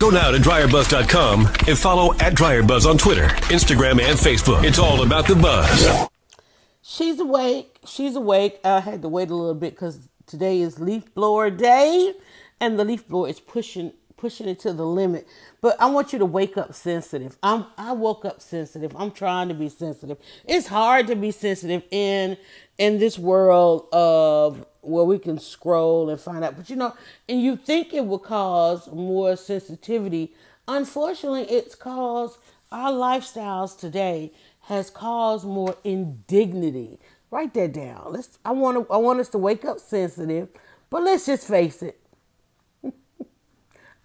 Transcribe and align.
Go 0.00 0.10
now 0.10 0.30
to 0.30 0.38
dryerbuzz.com 0.38 1.46
and 1.66 1.76
follow 1.76 2.14
at 2.20 2.34
dryerbuzz 2.34 2.88
on 2.88 2.98
Twitter, 2.98 3.26
Instagram, 3.50 4.00
and 4.00 4.16
Facebook. 4.16 4.62
It's 4.62 4.78
all 4.78 5.02
about 5.02 5.26
the 5.26 5.34
buzz. 5.34 6.08
She's 6.82 7.18
awake. 7.18 7.80
She's 7.84 8.14
awake. 8.14 8.60
I 8.62 8.78
had 8.78 9.02
to 9.02 9.08
wait 9.08 9.28
a 9.28 9.34
little 9.34 9.56
bit 9.56 9.74
because 9.74 10.08
today 10.24 10.60
is 10.60 10.78
leaf 10.78 11.12
blower 11.14 11.50
day, 11.50 12.14
and 12.60 12.78
the 12.78 12.84
leaf 12.84 13.08
blower 13.08 13.28
is 13.28 13.40
pushing 13.40 13.92
pushing 14.16 14.48
it 14.48 14.60
to 14.60 14.72
the 14.72 14.86
limit. 14.86 15.26
But 15.60 15.80
I 15.80 15.86
want 15.86 16.12
you 16.12 16.20
to 16.20 16.26
wake 16.26 16.56
up 16.56 16.74
sensitive. 16.74 17.36
I'm 17.42 17.66
I 17.76 17.90
woke 17.90 18.24
up 18.24 18.40
sensitive. 18.40 18.94
I'm 18.94 19.10
trying 19.10 19.48
to 19.48 19.54
be 19.54 19.68
sensitive. 19.68 20.18
It's 20.44 20.68
hard 20.68 21.08
to 21.08 21.16
be 21.16 21.32
sensitive 21.32 21.82
in 21.90 22.36
in 22.78 23.00
this 23.00 23.18
world 23.18 23.88
of 23.92 24.64
where 24.88 25.04
we 25.04 25.18
can 25.18 25.38
scroll 25.38 26.10
and 26.10 26.20
find 26.20 26.44
out. 26.44 26.56
But 26.56 26.70
you 26.70 26.76
know, 26.76 26.94
and 27.28 27.42
you 27.42 27.56
think 27.56 27.92
it 27.92 28.06
will 28.06 28.18
cause 28.18 28.88
more 28.92 29.36
sensitivity. 29.36 30.34
Unfortunately, 30.66 31.44
it's 31.44 31.74
caused 31.74 32.38
our 32.70 32.92
lifestyles 32.92 33.78
today 33.78 34.32
has 34.62 34.90
caused 34.90 35.46
more 35.46 35.76
indignity. 35.84 36.98
Write 37.30 37.54
that 37.54 37.72
down. 37.72 38.12
Let's 38.12 38.38
I 38.44 38.52
want 38.52 38.86
to 38.86 38.92
I 38.92 38.98
want 38.98 39.20
us 39.20 39.28
to 39.30 39.38
wake 39.38 39.64
up 39.64 39.80
sensitive, 39.80 40.48
but 40.90 41.02
let's 41.02 41.26
just 41.26 41.46
face 41.46 41.82
it. 41.82 42.00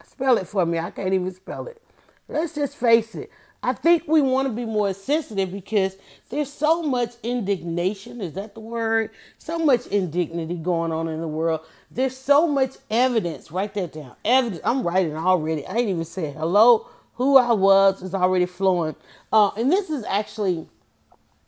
spell 0.06 0.38
it 0.38 0.48
for 0.48 0.66
me. 0.66 0.80
I 0.80 0.92
can't 0.92 1.14
even 1.14 1.34
spell 1.34 1.68
it. 1.68 1.82
Let's 2.28 2.56
just 2.56 2.78
face 2.78 3.16
it. 3.16 3.30
I 3.64 3.72
think 3.72 4.04
we 4.10 4.22
want 4.22 4.50
to 4.50 4.54
be 4.54 4.66
more 4.66 4.94
sensitive 4.94 5.50
because 5.54 5.96
there's 6.30 6.52
so 6.52 6.84
much 6.84 7.12
indignation. 7.24 8.20
Is 8.20 8.34
that 8.34 8.56
the 8.56 8.60
word? 8.60 9.12
So 9.38 9.58
much 9.58 9.88
indignity 9.88 10.56
going 10.56 10.92
on 10.92 11.08
in 11.08 11.22
the 11.22 11.30
world. 11.30 11.62
There's 11.90 12.18
so 12.18 12.46
much 12.46 12.76
evidence. 12.92 13.52
Write 13.52 13.74
that 13.76 13.94
down. 13.94 14.18
Evidence. 14.26 14.62
I'm 14.66 14.84
writing 14.84 15.16
already. 15.16 15.66
I 15.66 15.78
ain't 15.78 15.90
even 15.90 16.04
said 16.04 16.36
hello. 16.36 16.90
Who 17.16 17.38
I 17.38 17.54
was 17.54 18.02
is 18.02 18.14
already 18.14 18.48
flowing. 18.48 18.98
Uh, 19.32 19.52
and 19.56 19.72
this 19.72 19.90
is 19.90 20.04
actually, 20.10 20.68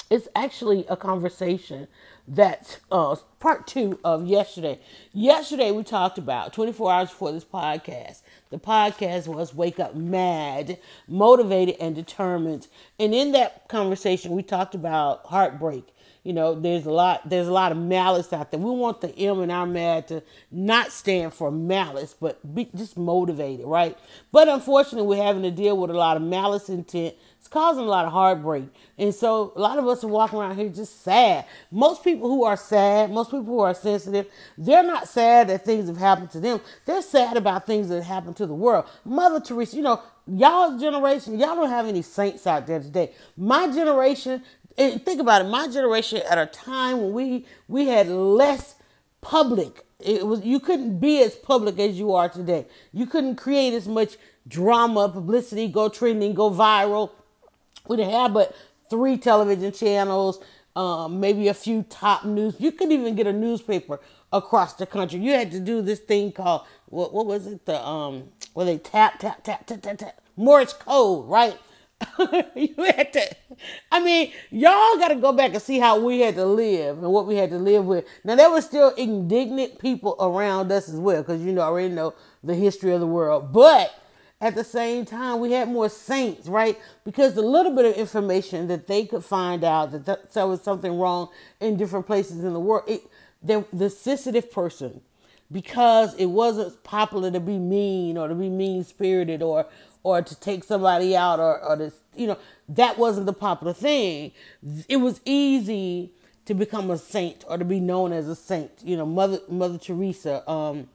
it's 0.10 0.30
actually 0.36 0.86
a 0.88 0.96
conversation 0.96 1.90
that's 2.28 2.80
uh, 2.92 3.16
part 3.40 3.68
two 3.68 4.00
of 4.04 4.26
yesterday. 4.26 4.80
Yesterday 5.14 5.72
we 5.72 5.84
talked 5.84 6.18
about 6.18 6.54
24 6.54 6.92
hours 6.92 7.10
before 7.10 7.32
this 7.32 7.46
podcast 7.46 8.22
the 8.56 8.62
podcast 8.62 9.28
was 9.28 9.54
Wake 9.54 9.82
Up 9.82 9.96
Mad, 9.96 10.78
Motivated 11.10 11.76
and 11.80 11.96
Determined. 11.96 12.68
And 12.98 13.14
in 13.14 13.34
that 13.34 13.68
conversation, 13.68 14.32
we 14.32 14.44
talked 14.44 14.76
about 14.76 15.26
heartbreak. 15.26 15.84
You 16.24 16.32
know, 16.34 16.56
there's 16.56 16.86
a 16.86 16.92
lot 16.92 17.30
there's 17.30 17.48
a 17.48 17.54
lot 17.54 17.72
of 17.72 17.78
malice 17.78 18.32
out 18.32 18.52
there. 18.52 18.60
We 18.60 18.72
want 18.72 19.02
the 19.02 19.16
M 19.18 19.42
in 19.42 19.52
our 19.52 19.68
mad 19.68 20.08
to 20.08 20.24
not 20.52 20.92
stand 20.92 21.34
for 21.34 21.52
malice, 21.52 22.16
but 22.20 22.56
be 22.56 22.70
just 22.76 22.98
motivated, 22.98 23.66
right? 23.66 23.98
But 24.32 24.48
unfortunately, 24.48 25.08
we're 25.08 25.24
having 25.24 25.44
to 25.44 25.52
deal 25.52 25.78
with 25.78 25.92
a 25.92 25.94
lot 25.94 26.18
of 26.18 26.24
malice 26.24 26.70
intent 26.70 27.16
it's 27.46 27.54
causing 27.54 27.84
a 27.84 27.88
lot 27.88 28.06
of 28.06 28.12
heartbreak. 28.12 28.64
And 28.98 29.14
so 29.14 29.54
a 29.56 29.60
lot 29.60 29.78
of 29.78 29.86
us 29.88 30.04
are 30.04 30.08
walking 30.08 30.40
around 30.40 30.58
here 30.58 30.68
just 30.68 31.04
sad. 31.04 31.46
Most 31.70 32.04
people 32.04 32.28
who 32.28 32.44
are 32.44 32.58
sad, 32.58 33.12
most 33.12 33.28
people 33.30 33.46
who 33.46 33.60
are 33.60 33.76
sensitive, 33.76 34.26
they're 34.58 34.82
not 34.82 35.08
sad 35.08 35.50
that 35.50 35.64
things 35.64 35.88
have 35.88 35.98
happened 35.98 36.32
to 36.32 36.40
them. 36.40 36.60
They're 36.88 37.04
sad 37.04 37.38
about 37.38 37.68
things 37.68 37.90
that 37.90 38.02
happened 38.02 38.36
to 38.38 38.48
the 38.48 38.56
world. 38.56 38.86
Mother 39.06 39.40
Teresa, 39.40 39.76
you 39.76 39.84
know, 39.84 40.02
y'all's 40.26 40.82
generation, 40.82 41.38
y'all 41.38 41.56
don't 41.56 41.70
have 41.70 41.86
any 41.86 42.02
saints 42.02 42.48
out 42.48 42.66
there 42.66 42.80
today. 42.80 43.12
My 43.38 43.68
generation, 43.68 44.42
and 44.76 45.06
think 45.06 45.22
about 45.22 45.44
it, 45.44 45.48
my 45.48 45.68
generation 45.68 46.24
at 46.28 46.40
a 46.40 46.48
time 46.48 47.00
when 47.00 47.14
we 47.14 47.46
we 47.68 47.90
had 47.90 48.08
less 48.08 48.74
public 49.22 49.86
it 50.00 50.26
was 50.26 50.44
you 50.44 50.60
couldn't 50.60 51.00
be 51.00 51.22
as 51.24 51.36
public 51.36 51.80
as 51.80 51.98
you 51.98 52.14
are 52.14 52.28
today. 52.28 52.66
You 52.92 53.06
couldn't 53.06 53.36
create 53.36 53.74
as 53.74 53.88
much 53.88 54.18
drama, 54.48 55.10
publicity, 55.10 55.68
go 55.68 55.90
trending, 55.90 56.34
go 56.34 56.52
viral 56.52 57.12
we 57.88 57.98
didn't 57.98 58.14
have 58.14 58.34
but 58.34 58.56
three 58.90 59.18
television 59.18 59.72
channels, 59.72 60.44
um, 60.76 61.20
maybe 61.20 61.48
a 61.48 61.54
few 61.54 61.84
top 61.84 62.26
news. 62.26 62.56
You 62.60 62.72
couldn't 62.72 62.94
even 62.94 63.16
get 63.16 63.28
a 63.28 63.34
newspaper 63.34 64.00
across 64.32 64.74
the 64.74 64.86
country. 64.86 65.20
You 65.20 65.32
had 65.32 65.52
to 65.52 65.60
do 65.60 65.82
this 65.82 66.00
thing 66.00 66.32
called 66.32 66.62
what? 66.88 67.14
What 67.14 67.26
was 67.26 67.48
it? 67.48 67.66
The 67.66 67.84
um, 67.86 68.30
where 68.54 68.66
they 68.66 68.78
tap 68.78 69.20
tap 69.20 69.44
tap 69.44 69.66
tap 69.66 69.82
tap 69.82 69.98
tap 69.98 70.22
Morse 70.36 70.74
code, 70.74 71.30
right? 71.30 71.58
you 72.56 72.76
had 72.78 73.14
to. 73.14 73.36
I 73.92 74.04
mean, 74.04 74.34
y'all 74.52 74.98
got 74.98 75.10
to 75.10 75.16
go 75.16 75.32
back 75.32 75.54
and 75.54 75.62
see 75.62 75.80
how 75.80 76.00
we 76.00 76.20
had 76.20 76.36
to 76.36 76.46
live 76.46 76.98
and 76.98 77.12
what 77.12 77.26
we 77.26 77.36
had 77.36 77.50
to 77.52 77.58
live 77.58 77.86
with. 77.86 78.06
Now 78.26 78.36
there 78.36 78.52
were 78.52 78.62
still 78.62 78.90
indignant 78.96 79.80
people 79.80 80.18
around 80.20 80.72
us 80.72 80.90
as 80.90 80.96
well, 80.96 81.22
because 81.22 81.42
you 81.42 81.54
know 81.54 81.62
I 81.62 81.66
already 81.66 81.94
know 81.94 82.14
the 82.44 82.54
history 82.54 82.92
of 82.92 83.00
the 83.00 83.08
world, 83.08 83.54
but 83.54 83.94
at 84.42 84.56
the 84.56 84.64
same 84.64 85.06
time, 85.06 85.40
we 85.40 85.54
had 85.54 85.70
more 85.70 85.90
saints, 85.90 86.48
right? 86.48 86.80
Because 87.06 87.34
the 87.36 87.42
little 87.42 87.74
bit 87.76 87.86
of 87.86 87.96
information 87.96 88.68
that 88.68 88.88
they 88.88 89.06
could 89.06 89.24
find 89.24 89.64
out 89.64 89.92
that 89.92 90.06
th- 90.06 90.34
there 90.34 90.48
was 90.48 90.62
something 90.62 91.00
wrong 91.00 91.30
in 91.62 91.78
different 91.78 92.06
places 92.06 92.44
in 92.44 92.54
the 92.54 92.60
world, 92.60 92.84
it, 92.88 93.02
the, 93.42 93.66
the 93.72 93.90
sensitive 93.90 94.52
person, 94.52 95.02
because 95.52 96.16
it 96.16 96.28
wasn't 96.28 96.84
popular 96.84 97.32
to 97.32 97.40
be 97.40 97.58
mean 97.58 98.18
or 98.18 98.28
to 98.28 98.36
be 98.36 98.50
mean 98.50 98.84
spirited 98.84 99.42
or 99.42 99.68
or 100.04 100.22
to 100.22 100.40
take 100.40 100.64
somebody 100.64 101.16
out 101.16 101.40
or, 101.40 101.60
or 101.64 101.76
to 101.78 101.92
you 102.16 102.28
know 102.28 102.38
that 102.70 102.98
wasn't 102.98 103.26
the 103.26 103.34
popular 103.34 103.74
thing. 103.74 104.32
It 104.90 104.98
was 104.98 105.22
easy 105.26 106.12
to 106.46 106.54
become 106.54 106.92
a 106.92 106.98
saint 106.98 107.44
or 107.48 107.58
to 107.58 107.66
be 107.66 107.80
known 107.80 108.14
as 108.14 108.28
a 108.28 108.36
saint. 108.36 108.72
You 108.84 108.98
know, 108.98 109.06
Mother 109.06 109.40
Mother 109.50 109.78
Teresa. 109.78 110.50
Um, 110.50 110.90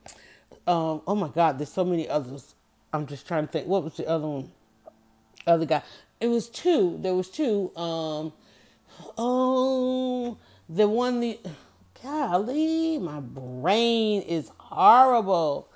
um, 0.67 1.03
oh 1.07 1.17
my 1.17 1.29
God, 1.29 1.59
there's 1.59 1.73
so 1.73 1.85
many 1.85 2.09
others. 2.09 2.55
I'm 2.93 3.07
just 3.07 3.27
trying 3.27 3.47
to 3.47 3.53
think. 3.53 3.67
What 3.67 3.85
was 3.85 3.97
the 3.97 4.09
other 4.09 4.27
one? 4.27 4.51
Other 5.47 5.67
guy. 5.67 5.83
It 6.21 6.29
was 6.29 6.49
two. 6.49 6.99
There 7.01 7.15
was 7.15 7.31
two. 7.31 7.75
Um, 7.77 8.33
oh, 9.17 10.39
the 10.69 10.89
one 10.89 11.21
the. 11.21 11.39
Golly, 12.03 12.99
my 12.99 13.21
brain 13.21 14.23
is 14.23 14.51
horrible. 14.57 15.69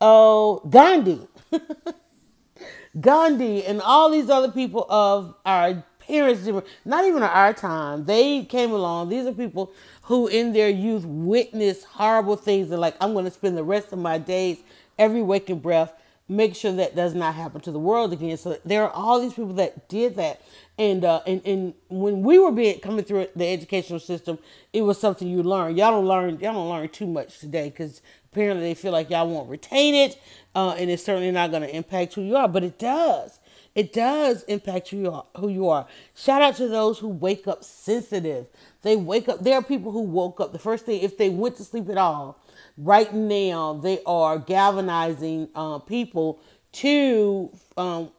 Oh, 0.00 0.60
Gandhi. 0.68 1.26
Gandhi 3.00 3.64
and 3.64 3.80
all 3.80 4.10
these 4.10 4.28
other 4.28 4.50
people 4.50 4.84
of 4.90 5.34
our 5.46 5.82
parents, 6.00 6.46
not 6.84 7.04
even 7.06 7.22
our 7.22 7.54
time, 7.54 8.04
they 8.04 8.44
came 8.44 8.72
along. 8.72 9.08
These 9.08 9.26
are 9.26 9.32
people 9.32 9.72
who, 10.02 10.26
in 10.26 10.52
their 10.52 10.68
youth, 10.68 11.04
witnessed 11.06 11.84
horrible 11.84 12.36
things. 12.36 12.70
And 12.70 12.80
like, 12.80 12.96
I'm 13.00 13.14
going 13.14 13.24
to 13.24 13.30
spend 13.30 13.56
the 13.56 13.64
rest 13.64 13.92
of 13.92 13.98
my 13.98 14.18
days, 14.18 14.58
every 14.98 15.22
waking 15.22 15.60
breath, 15.60 15.94
make 16.28 16.54
sure 16.54 16.72
that 16.72 16.96
does 16.96 17.14
not 17.14 17.34
happen 17.34 17.60
to 17.60 17.70
the 17.70 17.78
world 17.78 18.12
again. 18.12 18.36
So 18.36 18.58
there 18.64 18.84
are 18.84 18.90
all 18.90 19.20
these 19.20 19.34
people 19.34 19.54
that 19.54 19.88
did 19.88 20.16
that. 20.16 20.40
And 20.78 21.04
uh, 21.04 21.20
and 21.26 21.42
and 21.46 21.74
when 21.88 22.22
we 22.22 22.38
were 22.38 22.52
being 22.52 22.80
coming 22.80 23.04
through 23.04 23.28
the 23.36 23.46
educational 23.46 24.00
system, 24.00 24.38
it 24.72 24.82
was 24.82 24.98
something 24.98 25.28
you 25.28 25.42
learn. 25.42 25.76
Y'all 25.76 25.90
don't 25.90 26.06
learn. 26.06 26.40
Y'all 26.40 26.54
don't 26.54 26.68
learn 26.68 26.88
too 26.88 27.06
much 27.06 27.38
today 27.38 27.68
because 27.68 28.00
apparently 28.32 28.64
they 28.64 28.74
feel 28.74 28.92
like 28.92 29.10
y'all 29.10 29.28
won't 29.28 29.50
retain 29.50 29.94
it, 29.94 30.20
uh, 30.54 30.74
and 30.78 30.90
it's 30.90 31.04
certainly 31.04 31.30
not 31.30 31.50
going 31.50 31.62
to 31.62 31.76
impact 31.76 32.14
who 32.14 32.22
you 32.22 32.36
are. 32.36 32.48
But 32.48 32.64
it 32.64 32.78
does. 32.78 33.38
It 33.74 33.92
does 33.92 34.42
impact 34.44 34.88
who 34.88 34.98
you 34.98 35.10
are. 35.10 35.26
Who 35.36 35.48
you 35.48 35.68
are. 35.68 35.86
Shout 36.14 36.40
out 36.40 36.56
to 36.56 36.68
those 36.68 36.98
who 36.98 37.08
wake 37.08 37.46
up 37.46 37.62
sensitive. 37.64 38.46
They 38.80 38.96
wake 38.96 39.28
up. 39.28 39.40
There 39.40 39.54
are 39.54 39.62
people 39.62 39.92
who 39.92 40.00
woke 40.00 40.40
up 40.40 40.52
the 40.52 40.58
first 40.58 40.86
thing 40.86 41.02
if 41.02 41.18
they 41.18 41.28
went 41.28 41.56
to 41.56 41.64
sleep 41.64 41.88
at 41.90 41.98
all 41.98 42.38
right 42.76 43.12
now 43.12 43.74
they 43.74 44.00
are 44.04 44.38
galvanizing 44.38 45.48
uh, 45.54 45.78
people 45.78 46.40
to 46.72 47.50
um, 47.76 48.10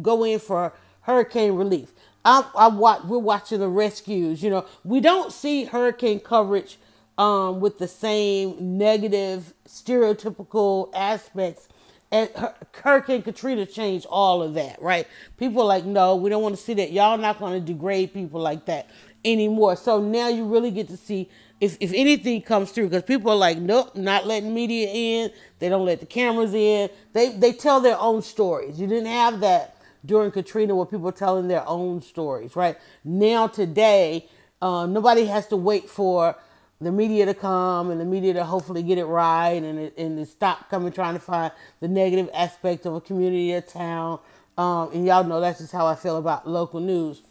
go 0.00 0.24
in 0.24 0.38
for 0.38 0.72
hurricane 1.02 1.52
relief. 1.52 1.92
I, 2.24 2.44
I 2.56 2.68
watch, 2.68 3.04
we're 3.04 3.18
watching 3.18 3.60
the 3.60 3.68
rescues. 3.68 4.42
You 4.42 4.50
know, 4.50 4.66
we 4.84 5.00
don't 5.00 5.32
see 5.32 5.64
hurricane 5.64 6.20
coverage 6.20 6.78
um, 7.16 7.60
with 7.60 7.78
the 7.78 7.88
same 7.88 8.78
negative, 8.78 9.54
stereotypical 9.66 10.90
aspects. 10.94 11.68
And 12.10 12.30
Hurricane 12.72 13.22
Katrina 13.22 13.66
changed 13.66 14.06
all 14.08 14.42
of 14.42 14.54
that, 14.54 14.80
right? 14.80 15.06
People 15.36 15.66
like, 15.66 15.84
no, 15.84 16.16
we 16.16 16.30
don't 16.30 16.42
want 16.42 16.56
to 16.56 16.62
see 16.62 16.74
that. 16.74 16.90
Y'all 16.90 17.18
not 17.18 17.38
going 17.38 17.52
to 17.52 17.60
degrade 17.60 18.14
people 18.14 18.40
like 18.40 18.64
that 18.66 18.88
anymore. 19.24 19.76
So 19.76 20.00
now 20.00 20.28
you 20.28 20.46
really 20.46 20.70
get 20.70 20.88
to 20.88 20.96
see 20.96 21.28
if, 21.60 21.76
if 21.80 21.92
anything 21.92 22.42
comes 22.42 22.70
through, 22.70 22.88
because 22.88 23.02
people 23.02 23.30
are 23.30 23.36
like, 23.36 23.58
nope, 23.58 23.96
not 23.96 24.26
letting 24.26 24.54
media 24.54 24.88
in. 24.92 25.30
They 25.58 25.68
don't 25.68 25.84
let 25.84 26.00
the 26.00 26.06
cameras 26.06 26.54
in. 26.54 26.88
They 27.12 27.30
they 27.30 27.52
tell 27.52 27.80
their 27.80 27.98
own 27.98 28.22
stories. 28.22 28.80
You 28.80 28.86
didn't 28.86 29.06
have 29.06 29.40
that 29.40 29.76
during 30.04 30.30
Katrina 30.30 30.74
where 30.74 30.86
people 30.86 31.08
are 31.08 31.12
telling 31.12 31.48
their 31.48 31.66
own 31.66 32.00
stories, 32.00 32.54
right? 32.54 32.76
Now 33.04 33.48
today, 33.48 34.28
uh, 34.62 34.86
nobody 34.86 35.26
has 35.26 35.48
to 35.48 35.56
wait 35.56 35.88
for 35.90 36.36
the 36.80 36.92
media 36.92 37.26
to 37.26 37.34
come 37.34 37.90
and 37.90 38.00
the 38.00 38.04
media 38.04 38.32
to 38.34 38.44
hopefully 38.44 38.84
get 38.84 38.98
it 38.98 39.04
right 39.04 39.60
and 39.62 39.78
it, 39.80 39.98
and 39.98 40.16
to 40.18 40.26
stop 40.26 40.70
coming 40.70 40.92
trying 40.92 41.14
to 41.14 41.20
find 41.20 41.52
the 41.80 41.88
negative 41.88 42.30
aspect 42.32 42.86
of 42.86 42.94
a 42.94 43.00
community 43.00 43.52
or 43.52 43.60
town. 43.60 44.20
Um, 44.56 44.90
and 44.92 45.06
y'all 45.06 45.24
know 45.24 45.40
that's 45.40 45.58
just 45.58 45.72
how 45.72 45.86
I 45.86 45.96
feel 45.96 46.16
about 46.16 46.48
local 46.48 46.78
news. 46.80 47.22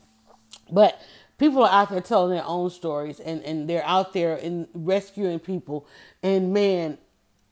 But 0.71 1.00
people 1.37 1.63
are 1.63 1.71
out 1.71 1.89
there 1.89 2.01
telling 2.01 2.31
their 2.35 2.45
own 2.45 2.69
stories 2.69 3.19
and, 3.19 3.43
and 3.43 3.69
they're 3.69 3.85
out 3.85 4.13
there 4.13 4.35
in 4.35 4.67
rescuing 4.73 5.39
people. 5.39 5.87
And 6.23 6.53
man, 6.53 6.97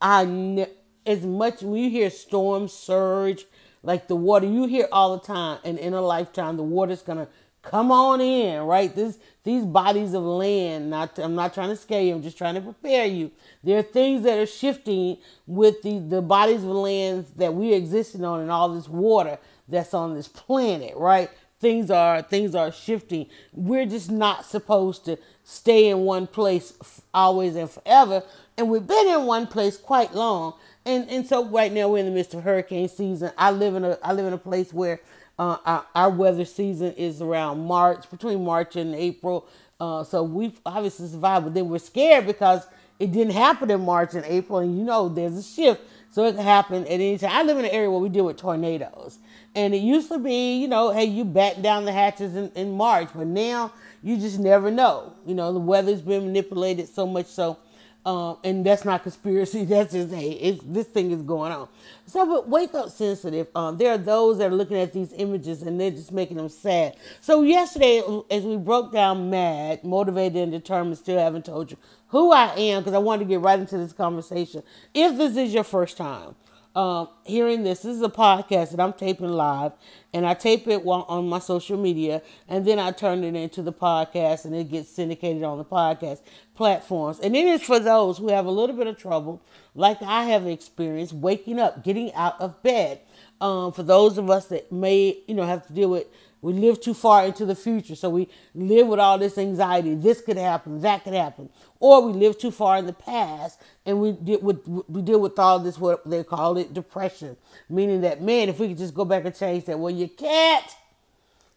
I 0.02 0.26
ne- 0.26 0.70
as 1.06 1.26
much 1.26 1.62
when 1.62 1.82
you 1.82 1.90
hear 1.90 2.10
storm 2.10 2.68
surge, 2.68 3.46
like 3.84 4.08
the 4.08 4.16
water, 4.16 4.48
you 4.48 4.66
hear 4.66 4.88
all 4.92 5.18
the 5.18 5.24
time, 5.24 5.60
and 5.64 5.78
in 5.78 5.94
a 5.94 6.02
lifetime, 6.02 6.58
the 6.58 6.64
water's 6.64 7.02
gonna 7.04 7.28
come 7.62 7.92
on 7.92 8.22
in, 8.22 8.64
right? 8.64 8.96
This 8.96 9.20
these 9.44 9.66
bodies 9.66 10.14
of 10.14 10.24
land. 10.24 10.90
Not 10.90 11.20
I'm 11.20 11.36
not 11.36 11.54
trying 11.54 11.70
to 11.70 11.76
scare 11.76 12.02
you. 12.02 12.16
I'm 12.16 12.24
just 12.24 12.38
trying 12.38 12.56
to 12.56 12.62
prepare 12.62 13.06
you. 13.06 13.32
There 13.64 13.78
are 13.80 13.84
things 13.84 14.24
that 14.24 14.40
are 14.40 14.46
shifting 14.48 15.18
with 15.48 15.82
the 15.84 16.00
the 16.00 16.22
bodies 16.22 16.64
of 16.64 16.70
land 16.70 17.26
that 17.36 17.54
we 17.54 17.74
existing 17.74 18.26
on, 18.26 18.42
and 18.42 18.52
all 18.52 18.70
this 18.70 18.90
water 18.90 19.38
that's 19.68 19.94
on 19.94 20.16
this 20.16 20.28
planet, 20.28 20.96
right? 20.96 21.30
Things 21.66 21.90
are 21.90 22.22
things 22.22 22.54
are 22.54 22.72
shifting. 22.72 23.26
We're 23.52 23.88
just 23.88 24.12
not 24.12 24.46
supposed 24.46 25.04
to 25.06 25.18
stay 25.44 25.90
in 25.90 26.02
one 26.02 26.28
place 26.28 27.02
always 27.12 27.56
and 27.56 27.68
forever. 27.68 28.22
And 28.56 28.70
we've 28.70 28.86
been 28.86 29.08
in 29.08 29.26
one 29.26 29.48
place 29.48 29.76
quite 29.76 30.14
long. 30.14 30.54
And 30.86 31.10
and 31.10 31.26
so 31.26 31.44
right 31.44 31.74
now 31.74 31.90
we're 31.90 31.98
in 31.98 32.06
the 32.06 32.12
midst 32.12 32.36
of 32.36 32.44
hurricane 32.44 32.88
season. 32.88 33.32
I 33.36 33.50
live 33.50 33.74
in 33.74 33.84
a 33.84 33.98
I 34.04 34.14
live 34.14 34.28
in 34.28 34.34
a 34.34 34.38
place 34.38 34.72
where 34.74 35.00
uh, 35.40 35.58
our, 35.66 35.86
our, 35.96 36.10
weather 36.12 36.46
season 36.46 36.94
is 36.94 37.20
around 37.20 37.66
March, 37.66 38.12
between 38.12 38.46
March 38.46 38.76
and 38.76 38.94
April. 38.94 39.48
Uh, 39.80 40.04
so 40.04 40.22
we've 40.22 40.60
obviously 40.68 41.08
survived, 41.08 41.46
but 41.46 41.56
then 41.56 41.68
we're 41.68 41.80
scared 41.80 42.28
because 42.28 42.68
it 43.00 43.12
didn't 43.12 43.34
happen 43.34 43.72
in 43.72 43.82
March 43.82 44.14
and 44.14 44.24
April, 44.26 44.60
and 44.60 44.78
you 44.78 44.84
know 44.86 45.10
there's 45.10 45.36
a 45.36 45.42
shift, 45.42 45.82
so 46.12 46.26
it 46.26 46.36
can 46.36 46.44
happen 46.44 46.84
at 46.84 46.92
any 46.92 47.18
time. 47.18 47.32
I 47.34 47.42
live 47.42 47.58
in 47.58 47.66
an 47.66 47.72
area 47.72 47.90
where 47.90 48.00
we 48.00 48.10
deal 48.10 48.26
with 48.26 48.38
tornadoes, 48.38 49.18
and 49.56 49.74
it 49.74 49.80
used 49.80 50.10
to 50.10 50.20
be, 50.20 50.58
you 50.58 50.68
know, 50.68 50.92
hey, 50.92 51.06
you 51.06 51.26
batten 51.26 51.62
down 51.62 51.86
the 51.86 51.92
hatches 51.92 52.36
in, 52.36 52.52
in 52.56 52.72
March, 52.72 53.10
but 53.16 53.28
now 53.28 53.72
you 54.04 54.18
just 54.18 54.40
never 54.40 54.70
know. 54.70 55.14
You 55.26 55.36
know, 55.36 55.54
the 55.54 55.60
weather's 55.60 56.02
been 56.02 56.26
manipulated 56.26 56.90
so 56.90 57.08
much 57.08 57.28
so 57.28 57.58
um, 58.06 58.38
and 58.44 58.64
that's 58.64 58.86
not 58.86 59.02
conspiracy. 59.02 59.66
That's 59.66 59.92
just 59.92 60.14
hey, 60.14 60.60
this 60.64 60.88
thing 60.88 61.12
is 61.12 61.24
going 61.24 61.52
on. 61.52 61.68
So, 62.06 62.26
but 62.26 62.48
wake 62.48 62.74
up 62.76 62.90
sensitive. 62.90 63.48
Um, 63.56 63.78
there 63.78 63.92
are 63.92 63.98
those 63.98 64.38
that 64.38 64.52
are 64.52 64.56
looking 64.56 64.78
at 64.78 64.94
these 64.94 65.12
images 65.14 65.64
and 65.64 65.80
they're 65.80 65.92
just 65.92 66.12
making 66.12 66.38
them 66.38 66.50
sad. 66.50 66.96
So 67.20 67.42
yesterday, 67.42 68.04
as 68.30 68.44
we 68.44 68.58
broke 68.58 68.92
down 68.92 69.32
"Mad," 69.32 69.84
motivated 69.84 70.36
and 70.36 70.52
determined, 70.52 70.98
still 71.00 71.18
haven't 71.18 71.46
told 71.46 71.72
you 71.72 71.78
who 72.10 72.32
I 72.32 72.54
am 72.56 72.84
because 72.84 72.94
I 72.94 73.00
wanted 73.00 73.24
to 73.24 73.30
get 73.30 73.42
right 73.42 73.60
into 73.60 73.78
this 73.78 73.92
conversation. 73.92 74.62
If 74.94 75.18
this 75.18 75.36
is 75.36 75.54
your 75.54 75.64
first 75.64 75.98
time, 75.98 76.36
um, 76.76 77.10
hearing 77.24 77.64
this. 77.64 77.80
This 77.80 77.96
is 77.96 78.02
a 78.02 78.10
podcast 78.10 78.72
that 78.72 78.80
I'm 78.80 78.94
taping 78.94 79.30
live, 79.30 79.72
and 80.14 80.26
I 80.26 80.34
tape 80.34 80.68
it 80.68 80.86
on 80.86 81.30
my 81.30 81.40
social 81.40 81.78
media, 81.78 82.22
and 82.48 82.68
then 82.68 82.80
I 82.80 82.92
turn 82.92 83.24
it 83.24 83.36
into 83.36 83.62
the 83.62 83.74
podcast, 83.74 84.46
and 84.46 84.54
it 84.54 84.70
gets 84.70 84.90
syndicated 84.90 85.44
on 85.44 85.58
the 85.58 85.66
podcast 85.66 86.20
platforms. 86.56 87.20
And 87.20 87.36
it 87.36 87.46
is 87.46 87.64
for 87.64 87.80
those 87.80 88.18
who 88.18 88.30
have 88.30 88.46
a 88.46 88.52
little 88.52 88.76
bit 88.76 88.88
of 88.88 88.98
trouble, 88.98 89.42
like 89.74 90.02
I 90.02 90.26
have 90.26 90.48
experienced, 90.48 91.14
waking 91.14 91.60
up, 91.60 91.84
getting 91.84 92.14
out 92.14 92.40
of 92.42 92.62
bed. 92.62 93.00
Um, 93.42 93.74
for 93.74 93.84
those 93.84 94.18
of 94.18 94.30
us 94.30 94.48
that 94.48 94.72
may, 94.72 95.18
you 95.28 95.36
know, 95.36 95.44
have 95.44 95.68
to 95.68 95.74
deal 95.74 95.90
with 95.90 96.08
we 96.42 96.54
live 96.54 96.80
too 96.80 96.94
far 96.94 97.26
into 97.26 97.46
the 97.46 97.56
future, 97.56 97.96
so 97.96 98.10
we 98.10 98.30
live 98.54 98.88
with 98.88 99.00
all 99.00 99.18
this 99.18 99.38
anxiety. 99.38 99.96
This 99.96 100.22
could 100.22 100.38
happen, 100.38 100.82
that 100.82 101.04
could 101.04 101.14
happen, 101.14 101.50
or 101.80 102.02
we 102.02 102.14
live 102.14 102.38
too 102.38 102.52
far 102.52 102.78
in 102.78 102.86
the 102.86 102.94
past, 102.94 103.60
and 103.86 104.00
we 104.00 104.12
deal 104.12 104.40
with 104.42 104.68
we 104.68 105.02
deal 105.02 105.20
with 105.20 105.40
all 105.40 105.60
this 105.60 105.80
what 105.80 106.08
they 106.10 106.24
call 106.24 106.58
it 106.58 106.74
depression, 106.74 107.36
meaning 107.70 108.02
that 108.02 108.22
man, 108.22 108.50
if 108.50 108.60
we 108.60 108.68
could 108.68 108.78
just 108.78 108.94
go 108.94 109.06
back 109.06 109.26
and 109.26 109.36
change 109.36 109.66
that, 109.66 109.80
well, 109.80 109.94
you 109.94 110.08
can't, 110.08 110.66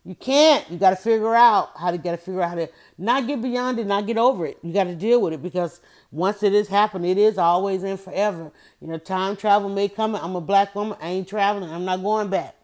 you 0.05 0.15
can't. 0.15 0.71
You 0.71 0.79
got 0.79 0.91
to 0.91 0.97
figure 0.97 1.35
out 1.35 1.71
how 1.77 1.91
to 1.91 1.99
get 1.99 2.13
to 2.13 2.17
figure 2.17 2.41
out 2.41 2.51
how 2.51 2.55
to 2.55 2.69
not 2.97 3.27
get 3.27 3.43
beyond 3.43 3.79
it, 3.79 3.87
not 3.87 4.07
get 4.07 4.17
over 4.17 4.47
it. 4.47 4.59
You 4.63 4.73
got 4.73 4.85
to 4.85 4.95
deal 4.95 5.21
with 5.21 5.35
it 5.35 5.43
because 5.43 5.81
once 6.11 6.43
it 6.43 6.55
has 6.55 6.69
happened, 6.69 7.05
it 7.05 7.19
is 7.19 7.37
always 7.37 7.83
and 7.83 8.01
forever. 8.01 8.51
You 8.81 8.89
know, 8.89 8.99
time 8.99 9.37
travel 9.37 9.69
may 9.69 9.89
come. 9.89 10.17
I'm 10.17 10.35
a 10.35 10.41
black 10.41 10.75
woman. 10.75 10.97
I 11.03 11.09
ain't 11.09 11.29
traveling. 11.29 11.71
I'm 11.71 11.85
not 11.85 12.03
going 12.03 12.31
back 12.31 12.55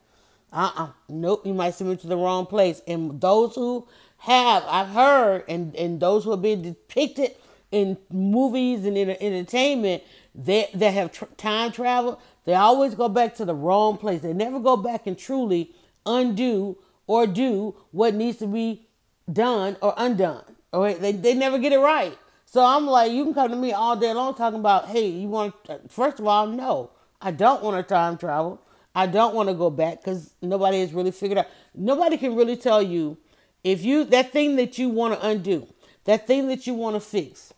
uh-uh. 0.55 0.89
Nope 1.09 1.47
you 1.47 1.55
might 1.55 1.75
send 1.75 1.91
me 1.91 1.97
to 1.97 2.06
the 2.06 2.17
wrong 2.17 2.47
place. 2.47 2.81
And 2.87 3.21
those 3.21 3.55
who 3.55 3.89
have 4.19 4.65
i've 4.69 4.89
heard 4.89 5.45
and 5.49 5.77
and 5.77 6.01
those 6.01 6.25
who 6.25 6.31
have 6.31 6.41
been 6.41 6.62
depicted 6.62 7.33
in 7.71 7.99
movies 8.11 8.87
and 8.87 8.97
in 8.97 9.11
entertainment 9.11 10.03
that 10.35 10.73
that 10.73 10.95
have 10.95 11.12
tr- 11.12 11.25
time 11.37 11.71
travel 11.71 12.19
they 12.45 12.55
always 12.55 12.95
go 12.95 13.09
back 13.09 13.35
to 13.37 13.45
the 13.45 13.55
wrong 13.55 13.97
place. 13.97 14.21
They 14.21 14.33
never 14.33 14.61
go 14.61 14.77
back 14.77 15.06
and 15.06 15.19
truly 15.19 15.73
undo 16.05 16.77
or 17.07 17.27
do 17.27 17.75
what 17.91 18.15
needs 18.15 18.39
to 18.39 18.47
be 18.47 18.87
done 19.33 19.77
or 19.81 19.95
undone. 19.97 20.45
Right? 20.73 21.00
They, 21.00 21.12
they 21.12 21.35
never 21.35 21.59
get 21.59 21.73
it 21.73 21.79
right. 21.79 22.17
So 22.47 22.65
i'm 22.65 22.87
like 22.87 23.11
you 23.11 23.25
can 23.25 23.35
come 23.35 23.50
to 23.50 23.57
me 23.57 23.73
all 23.73 23.97
day 23.97 24.12
long 24.12 24.33
talking 24.35 24.61
about 24.61 24.87
hey 24.87 25.09
you 25.09 25.27
want 25.27 25.55
uh, 25.69 25.79
first 25.89 26.21
of 26.21 26.27
all 26.29 26.47
no 26.47 26.91
i 27.21 27.33
don't 27.33 27.65
want 27.65 27.77
to 27.77 27.83
time 27.83 28.17
travel 28.17 28.61
I 28.94 29.06
don't 29.06 29.35
want 29.35 29.49
to 29.49 29.55
go 29.55 29.70
back 29.70 30.00
because 30.00 30.35
nobody 30.41 30.81
has 30.81 30.93
really 30.93 31.11
figured 31.11 31.38
out. 31.38 31.46
Nobody 31.75 32.17
can 32.17 32.37
really 32.37 32.56
tell 32.56 32.81
you 32.81 33.19
if 33.64 33.82
you 33.82 34.05
that 34.05 34.32
thing 34.32 34.56
that 34.56 34.79
you 34.79 34.88
want 34.88 35.14
to 35.14 35.26
undo, 35.26 35.67
that 36.05 36.26
thing 36.26 36.49
that 36.49 36.67
you 36.67 36.75
want 36.75 36.94
to 36.96 37.00
fix. 37.00 37.52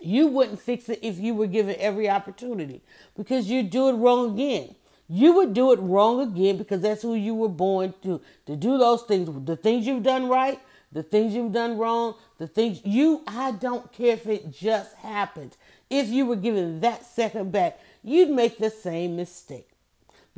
You 0.00 0.28
wouldn't 0.28 0.60
fix 0.60 0.88
it 0.88 1.00
if 1.02 1.18
you 1.18 1.34
were 1.34 1.48
given 1.48 1.74
every 1.78 2.08
opportunity 2.08 2.82
because 3.16 3.50
you'd 3.50 3.70
do 3.70 3.88
it 3.88 3.94
wrong 3.94 4.34
again. 4.34 4.76
You 5.08 5.34
would 5.34 5.54
do 5.54 5.72
it 5.72 5.80
wrong 5.80 6.20
again 6.20 6.56
because 6.56 6.82
that's 6.82 7.02
who 7.02 7.14
you 7.14 7.34
were 7.34 7.48
born 7.48 7.94
to 8.02 8.20
to 8.46 8.56
do 8.56 8.78
those 8.78 9.02
things. 9.02 9.28
The 9.44 9.56
things 9.56 9.86
you've 9.86 10.04
done 10.04 10.28
right, 10.28 10.60
the 10.92 11.02
things 11.02 11.34
you've 11.34 11.52
done 11.52 11.78
wrong, 11.78 12.14
the 12.38 12.46
things 12.46 12.80
you 12.84 13.22
I 13.26 13.52
don't 13.52 13.90
care 13.92 14.12
if 14.12 14.26
it 14.26 14.52
just 14.52 14.94
happened. 14.96 15.56
If 15.90 16.08
you 16.08 16.26
were 16.26 16.36
given 16.36 16.80
that 16.80 17.04
second 17.04 17.50
back, 17.50 17.80
you'd 18.04 18.30
make 18.30 18.58
the 18.58 18.70
same 18.70 19.16
mistake. 19.16 19.68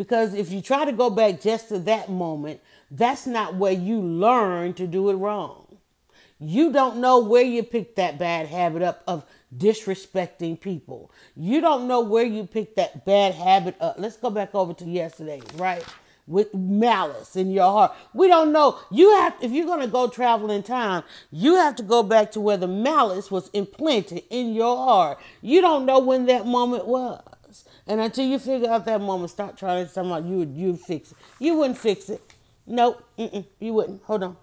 Because 0.00 0.32
if 0.32 0.50
you 0.50 0.62
try 0.62 0.87
to 0.87 0.93
go 0.93 1.11
back 1.11 1.43
just 1.43 1.69
to 1.69 1.79
that 1.81 2.08
moment, 2.08 2.62
that's 2.91 3.26
not 3.26 3.56
where 3.56 3.75
you 3.75 4.00
learn 4.00 4.73
to 4.73 4.87
do 4.87 5.11
it 5.11 5.17
wrong. 5.17 5.76
You 6.38 6.73
don't 6.73 7.02
know 7.02 7.19
where 7.19 7.43
you 7.43 7.62
picked 7.62 7.97
that 7.97 8.19
bad 8.19 8.47
habit 8.47 8.81
up 8.81 9.02
of 9.06 9.26
disrespecting 9.55 10.58
people. 10.58 11.12
You 11.37 11.61
don't 11.61 11.87
know 11.87 12.00
where 12.00 12.25
you 12.25 12.47
picked 12.47 12.76
that 12.76 13.05
bad 13.05 13.35
habit 13.35 13.76
up. 13.79 13.97
Let's 13.99 14.17
go 14.17 14.31
back 14.31 14.55
over 14.55 14.73
to 14.73 14.87
yesterday, 14.87 15.43
right? 15.56 15.85
With 16.26 16.55
malice 16.55 17.37
in 17.37 17.50
your 17.50 17.70
heart. 17.70 17.93
We 18.14 18.26
don't 18.26 18.52
know. 18.52 18.79
You 18.91 19.11
have 19.17 19.35
if 19.43 19.52
you're 19.52 19.67
gonna 19.67 19.87
go 19.87 20.08
travel 20.08 20.50
in 20.50 20.62
time, 20.62 21.02
you 21.31 21.56
have 21.56 21.76
to 21.76 21.82
go 21.82 22.02
back 22.02 22.32
to 22.32 22.41
where 22.41 22.56
the 22.56 22.67
malice 22.67 23.31
was 23.31 23.50
implanted 23.52 24.23
in 24.31 24.55
your 24.55 24.79
heart. 24.79 25.19
You 25.43 25.61
don't 25.61 25.85
know 25.85 25.99
when 25.99 26.25
that 26.25 26.47
moment 26.47 26.87
was. 26.87 27.20
And 27.86 28.00
until 28.00 28.26
you 28.26 28.38
figure 28.38 28.70
out 28.70 28.84
that 28.86 29.00
moment, 29.00 29.30
stop 29.30 29.56
trying 29.56 29.86
to 29.86 29.90
somehow 29.90 30.18
you 30.18 30.38
would 30.38 30.54
you 30.54 30.76
fix 30.76 31.12
it. 31.12 31.18
You 31.38 31.54
wouldn't 31.56 31.78
fix 31.78 32.08
it. 32.08 32.20
Nope, 32.66 33.04
you 33.16 33.75
wouldn't. 33.75 34.02
Hold 34.04 34.22
on. 34.22 34.37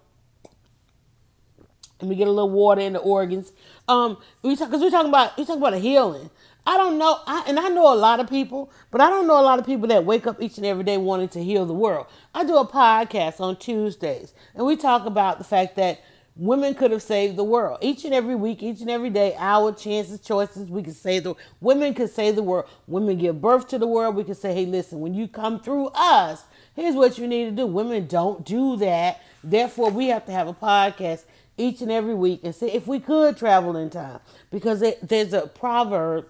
Let 2.00 2.08
me 2.08 2.16
get 2.16 2.28
a 2.28 2.30
little 2.30 2.50
water 2.50 2.80
in 2.80 2.92
the 2.92 3.00
organs. 3.00 3.52
Um, 3.88 4.18
we 4.42 4.54
talk 4.54 4.68
because 4.68 4.82
we're 4.82 4.90
talking 4.90 5.08
about 5.08 5.36
we 5.36 5.44
talking 5.44 5.62
about 5.62 5.74
a 5.74 5.78
healing. 5.78 6.30
I 6.66 6.76
don't 6.76 6.98
know, 6.98 7.18
I, 7.26 7.44
and 7.46 7.58
I 7.58 7.68
know 7.68 7.90
a 7.90 7.96
lot 7.96 8.20
of 8.20 8.28
people, 8.28 8.70
but 8.90 9.00
I 9.00 9.08
don't 9.08 9.26
know 9.26 9.40
a 9.40 9.42
lot 9.42 9.58
of 9.58 9.64
people 9.64 9.88
that 9.88 10.04
wake 10.04 10.26
up 10.26 10.42
each 10.42 10.58
and 10.58 10.66
every 10.66 10.84
day 10.84 10.98
wanting 10.98 11.30
to 11.30 11.42
heal 11.42 11.64
the 11.64 11.72
world. 11.72 12.06
I 12.34 12.44
do 12.44 12.58
a 12.58 12.66
podcast 12.66 13.40
on 13.40 13.56
Tuesdays, 13.56 14.34
and 14.54 14.66
we 14.66 14.76
talk 14.76 15.06
about 15.06 15.38
the 15.38 15.44
fact 15.44 15.76
that 15.76 15.98
women 16.38 16.74
could 16.74 16.92
have 16.92 17.02
saved 17.02 17.36
the 17.36 17.44
world. 17.44 17.78
Each 17.82 18.04
and 18.04 18.14
every 18.14 18.36
week, 18.36 18.62
each 18.62 18.80
and 18.80 18.88
every 18.88 19.10
day, 19.10 19.34
our 19.38 19.72
chances, 19.72 20.20
choices, 20.20 20.70
we 20.70 20.82
can 20.82 20.94
save 20.94 21.24
the 21.24 21.34
women 21.60 21.92
could 21.92 22.10
save 22.10 22.36
the 22.36 22.42
world. 22.42 22.66
Women 22.86 23.18
give 23.18 23.40
birth 23.40 23.68
to 23.68 23.78
the 23.78 23.86
world. 23.86 24.14
We 24.14 24.24
can 24.24 24.36
say, 24.36 24.54
hey, 24.54 24.64
listen, 24.64 25.00
when 25.00 25.12
you 25.12 25.26
come 25.28 25.60
through 25.60 25.88
us, 25.88 26.44
here's 26.74 26.94
what 26.94 27.18
you 27.18 27.26
need 27.26 27.44
to 27.46 27.50
do. 27.50 27.66
Women 27.66 28.06
don't 28.06 28.46
do 28.46 28.76
that. 28.76 29.20
Therefore, 29.42 29.90
we 29.90 30.06
have 30.08 30.24
to 30.26 30.32
have 30.32 30.46
a 30.46 30.54
podcast 30.54 31.24
each 31.56 31.80
and 31.80 31.90
every 31.90 32.14
week 32.14 32.40
and 32.44 32.54
say 32.54 32.70
if 32.70 32.86
we 32.86 33.00
could 33.00 33.36
travel 33.36 33.76
in 33.76 33.90
time. 33.90 34.20
Because 34.50 34.80
it, 34.80 35.06
there's 35.06 35.32
a 35.32 35.48
proverb 35.48 36.26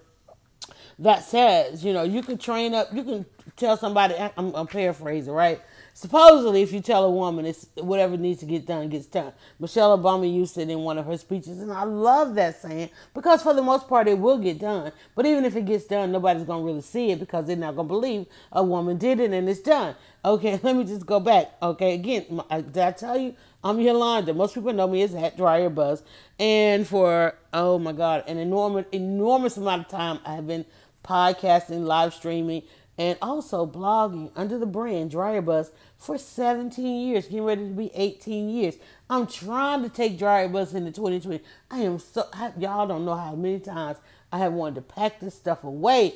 that 0.99 1.23
says, 1.23 1.85
you 1.85 1.93
know, 1.93 2.03
you 2.03 2.23
can 2.23 2.39
train 2.39 2.75
up, 2.75 2.93
you 2.93 3.05
can 3.05 3.27
tell 3.57 3.77
somebody, 3.77 4.15
I'm, 4.17 4.55
I'm 4.55 4.67
paraphrasing, 4.67 5.33
right? 5.33 5.61
Supposedly, 5.99 6.63
if 6.63 6.73
you 6.73 6.79
tell 6.79 7.05
a 7.05 7.11
woman 7.11 7.45
it's 7.45 7.67
whatever 7.75 8.17
needs 8.17 8.39
to 8.39 8.47
get 8.47 8.65
done 8.65 8.89
gets 8.89 9.07
done. 9.07 9.33
Michelle 9.59 9.99
Obama 9.99 10.33
used 10.33 10.57
it 10.57 10.71
in 10.71 10.79
one 10.79 10.97
of 10.97 11.07
her 11.07 11.19
speeches, 11.19 11.59
and 11.59 11.73
I 11.73 11.83
love 11.83 12.37
that 12.37 12.63
saying 12.63 12.91
because 13.15 13.43
for 13.43 13.53
the 13.53 13.63
most 13.63 13.89
part 13.89 14.07
it 14.07 14.17
will 14.17 14.39
get 14.39 14.61
done. 14.61 14.93
But 15.17 15.27
even 15.27 15.45
if 15.45 15.57
it 15.57 15.65
gets 15.65 15.87
done, 15.87 16.13
nobody's 16.13 16.45
gonna 16.45 16.63
really 16.63 16.83
see 16.83 17.11
it 17.11 17.19
because 17.19 17.47
they're 17.47 17.57
not 17.57 17.75
gonna 17.75 17.89
believe 17.89 18.27
a 18.53 18.63
woman 18.63 18.97
did 18.97 19.19
it 19.19 19.33
and 19.33 19.49
it's 19.49 19.59
done. 19.59 19.97
Okay, 20.25 20.61
let 20.63 20.77
me 20.77 20.85
just 20.85 21.05
go 21.05 21.19
back. 21.19 21.51
Okay, 21.61 21.95
again, 21.95 22.43
did 22.49 22.79
I 22.79 22.93
tell 22.93 23.19
you 23.19 23.35
I'm 23.65 23.81
Yolanda? 23.81 24.33
Most 24.33 24.55
people 24.55 24.73
know 24.73 24.87
me 24.87 25.03
as 25.03 25.17
at 25.17 25.37
Dryer 25.37 25.69
Buzz, 25.69 26.05
and 26.39 26.87
for 26.87 27.35
oh 27.53 27.81
my 27.81 27.93
God, 27.93 28.23
an 28.29 28.39
enormous 28.39 28.87
enormous 28.93 29.57
amount 29.57 29.87
of 29.87 29.89
time 29.89 30.21
I 30.25 30.37
have 30.37 30.47
been 30.47 30.65
podcasting, 31.03 31.87
live 31.87 32.15
streaming, 32.15 32.63
and 32.99 33.17
also 33.23 33.65
blogging 33.65 34.31
under 34.37 34.59
the 34.59 34.67
brand 34.67 35.11
Dryer 35.11 35.41
Buzz 35.41 35.71
for 35.99 36.17
17 36.17 37.09
years, 37.09 37.25
getting 37.25 37.45
ready 37.45 37.69
to 37.69 37.75
be 37.75 37.91
18 37.95 38.49
years. 38.49 38.77
I'm 39.11 39.27
trying 39.27 39.83
to 39.83 39.89
take 39.89 40.19
Dryer 40.19 40.49
Buzz 40.49 40.73
into 40.73 40.93
2020. 40.93 41.43
I 41.71 41.81
am 41.81 41.99
so, 41.99 42.27
I, 42.33 42.53
y'all 42.57 42.87
don't 42.87 43.05
know 43.05 43.17
how 43.17 43.35
many 43.35 43.59
times 43.59 43.99
I 44.33 44.39
have 44.39 44.53
wanted 44.53 44.77
to 44.77 44.83
pack 44.83 45.21
this 45.21 45.35
stuff 45.35 45.65
away, 45.65 46.15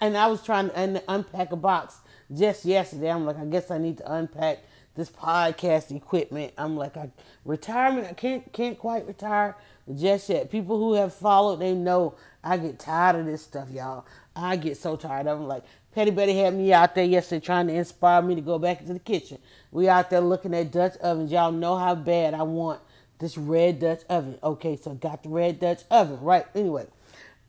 and 0.00 0.16
I 0.16 0.26
was 0.26 0.42
trying 0.42 0.68
to 0.68 1.02
unpack 1.08 1.52
a 1.52 1.56
box 1.56 1.98
just 2.34 2.64
yesterday. 2.64 3.10
I'm 3.10 3.24
like, 3.24 3.38
I 3.38 3.46
guess 3.46 3.70
I 3.70 3.78
need 3.78 3.98
to 3.98 4.12
unpack 4.12 4.58
this 4.94 5.10
podcast 5.10 5.94
equipment. 5.94 6.52
I'm 6.58 6.76
like, 6.76 6.96
I 6.96 7.10
retirement. 7.44 8.08
I 8.08 8.12
can't 8.12 8.52
can't 8.52 8.78
quite 8.78 9.06
retire 9.06 9.56
just 9.94 10.28
yet. 10.28 10.50
People 10.50 10.78
who 10.78 10.94
have 10.94 11.14
followed, 11.14 11.56
they 11.56 11.72
know 11.72 12.14
I 12.44 12.56
get 12.58 12.78
tired 12.78 13.16
of 13.16 13.26
this 13.26 13.42
stuff, 13.42 13.70
y'all. 13.70 14.04
I 14.34 14.56
get 14.56 14.76
so 14.76 14.96
tired 14.96 15.26
of 15.26 15.38
them. 15.38 15.48
Like 15.48 15.64
Petty 15.94 16.10
Betty 16.10 16.36
had 16.36 16.54
me 16.54 16.72
out 16.72 16.94
there 16.94 17.04
yesterday 17.04 17.44
trying 17.44 17.66
to 17.66 17.74
inspire 17.74 18.22
me 18.22 18.34
to 18.34 18.40
go 18.40 18.58
back 18.58 18.80
into 18.80 18.94
the 18.94 18.98
kitchen. 18.98 19.38
We 19.70 19.88
out 19.88 20.10
there 20.10 20.20
looking 20.20 20.54
at 20.54 20.72
Dutch 20.72 20.96
ovens. 20.98 21.30
Y'all 21.30 21.52
know 21.52 21.76
how 21.76 21.94
bad 21.94 22.34
I 22.34 22.42
want 22.42 22.80
this 23.18 23.36
red 23.38 23.80
Dutch 23.80 24.00
oven. 24.08 24.38
Okay, 24.42 24.76
so 24.76 24.94
got 24.94 25.22
the 25.22 25.28
red 25.28 25.60
Dutch 25.60 25.82
oven, 25.90 26.20
right? 26.20 26.46
Anyway. 26.54 26.86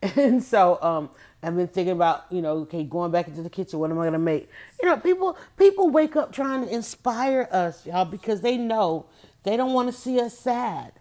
And 0.18 0.44
so 0.44 0.80
um 0.82 1.10
I've 1.42 1.56
been 1.56 1.68
thinking 1.68 1.94
about, 1.94 2.26
you 2.30 2.42
know, 2.42 2.58
okay, 2.60 2.84
going 2.84 3.12
back 3.12 3.28
into 3.28 3.42
the 3.42 3.50
kitchen, 3.50 3.80
what 3.80 3.90
am 3.90 4.00
I 4.00 4.06
gonna 4.06 4.20
make? 4.20 4.50
You 4.82 4.90
know, 4.90 4.98
people 4.98 5.38
people 5.58 5.90
wake 5.90 6.18
up 6.18 6.34
trying 6.34 6.66
to 6.66 6.74
inspire 6.74 7.48
us, 7.52 7.86
y'all, 7.86 8.04
because 8.04 8.42
they 8.42 8.58
know 8.58 9.06
they 9.44 9.56
don't 9.56 9.72
want 9.72 9.90
to 9.90 9.98
see 9.98 10.20
us 10.20 10.38
sad. 10.38 10.92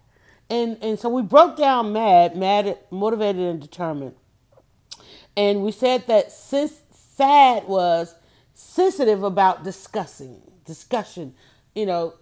And 0.49 0.77
and 0.81 0.97
so 0.97 1.09
we 1.09 1.21
broke 1.21 1.57
down 1.57 1.91
mad, 1.91 2.37
mad, 2.37 2.77
motivated 2.91 3.41
and 3.41 3.61
determined. 3.61 4.15
And 5.35 5.63
we 5.63 5.71
said 5.71 6.07
that 6.07 6.31
since 6.31 6.73
sad 7.15 7.67
was 7.67 8.15
sensitive 8.53 9.23
about 9.23 9.63
discussing, 9.63 10.41
discussion, 10.65 11.33
you 11.75 11.85
know, 11.85 12.13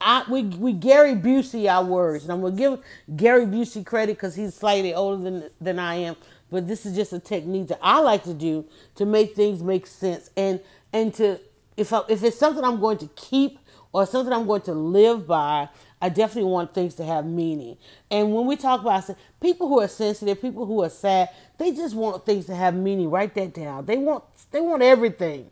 I, 0.00 0.24
we 0.30 0.44
we 0.44 0.72
Gary 0.72 1.14
Busey 1.14 1.68
our 1.68 1.84
words, 1.84 2.24
and 2.24 2.32
I'm 2.32 2.40
gonna 2.40 2.54
give 2.54 2.80
Gary 3.16 3.46
Busey 3.46 3.84
credit 3.84 4.16
because 4.16 4.34
he's 4.34 4.54
slightly 4.54 4.94
older 4.94 5.22
than 5.22 5.50
than 5.60 5.78
I 5.78 5.96
am. 5.96 6.16
But 6.50 6.66
this 6.68 6.86
is 6.86 6.94
just 6.94 7.12
a 7.12 7.18
technique 7.18 7.68
that 7.68 7.80
I 7.82 8.00
like 8.00 8.24
to 8.24 8.34
do 8.34 8.64
to 8.94 9.04
make 9.04 9.34
things 9.34 9.62
make 9.62 9.86
sense, 9.86 10.30
and 10.36 10.60
and 10.92 11.12
to 11.14 11.40
if 11.76 11.92
I, 11.92 12.02
if 12.08 12.22
it's 12.22 12.38
something 12.38 12.62
I'm 12.64 12.80
going 12.80 12.98
to 12.98 13.08
keep 13.16 13.58
or 13.92 14.06
something 14.06 14.32
I'm 14.32 14.46
going 14.46 14.62
to 14.62 14.72
live 14.72 15.26
by, 15.26 15.68
I 16.00 16.08
definitely 16.08 16.50
want 16.50 16.74
things 16.74 16.94
to 16.96 17.04
have 17.04 17.24
meaning. 17.24 17.76
And 18.10 18.34
when 18.34 18.46
we 18.46 18.56
talk 18.56 18.80
about 18.80 19.08
people 19.40 19.68
who 19.68 19.80
are 19.80 19.88
sensitive, 19.88 20.40
people 20.40 20.66
who 20.66 20.82
are 20.82 20.90
sad, 20.90 21.30
they 21.58 21.72
just 21.72 21.94
want 21.94 22.24
things 22.24 22.46
to 22.46 22.54
have 22.54 22.74
meaning. 22.74 23.10
Write 23.10 23.34
that 23.34 23.54
down. 23.54 23.86
They 23.86 23.96
want 23.96 24.24
they 24.50 24.60
want 24.60 24.82
everything. 24.82 25.50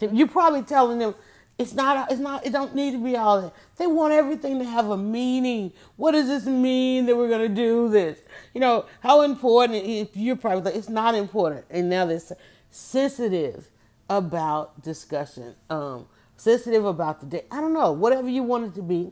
You're 0.00 0.28
probably 0.28 0.62
telling 0.62 0.98
them 0.98 1.14
it's 1.58 1.74
not. 1.74 2.10
It's 2.10 2.20
not. 2.20 2.46
It 2.46 2.52
don't 2.52 2.74
need 2.74 2.92
to 2.92 2.98
be 2.98 3.16
all 3.16 3.42
that. 3.42 3.54
They 3.76 3.88
want 3.88 4.12
everything 4.12 4.60
to 4.60 4.64
have 4.64 4.90
a 4.90 4.96
meaning. 4.96 5.72
What 5.96 6.12
does 6.12 6.28
this 6.28 6.46
mean 6.46 7.06
that 7.06 7.16
we're 7.16 7.28
gonna 7.28 7.48
do 7.48 7.88
this? 7.88 8.20
You 8.54 8.60
know 8.60 8.86
how 9.00 9.22
important. 9.22 9.84
If 9.84 10.16
you're 10.16 10.36
probably 10.36 10.62
like, 10.62 10.76
it's 10.76 10.88
not 10.88 11.16
important, 11.16 11.66
and 11.68 11.90
now 11.90 12.06
they're 12.06 12.22
sensitive 12.70 13.70
about 14.08 14.82
discussion. 14.82 15.56
Um, 15.68 16.06
sensitive 16.36 16.84
about 16.84 17.20
the 17.20 17.26
day. 17.26 17.44
I 17.50 17.60
don't 17.60 17.72
know. 17.74 17.90
Whatever 17.90 18.28
you 18.28 18.44
want 18.44 18.66
it 18.66 18.74
to 18.76 18.82
be, 18.82 19.10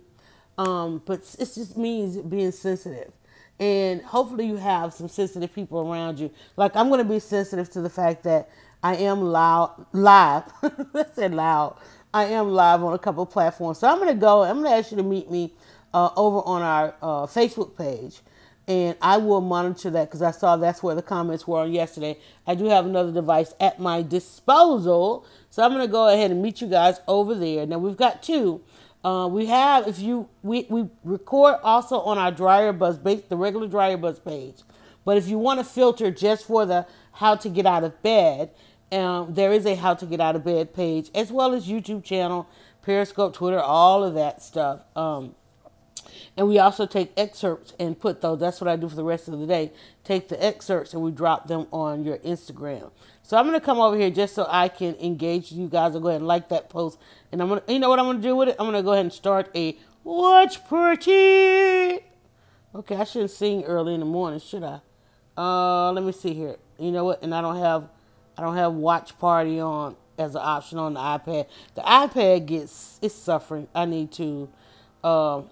um, 0.57 1.03
but 1.05 1.23
it 1.41 1.51
just 1.53 1.77
means 1.77 2.17
being 2.19 2.53
sensitive. 2.53 3.13
And 3.59 4.03
hopefully 4.03 4.47
you 4.47 4.57
have 4.57 4.93
some 4.93 5.09
sensitive 5.09 5.55
people 5.55 5.81
around 5.91 6.19
you. 6.19 6.31
Like 6.57 6.77
I'm 6.77 6.91
gonna 6.91 7.05
be 7.05 7.21
sensitive 7.21 7.71
to 7.71 7.81
the 7.81 7.91
fact 7.91 8.23
that 8.25 8.51
I 8.83 8.97
am 8.97 9.23
loud, 9.23 9.87
live. 9.93 10.45
I 10.63 11.05
said 11.15 11.35
loud 11.35 11.77
I 12.15 12.25
am 12.27 12.53
live 12.53 12.83
on 12.83 12.95
a 12.95 12.99
couple 12.99 13.27
platforms. 13.27 13.79
So 13.79 13.89
I'm 13.89 13.99
going 13.99 14.09
to 14.09 14.21
go, 14.21 14.43
I'm 14.43 14.63
going 14.63 14.71
to 14.71 14.77
ask 14.77 14.91
you 14.91 14.97
to 14.97 15.03
meet 15.03 15.31
me 15.31 15.53
uh, 15.93 16.11
over 16.17 16.39
on 16.47 16.63
our 16.63 16.95
uh, 17.03 17.27
Facebook 17.27 17.77
page. 17.77 18.21
And 18.67 18.97
I 19.03 19.19
will 19.19 19.43
monitor 19.43 19.91
that 19.91 20.07
because 20.07 20.23
I 20.23 20.31
saw 20.31 20.57
that's 20.57 20.83
where 20.83 20.95
the 20.95 21.03
comments 21.03 21.47
were 21.47 21.61
on 21.61 21.73
yesterday. 21.73 22.19
I 22.47 22.55
do 22.55 22.65
have 22.67 22.87
another 22.87 23.13
device 23.13 23.55
at 23.61 23.79
my 23.79 24.03
disposal. 24.03 25.27
So 25.51 25.63
I'm 25.63 25.73
going 25.73 25.87
to 25.87 25.93
go 25.93 26.09
ahead 26.09 26.31
and 26.31 26.43
meet 26.43 26.63
you 26.63 26.69
guys 26.69 27.01
over 27.07 27.35
there. 27.35 27.67
Now 27.67 27.79
we've 27.79 27.97
got 27.97 28.23
two. 28.23 28.63
Uh, 29.07 29.29
we 29.29 29.47
have, 29.47 29.87
if 29.87 30.01
you, 30.01 30.29
we, 30.43 30.67
we 30.69 30.89
record 31.05 31.55
also 31.63 32.01
on 32.01 32.19
our 32.19 32.33
Dryer 32.33 32.73
Buzz, 32.73 32.99
the 32.99 33.37
regular 33.37 33.69
Dryer 33.69 33.97
Buzz 33.97 34.19
page. 34.19 34.57
But 35.05 35.17
if 35.17 35.29
you 35.29 35.39
want 35.39 35.61
to 35.61 35.65
filter 35.65 36.11
just 36.11 36.45
for 36.45 36.67
the 36.67 36.89
how 37.13 37.37
to 37.37 37.49
get 37.49 37.67
out 37.67 37.85
of 37.85 38.03
bed, 38.03 38.51
um, 38.91 39.33
there 39.33 39.53
is 39.53 39.65
a 39.65 39.77
how 39.77 39.95
to 39.95 40.07
get 40.07 40.21
out 40.21 40.35
of 40.35 40.43
bed 40.43 40.75
page 40.75 41.09
as 41.15 41.31
well 41.31 41.55
as 41.55 41.69
YouTube 41.69 42.03
channel, 42.03 42.49
Periscope, 42.83 43.33
Twitter, 43.33 43.61
all 43.61 44.03
of 44.03 44.15
that 44.15 44.43
stuff. 44.43 44.81
Um, 44.97 45.37
and 46.37 46.49
we 46.49 46.59
also 46.59 46.85
take 46.85 47.13
excerpts 47.17 47.75
and 47.79 47.99
put 47.99 48.21
those. 48.21 48.41
That's 48.41 48.61
what 48.61 48.67
I 48.67 48.75
do 48.75 48.89
for 48.89 48.97
the 48.97 49.05
rest 49.05 49.29
of 49.29 49.39
the 49.39 49.47
day. 49.47 49.71
Take 50.03 50.29
the 50.29 50.45
excerpts 50.45 50.95
and 50.95 51.03
we 51.03 51.13
drop 51.13 51.47
them 51.47 51.69
on 51.73 52.03
your 52.03 52.19
Instagram. 52.19 52.91
So 53.23 53.37
I'm 53.37 53.45
gonna 53.47 53.61
come 53.61 53.79
over 53.79 53.97
here 53.97 54.11
just 54.11 54.35
so 54.35 54.47
I 54.49 54.69
can 54.69 54.95
engage 54.97 55.51
you 55.51 55.69
guys. 55.69 55.95
I'll 55.95 56.01
go 56.01 56.09
ahead 56.09 56.21
and 56.21 56.29
like 56.29 56.49
that 56.51 56.69
post. 56.69 56.99
And 57.37 57.43
I'm 57.43 57.51
gonna, 57.51 57.63
you 57.69 57.79
know 57.79 57.91
what 57.91 57.99
I'm 57.99 58.07
gonna 58.07 58.19
do 58.19 58.35
with 58.35 58.49
it? 58.49 58.57
I'm 58.59 58.65
gonna 58.65 58.83
go 58.83 58.93
ahead 58.93 59.05
and 59.05 59.13
start 59.13 59.51
a 59.55 59.77
watch 60.05 60.65
party. 60.71 61.99
Okay, 62.75 62.97
I 62.97 63.05
shouldn't 63.05 63.31
sing 63.31 63.63
early 63.65 63.93
in 63.93 64.01
the 64.01 64.07
morning, 64.07 64.41
should 64.41 64.65
I? 64.65 64.81
Uh, 65.37 65.93
let 65.93 66.03
me 66.03 66.13
see 66.13 66.33
here. 66.33 66.57
You 66.79 66.91
know 66.91 67.05
what? 67.05 67.23
And 67.23 67.35
I 67.35 67.43
don't 67.43 67.59
have 67.59 67.91
I 68.39 68.41
don't 68.41 68.57
have 68.57 68.73
watch 68.73 69.19
party 69.19 69.61
on 69.61 69.97
as 70.17 70.35
an 70.35 70.41
option 70.43 70.79
on 70.79 70.95
the 70.95 71.01
iPad. 71.01 71.47
The 71.75 71.83
iPad 71.83 72.47
gets 72.47 72.99
it's 73.03 73.15
suffering. 73.15 73.69
I 73.75 73.85
need 73.85 74.13
to 74.13 74.49
uh, 75.05 75.43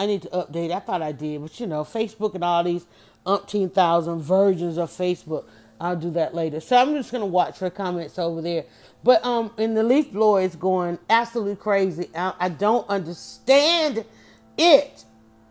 I 0.00 0.06
need 0.06 0.22
to 0.22 0.28
update. 0.30 0.72
I 0.72 0.80
thought 0.80 1.02
I 1.02 1.12
did, 1.12 1.40
but 1.40 1.60
you 1.60 1.68
know, 1.68 1.84
Facebook 1.84 2.34
and 2.34 2.42
all 2.42 2.64
these 2.64 2.84
umpteen 3.24 3.72
thousand 3.72 4.22
versions 4.22 4.76
of 4.76 4.90
Facebook. 4.90 5.44
I'll 5.80 5.94
do 5.94 6.10
that 6.10 6.34
later. 6.34 6.58
So 6.58 6.76
I'm 6.76 6.94
just 6.94 7.12
gonna 7.12 7.26
watch 7.26 7.60
her 7.60 7.70
comments 7.70 8.18
over 8.18 8.42
there. 8.42 8.64
But 9.04 9.24
um, 9.24 9.50
and 9.58 9.76
the 9.76 9.82
leaf 9.82 10.12
blower 10.12 10.42
is 10.42 10.54
going 10.56 10.98
absolutely 11.10 11.56
crazy. 11.56 12.08
I, 12.14 12.34
I 12.38 12.48
don't 12.48 12.88
understand 12.88 14.04
it. 14.56 15.04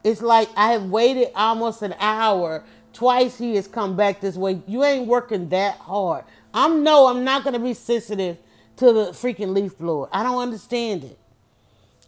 It's 0.04 0.22
like 0.22 0.50
I 0.56 0.72
have 0.72 0.86
waited 0.86 1.30
almost 1.36 1.82
an 1.82 1.96
hour. 2.00 2.64
Twice 2.94 3.38
he 3.38 3.56
has 3.56 3.68
come 3.68 3.96
back 3.96 4.20
this 4.20 4.36
way. 4.36 4.62
You 4.68 4.84
ain't 4.84 5.08
working 5.08 5.50
that 5.50 5.78
hard. 5.78 6.26
I'm 6.54 6.84
no, 6.84 7.08
I'm 7.08 7.24
not 7.24 7.44
gonna 7.44 7.60
be 7.60 7.74
sensitive 7.74 8.38
to 8.78 8.92
the 8.92 9.06
freaking 9.12 9.54
leaf 9.54 9.78
blower. 9.78 10.10
I 10.12 10.24
don't 10.24 10.42
understand 10.42 11.04
it. 11.04 11.18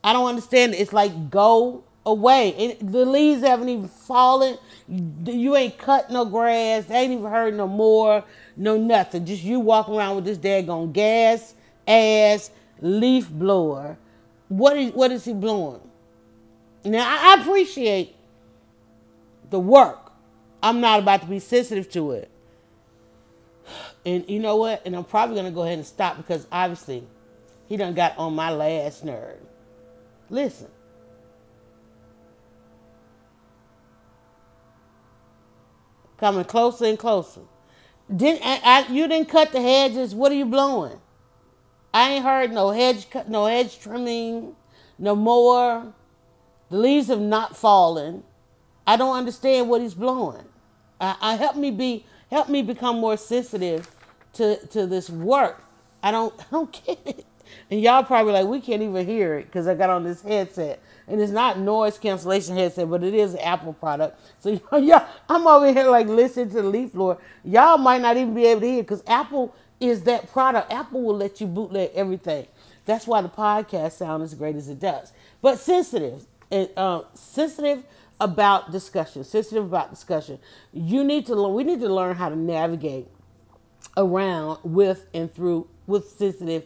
I 0.03 0.13
don't 0.13 0.27
understand 0.27 0.73
it. 0.73 0.77
It's 0.77 0.93
like 0.93 1.29
go 1.29 1.83
away. 2.05 2.49
It, 2.49 2.91
the 2.91 3.05
leaves 3.05 3.41
haven't 3.41 3.69
even 3.69 3.87
fallen. 3.87 4.57
You 5.25 5.55
ain't 5.55 5.77
cut 5.77 6.11
no 6.11 6.25
grass. 6.25 6.85
They 6.85 6.95
ain't 6.95 7.13
even 7.13 7.31
heard 7.31 7.55
no 7.55 7.67
more, 7.67 8.23
no 8.55 8.77
nothing. 8.77 9.25
Just 9.25 9.43
you 9.43 9.59
walking 9.59 9.95
around 9.95 10.15
with 10.15 10.25
this 10.25 10.37
daggone 10.37 10.93
gas 10.93 11.55
ass 11.87 12.51
leaf 12.81 13.29
blower. 13.29 13.97
What 14.49 14.77
is 14.77 14.93
what 14.93 15.11
is 15.11 15.25
he 15.25 15.33
blowing? 15.33 15.81
Now 16.85 17.05
I 17.07 17.41
appreciate 17.41 18.15
the 19.49 19.59
work. 19.59 20.11
I'm 20.61 20.79
not 20.81 20.99
about 20.99 21.21
to 21.21 21.27
be 21.27 21.39
sensitive 21.39 21.89
to 21.91 22.11
it. 22.11 22.29
And 24.05 24.29
you 24.29 24.39
know 24.39 24.57
what? 24.57 24.85
And 24.85 24.95
I'm 24.95 25.03
probably 25.03 25.35
gonna 25.35 25.51
go 25.51 25.63
ahead 25.63 25.77
and 25.77 25.87
stop 25.87 26.17
because 26.17 26.45
obviously 26.51 27.03
he 27.67 27.77
done 27.77 27.93
got 27.93 28.17
on 28.17 28.35
my 28.35 28.51
last 28.51 29.03
nerve. 29.03 29.39
Listen. 30.29 30.67
Coming 36.17 36.45
closer 36.45 36.85
and 36.85 36.99
closer. 36.99 37.41
Didn't 38.15 38.41
I, 38.43 38.87
you 38.89 39.07
didn't 39.07 39.29
cut 39.29 39.51
the 39.51 39.61
hedges? 39.61 40.15
What 40.15 40.31
are 40.31 40.35
you 40.35 40.45
blowing? 40.45 40.99
I 41.93 42.11
ain't 42.13 42.25
heard 42.25 42.51
no 42.51 42.71
hedge 42.71 43.09
cut, 43.09 43.29
no 43.29 43.45
hedge 43.45 43.79
trimming, 43.79 44.55
no 44.99 45.15
more. 45.15 45.93
The 46.69 46.77
leaves 46.77 47.07
have 47.07 47.21
not 47.21 47.55
fallen. 47.55 48.23
I 48.87 48.97
don't 48.97 49.15
understand 49.15 49.69
what 49.69 49.81
he's 49.81 49.93
blowing. 49.93 50.45
I, 50.99 51.15
I 51.21 51.35
help 51.35 51.55
me 51.55 51.71
be 51.71 52.05
help 52.31 52.49
me 52.49 52.63
become 52.63 52.99
more 52.99 53.17
sensitive 53.17 53.89
to 54.33 54.57
to 54.67 54.87
this 54.87 55.09
work. 55.09 55.63
I 56.01 56.11
don't 56.11 56.33
I 56.39 56.45
don't 56.51 56.85
get 56.85 56.99
it. 57.05 57.25
And 57.69 57.81
y'all 57.81 58.03
probably 58.03 58.33
like 58.33 58.47
we 58.47 58.61
can't 58.61 58.81
even 58.81 59.05
hear 59.05 59.35
it 59.37 59.45
because 59.45 59.67
I 59.67 59.75
got 59.75 59.89
on 59.89 60.03
this 60.03 60.21
headset. 60.21 60.81
And 61.07 61.21
it's 61.21 61.31
not 61.31 61.59
noise 61.59 61.97
cancellation 61.97 62.55
headset, 62.55 62.89
but 62.89 63.03
it 63.03 63.13
is 63.13 63.33
an 63.33 63.39
Apple 63.39 63.73
product. 63.73 64.19
So 64.39 64.51
y'all, 64.77 65.05
I'm 65.29 65.45
over 65.47 65.71
here 65.71 65.89
like 65.89 66.07
listening 66.07 66.49
to 66.49 66.61
the 66.61 66.63
leaf 66.63 66.93
blower. 66.93 67.17
Y'all 67.43 67.77
might 67.77 68.01
not 68.01 68.17
even 68.17 68.33
be 68.33 68.45
able 68.45 68.61
to 68.61 68.67
hear 68.67 68.83
because 68.83 69.03
Apple 69.07 69.55
is 69.79 70.03
that 70.03 70.31
product. 70.31 70.71
Apple 70.71 71.03
will 71.03 71.17
let 71.17 71.41
you 71.41 71.47
bootleg 71.47 71.91
everything. 71.93 72.47
That's 72.85 73.07
why 73.07 73.21
the 73.21 73.29
podcast 73.29 73.93
sound 73.93 74.23
as 74.23 74.33
great 74.33 74.55
as 74.55 74.69
it 74.69 74.79
does. 74.79 75.11
But 75.41 75.59
sensitive, 75.59 76.25
uh, 76.51 77.01
sensitive 77.13 77.83
about 78.19 78.71
discussion, 78.71 79.23
sensitive 79.23 79.65
about 79.65 79.89
discussion. 79.89 80.39
You 80.71 81.03
need 81.03 81.25
to 81.27 81.35
learn. 81.35 81.53
We 81.53 81.63
need 81.63 81.81
to 81.81 81.93
learn 81.93 82.15
how 82.15 82.29
to 82.29 82.35
navigate 82.35 83.07
around 83.97 84.59
with 84.63 85.05
and 85.13 85.33
through 85.33 85.67
with 85.87 86.09
sensitive 86.09 86.63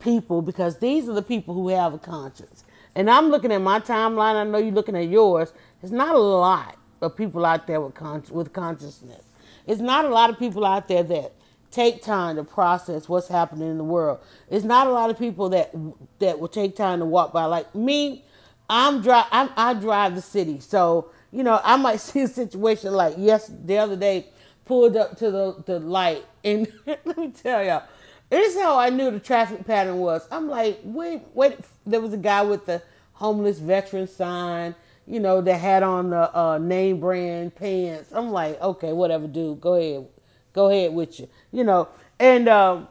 people 0.00 0.42
because 0.42 0.78
these 0.78 1.08
are 1.08 1.14
the 1.14 1.22
people 1.22 1.54
who 1.54 1.68
have 1.68 1.94
a 1.94 1.98
conscience. 1.98 2.64
And 2.94 3.10
I'm 3.10 3.28
looking 3.28 3.52
at 3.52 3.60
my 3.60 3.80
timeline. 3.80 4.36
I 4.36 4.44
know 4.44 4.58
you're 4.58 4.72
looking 4.74 4.96
at 4.96 5.08
yours. 5.08 5.52
There's 5.80 5.92
not 5.92 6.14
a 6.14 6.18
lot 6.18 6.76
of 7.00 7.16
people 7.16 7.46
out 7.46 7.66
there 7.66 7.80
with 7.80 7.94
con- 7.94 8.24
with 8.30 8.52
consciousness. 8.52 9.24
It's 9.66 9.80
not 9.80 10.04
a 10.04 10.08
lot 10.08 10.30
of 10.30 10.38
people 10.38 10.64
out 10.64 10.88
there 10.88 11.02
that 11.04 11.32
take 11.70 12.02
time 12.02 12.36
to 12.36 12.44
process 12.44 13.08
what's 13.08 13.28
happening 13.28 13.70
in 13.70 13.78
the 13.78 13.84
world. 13.84 14.20
It's 14.50 14.64
not 14.64 14.86
a 14.86 14.90
lot 14.90 15.10
of 15.10 15.18
people 15.18 15.50
that 15.50 15.72
that 16.20 16.40
will 16.40 16.48
take 16.48 16.76
time 16.76 17.00
to 17.00 17.04
walk 17.04 17.32
by. 17.32 17.44
Like 17.44 17.74
me, 17.74 18.24
I'm 18.68 19.02
drive. 19.02 19.26
I'm, 19.32 19.50
I 19.56 19.74
drive 19.74 20.14
the 20.14 20.22
city, 20.22 20.60
so 20.60 21.10
you 21.32 21.42
know 21.42 21.60
I 21.62 21.76
might 21.76 22.00
see 22.00 22.22
a 22.22 22.28
situation 22.28 22.92
like 22.92 23.14
yes, 23.18 23.50
the 23.64 23.78
other 23.78 23.96
day 23.96 24.26
pulled 24.64 24.96
up 24.96 25.16
to 25.18 25.30
the 25.30 25.62
the 25.66 25.80
light, 25.80 26.24
and 26.44 26.72
let 26.86 27.18
me 27.18 27.30
tell 27.30 27.64
y'all, 27.64 27.84
this 28.30 28.54
is 28.54 28.60
how 28.60 28.78
I 28.78 28.90
knew 28.90 29.10
the 29.10 29.20
traffic 29.20 29.66
pattern 29.66 29.98
was. 29.98 30.26
I'm 30.30 30.48
like, 30.48 30.80
wait, 30.84 31.22
wait. 31.34 31.58
There 31.86 32.00
was 32.00 32.12
a 32.12 32.18
guy 32.18 32.42
with 32.42 32.66
the 32.66 32.82
homeless 33.14 33.58
veteran 33.58 34.06
sign 34.06 34.74
you 35.08 35.20
know, 35.20 35.40
that 35.40 35.56
had 35.56 35.82
on 35.82 36.10
the 36.10 36.36
uh, 36.36 36.58
name 36.58 37.00
brand 37.00 37.54
pants. 37.54 38.10
I'm 38.12 38.30
like, 38.30 38.60
okay, 38.60 38.92
whatever, 38.92 39.26
dude. 39.26 39.60
Go 39.60 39.74
ahead, 39.74 40.06
go 40.52 40.68
ahead 40.68 40.92
with 40.92 41.18
you, 41.18 41.28
you 41.50 41.64
know. 41.64 41.88
And 42.20 42.48
um, 42.48 42.88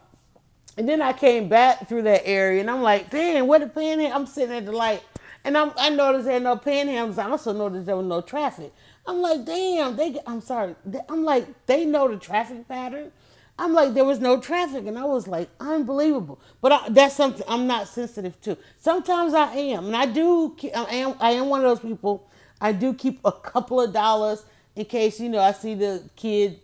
and 0.77 0.89
then 0.89 1.01
I 1.01 1.13
came 1.13 1.47
back 1.47 1.87
through 1.87 2.01
that 2.03 2.23
area, 2.25 2.59
and 2.61 2.71
I'm 2.71 2.81
like, 2.81 3.11
damn, 3.11 3.47
where 3.47 3.59
the 3.59 3.67
panhandle? 3.67 4.17
I'm 4.17 4.25
sitting 4.25 4.55
at 4.55 4.65
the 4.65 4.71
light, 4.71 5.03
and 5.43 5.55
I'm, 5.55 5.71
I 5.77 5.89
noticed 5.89 6.25
there 6.25 6.39
no 6.39 6.55
panhandles. 6.55 7.19
I 7.19 7.29
also 7.29 7.53
noticed 7.53 7.85
there 7.85 7.95
was 7.95 8.07
no 8.07 8.21
traffic. 8.21 8.73
I'm 9.05 9.21
like, 9.21 9.45
damn, 9.45 9.95
they. 9.95 10.17
I'm 10.25 10.41
sorry. 10.41 10.75
I'm 11.07 11.23
like, 11.23 11.67
they 11.67 11.85
know 11.85 12.07
the 12.07 12.17
traffic 12.17 12.67
pattern. 12.67 13.11
I'm 13.59 13.73
like, 13.73 13.93
there 13.93 14.05
was 14.05 14.19
no 14.19 14.39
traffic, 14.39 14.85
and 14.85 14.99
I 14.99 15.05
was 15.05 15.27
like, 15.27 15.49
unbelievable. 15.59 16.39
But 16.61 16.71
I, 16.73 16.89
that's 16.89 17.15
something 17.15 17.43
I'm 17.47 17.65
not 17.65 17.87
sensitive 17.87 18.39
to. 18.41 18.57
Sometimes 18.77 19.33
I 19.33 19.53
am, 19.53 19.87
and 19.87 19.95
I 19.95 20.05
do. 20.05 20.55
I 20.75 20.95
am. 20.95 21.15
I 21.19 21.31
am 21.31 21.49
one 21.49 21.65
of 21.65 21.69
those 21.69 21.79
people. 21.79 22.29
I 22.61 22.71
do 22.71 22.93
keep 22.93 23.19
a 23.25 23.31
couple 23.31 23.81
of 23.81 23.93
dollars 23.93 24.45
in 24.75 24.85
case 24.85 25.19
you 25.19 25.29
know 25.29 25.39
I 25.39 25.53
see 25.53 25.73
the 25.73 26.03
kid 26.15 26.59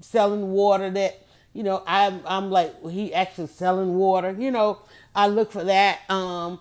selling 0.00 0.52
water 0.52 0.88
that 0.90 1.20
you 1.52 1.64
know 1.64 1.82
I'm. 1.86 2.20
I'm 2.24 2.50
like, 2.50 2.74
well, 2.80 2.92
he 2.92 3.12
actually 3.12 3.48
selling 3.48 3.96
water. 3.96 4.36
You 4.38 4.52
know, 4.52 4.78
I 5.16 5.26
look 5.26 5.50
for 5.50 5.64
that. 5.64 6.08
Um, 6.08 6.60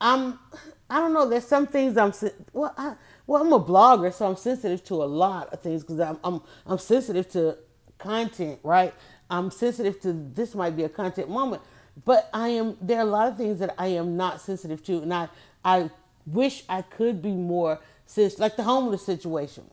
I'm. 0.00 0.38
I 0.88 1.00
don't 1.00 1.12
know. 1.12 1.28
There's 1.28 1.46
some 1.46 1.66
things 1.66 1.98
I'm. 1.98 2.14
Well, 2.54 2.72
I, 2.78 2.94
well, 3.26 3.42
I'm 3.42 3.52
a 3.52 3.60
blogger, 3.60 4.12
so 4.12 4.26
I'm 4.26 4.36
sensitive 4.36 4.82
to 4.84 4.94
a 4.94 5.04
lot 5.04 5.52
of 5.52 5.60
things 5.60 5.82
because 5.82 6.00
I'm, 6.00 6.18
I'm 6.24 6.40
I'm 6.66 6.78
sensitive 6.78 7.28
to 7.30 7.58
content, 8.02 8.58
right? 8.62 8.92
I'm 9.30 9.50
sensitive 9.50 10.00
to 10.02 10.12
this 10.12 10.54
might 10.54 10.76
be 10.76 10.84
a 10.84 10.88
content 10.88 11.30
moment, 11.30 11.62
but 12.04 12.28
I 12.34 12.48
am 12.48 12.76
there 12.80 12.98
are 12.98 13.02
a 13.02 13.10
lot 13.10 13.28
of 13.28 13.36
things 13.36 13.58
that 13.60 13.74
I 13.78 13.88
am 13.88 14.16
not 14.16 14.40
sensitive 14.40 14.84
to, 14.84 15.02
and 15.02 15.12
I 15.12 15.28
I 15.64 15.90
wish 16.26 16.64
I 16.68 16.82
could 16.82 17.22
be 17.22 17.32
more 17.32 17.80
since 18.06 18.38
like 18.38 18.56
the 18.56 18.62
homeless 18.62 19.04
situation. 19.04 19.64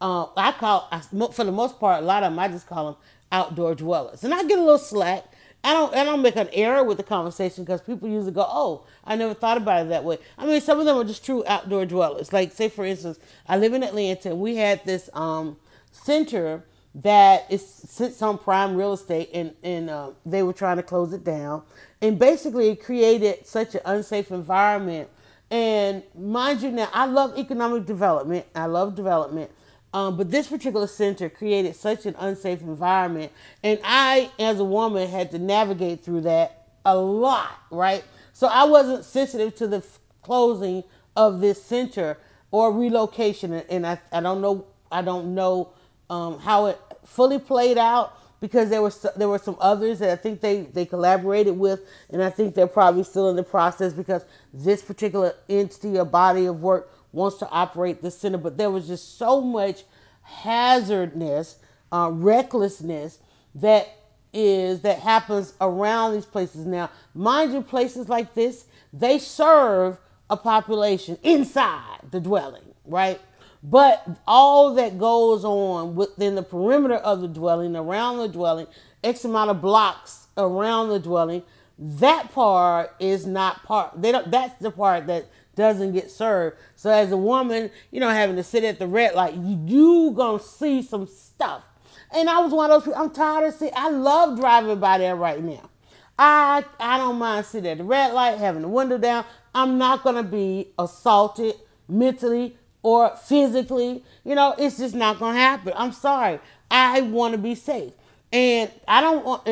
Uh, 0.00 0.26
I 0.36 0.52
call 0.52 0.88
for 1.32 1.44
the 1.44 1.52
most 1.52 1.80
part 1.80 2.02
a 2.02 2.06
lot 2.06 2.22
of 2.22 2.30
them 2.30 2.38
I 2.38 2.48
just 2.48 2.66
call 2.66 2.86
them 2.86 2.96
outdoor 3.32 3.74
dwellers, 3.74 4.24
and 4.24 4.34
I 4.34 4.44
get 4.44 4.58
a 4.58 4.62
little 4.62 4.78
slack. 4.78 5.24
I 5.64 5.72
don't 5.72 5.94
I 5.94 6.04
don't 6.04 6.22
make 6.22 6.36
an 6.36 6.48
error 6.52 6.84
with 6.84 6.98
the 6.98 7.02
conversation 7.02 7.64
because 7.64 7.80
people 7.80 8.08
usually 8.08 8.32
go, 8.32 8.46
"Oh, 8.48 8.84
I 9.04 9.16
never 9.16 9.34
thought 9.34 9.56
about 9.56 9.86
it 9.86 9.88
that 9.88 10.04
way." 10.04 10.18
I 10.36 10.46
mean, 10.46 10.60
some 10.60 10.78
of 10.78 10.86
them 10.86 10.98
are 10.98 11.04
just 11.04 11.24
true 11.24 11.42
outdoor 11.46 11.84
dwellers. 11.84 12.32
Like, 12.32 12.52
say 12.52 12.68
for 12.68 12.84
instance, 12.84 13.18
I 13.46 13.56
live 13.56 13.72
in 13.72 13.82
Atlanta, 13.82 14.30
and 14.30 14.40
we 14.40 14.56
had 14.56 14.84
this 14.84 15.10
um, 15.14 15.56
center 15.90 16.62
that 16.94 17.46
it 17.50 17.60
sits 17.60 18.22
on 18.22 18.38
prime 18.38 18.74
real 18.74 18.92
estate 18.92 19.30
and, 19.32 19.54
and 19.62 19.90
uh, 19.90 20.10
they 20.26 20.42
were 20.42 20.52
trying 20.52 20.76
to 20.78 20.82
close 20.82 21.12
it 21.12 21.24
down. 21.24 21.62
And 22.00 22.18
basically, 22.18 22.68
it 22.70 22.82
created 22.82 23.46
such 23.46 23.74
an 23.74 23.80
unsafe 23.84 24.30
environment. 24.30 25.08
And 25.50 26.02
mind 26.16 26.62
you, 26.62 26.70
now 26.70 26.88
I 26.92 27.06
love 27.06 27.38
economic 27.38 27.86
development, 27.86 28.46
I 28.54 28.66
love 28.66 28.94
development. 28.94 29.50
Um, 29.94 30.16
but 30.18 30.30
this 30.30 30.48
particular 30.48 30.86
center 30.86 31.30
created 31.30 31.74
such 31.74 32.04
an 32.04 32.14
unsafe 32.18 32.60
environment. 32.60 33.32
And 33.62 33.80
I, 33.82 34.30
as 34.38 34.60
a 34.60 34.64
woman, 34.64 35.08
had 35.08 35.30
to 35.30 35.38
navigate 35.38 36.04
through 36.04 36.22
that 36.22 36.68
a 36.84 36.96
lot, 36.96 37.58
right? 37.70 38.04
So 38.34 38.48
I 38.48 38.64
wasn't 38.64 39.04
sensitive 39.04 39.54
to 39.56 39.66
the 39.66 39.78
f- 39.78 39.98
closing 40.22 40.84
of 41.16 41.40
this 41.40 41.62
center 41.62 42.18
or 42.50 42.70
relocation. 42.72 43.54
And 43.54 43.86
I, 43.86 43.98
I 44.12 44.20
don't 44.20 44.42
know, 44.42 44.66
I 44.92 45.00
don't 45.00 45.34
know 45.34 45.72
um, 46.10 46.38
how 46.38 46.66
it 46.66 46.78
fully 47.04 47.38
played 47.38 47.78
out 47.78 48.14
because 48.40 48.70
there 48.70 48.82
were 48.82 48.92
there 49.16 49.28
were 49.28 49.38
some 49.38 49.56
others 49.60 49.98
that 49.98 50.10
I 50.10 50.16
think 50.16 50.40
they 50.40 50.62
they 50.62 50.86
collaborated 50.86 51.58
with, 51.58 51.80
and 52.10 52.22
I 52.22 52.30
think 52.30 52.54
they're 52.54 52.66
probably 52.66 53.04
still 53.04 53.30
in 53.30 53.36
the 53.36 53.42
process 53.42 53.92
because 53.92 54.24
this 54.52 54.82
particular 54.82 55.34
entity 55.48 55.98
or 55.98 56.04
body 56.04 56.46
of 56.46 56.62
work 56.62 56.92
wants 57.12 57.38
to 57.38 57.48
operate 57.48 58.02
the 58.02 58.10
center. 58.10 58.38
But 58.38 58.56
there 58.56 58.70
was 58.70 58.86
just 58.86 59.18
so 59.18 59.40
much 59.40 59.84
hazardness, 60.22 61.56
uh, 61.90 62.10
recklessness 62.12 63.18
that 63.56 63.88
is 64.32 64.82
that 64.82 65.00
happens 65.00 65.54
around 65.60 66.14
these 66.14 66.26
places 66.26 66.66
now. 66.66 66.90
Mind 67.14 67.52
you, 67.52 67.62
places 67.62 68.08
like 68.08 68.34
this 68.34 68.66
they 68.92 69.18
serve 69.18 69.98
a 70.30 70.36
population 70.36 71.18
inside 71.22 72.00
the 72.10 72.20
dwelling, 72.20 72.62
right? 72.84 73.20
But 73.62 74.06
all 74.26 74.74
that 74.74 74.98
goes 74.98 75.44
on 75.44 75.96
within 75.96 76.34
the 76.36 76.42
perimeter 76.42 76.94
of 76.94 77.20
the 77.20 77.28
dwelling, 77.28 77.74
around 77.74 78.18
the 78.18 78.28
dwelling, 78.28 78.66
X 79.02 79.24
amount 79.24 79.50
of 79.50 79.60
blocks 79.60 80.28
around 80.36 80.90
the 80.90 81.00
dwelling, 81.00 81.42
that 81.78 82.32
part 82.32 82.94
is 82.98 83.26
not 83.26 83.62
part. 83.64 84.00
They 84.00 84.12
don't. 84.12 84.30
That's 84.30 84.60
the 84.60 84.70
part 84.70 85.06
that 85.06 85.26
doesn't 85.54 85.92
get 85.92 86.10
served. 86.10 86.56
So 86.76 86.90
as 86.90 87.12
a 87.12 87.16
woman, 87.16 87.70
you 87.90 88.00
know, 88.00 88.08
having 88.08 88.36
to 88.36 88.42
sit 88.42 88.64
at 88.64 88.78
the 88.78 88.86
red 88.86 89.14
light, 89.14 89.34
you, 89.34 89.60
you 89.66 90.12
gonna 90.12 90.40
see 90.40 90.82
some 90.82 91.06
stuff. 91.06 91.64
And 92.12 92.28
I 92.28 92.40
was 92.40 92.52
one 92.52 92.70
of 92.70 92.76
those. 92.76 92.84
People, 92.84 93.02
I'm 93.02 93.10
tired 93.10 93.48
of 93.48 93.54
seeing. 93.54 93.72
I 93.76 93.90
love 93.90 94.38
driving 94.38 94.80
by 94.80 94.98
there 94.98 95.16
right 95.16 95.42
now. 95.42 95.70
I 96.18 96.64
I 96.80 96.98
don't 96.98 97.18
mind 97.18 97.46
sitting 97.46 97.70
at 97.70 97.78
the 97.78 97.84
red 97.84 98.12
light, 98.12 98.38
having 98.38 98.62
the 98.62 98.68
window 98.68 98.98
down. 98.98 99.24
I'm 99.54 99.78
not 99.78 100.02
gonna 100.02 100.24
be 100.24 100.72
assaulted 100.78 101.54
mentally 101.88 102.57
or 102.82 103.16
physically. 103.16 104.04
You 104.24 104.34
know, 104.34 104.54
it's 104.58 104.78
just 104.78 104.94
not 104.94 105.18
going 105.18 105.34
to 105.34 105.40
happen. 105.40 105.72
I'm 105.76 105.92
sorry. 105.92 106.40
I 106.70 107.00
want 107.02 107.32
to 107.32 107.38
be 107.38 107.54
safe. 107.54 107.92
And 108.32 108.70
I 108.86 109.00
don't 109.00 109.24
want 109.24 109.48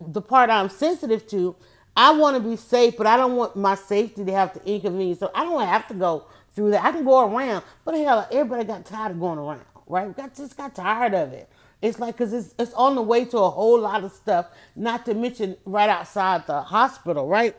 the 0.00 0.22
part 0.22 0.50
I'm 0.50 0.68
sensitive 0.68 1.26
to. 1.28 1.56
I 1.96 2.12
want 2.12 2.36
to 2.36 2.48
be 2.48 2.56
safe, 2.56 2.96
but 2.96 3.06
I 3.06 3.16
don't 3.16 3.36
want 3.36 3.54
my 3.54 3.74
safety 3.74 4.24
to 4.24 4.32
have 4.32 4.52
to 4.54 4.64
inconvenience. 4.68 5.20
So 5.20 5.30
I 5.34 5.44
don't 5.44 5.64
have 5.64 5.86
to 5.88 5.94
go 5.94 6.26
through 6.54 6.70
that. 6.70 6.84
I 6.84 6.92
can 6.92 7.04
go 7.04 7.28
around. 7.28 7.62
But 7.84 7.94
hell, 7.94 8.26
everybody 8.32 8.64
got 8.64 8.84
tired 8.84 9.12
of 9.12 9.20
going 9.20 9.38
around, 9.38 9.62
right? 9.86 10.08
We 10.08 10.14
got 10.14 10.34
just 10.34 10.56
got 10.56 10.74
tired 10.74 11.14
of 11.14 11.32
it. 11.32 11.48
It's 11.82 11.98
like 11.98 12.16
because 12.16 12.32
it's 12.32 12.54
it's 12.58 12.72
on 12.74 12.94
the 12.94 13.02
way 13.02 13.24
to 13.26 13.38
a 13.38 13.50
whole 13.50 13.78
lot 13.78 14.04
of 14.04 14.12
stuff. 14.12 14.46
Not 14.74 15.04
to 15.06 15.14
mention 15.14 15.56
right 15.64 15.88
outside 15.88 16.46
the 16.46 16.62
hospital, 16.62 17.28
right? 17.28 17.54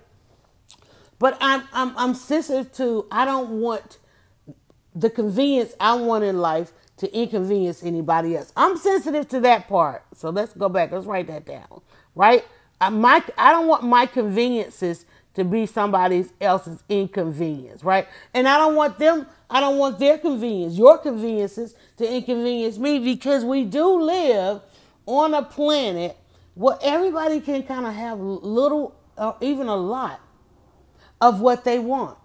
But 1.19 1.37
I'm 1.39 1.63
I'm 1.71 1.97
I'm 1.97 2.13
sensitive 2.15 2.73
to. 2.73 3.05
I 3.11 3.23
don't 3.23 3.61
want 3.61 3.99
the 4.95 5.09
convenience 5.09 5.75
I 5.79 5.95
want 5.95 6.23
in 6.23 6.39
life 6.39 6.71
to 6.97 7.13
inconvenience 7.13 7.83
anybody 7.83 8.37
else. 8.37 8.53
I'm 8.55 8.77
sensitive 8.77 9.27
to 9.29 9.41
that 9.41 9.67
part. 9.67 10.03
So 10.15 10.29
let's 10.29 10.53
go 10.53 10.69
back. 10.69 10.91
Let's 10.91 11.05
write 11.05 11.27
that 11.27 11.45
down. 11.45 11.81
Right? 12.15 12.45
I, 12.79 12.89
my, 12.89 13.23
I 13.37 13.51
don't 13.51 13.67
want 13.67 13.83
my 13.83 14.05
conveniences 14.05 15.05
to 15.35 15.43
be 15.43 15.65
somebody 15.65 16.25
else's 16.39 16.81
inconvenience, 16.87 17.83
right? 17.83 18.07
And 18.33 18.47
I 18.47 18.57
don't 18.57 18.75
want 18.75 18.97
them, 18.97 19.27
I 19.49 19.59
don't 19.59 19.77
want 19.77 19.99
their 19.99 20.17
convenience, 20.17 20.77
your 20.77 20.97
conveniences 20.97 21.75
to 21.97 22.09
inconvenience 22.09 22.77
me 22.77 22.99
because 22.99 23.43
we 23.43 23.65
do 23.65 24.01
live 24.01 24.61
on 25.05 25.33
a 25.33 25.43
planet 25.43 26.17
where 26.53 26.77
everybody 26.81 27.41
can 27.41 27.63
kind 27.63 27.85
of 27.85 27.93
have 27.93 28.19
little 28.19 28.95
or 29.17 29.35
even 29.41 29.67
a 29.67 29.75
lot 29.75 30.21
of 31.21 31.41
what 31.41 31.65
they 31.65 31.79
want. 31.79 32.17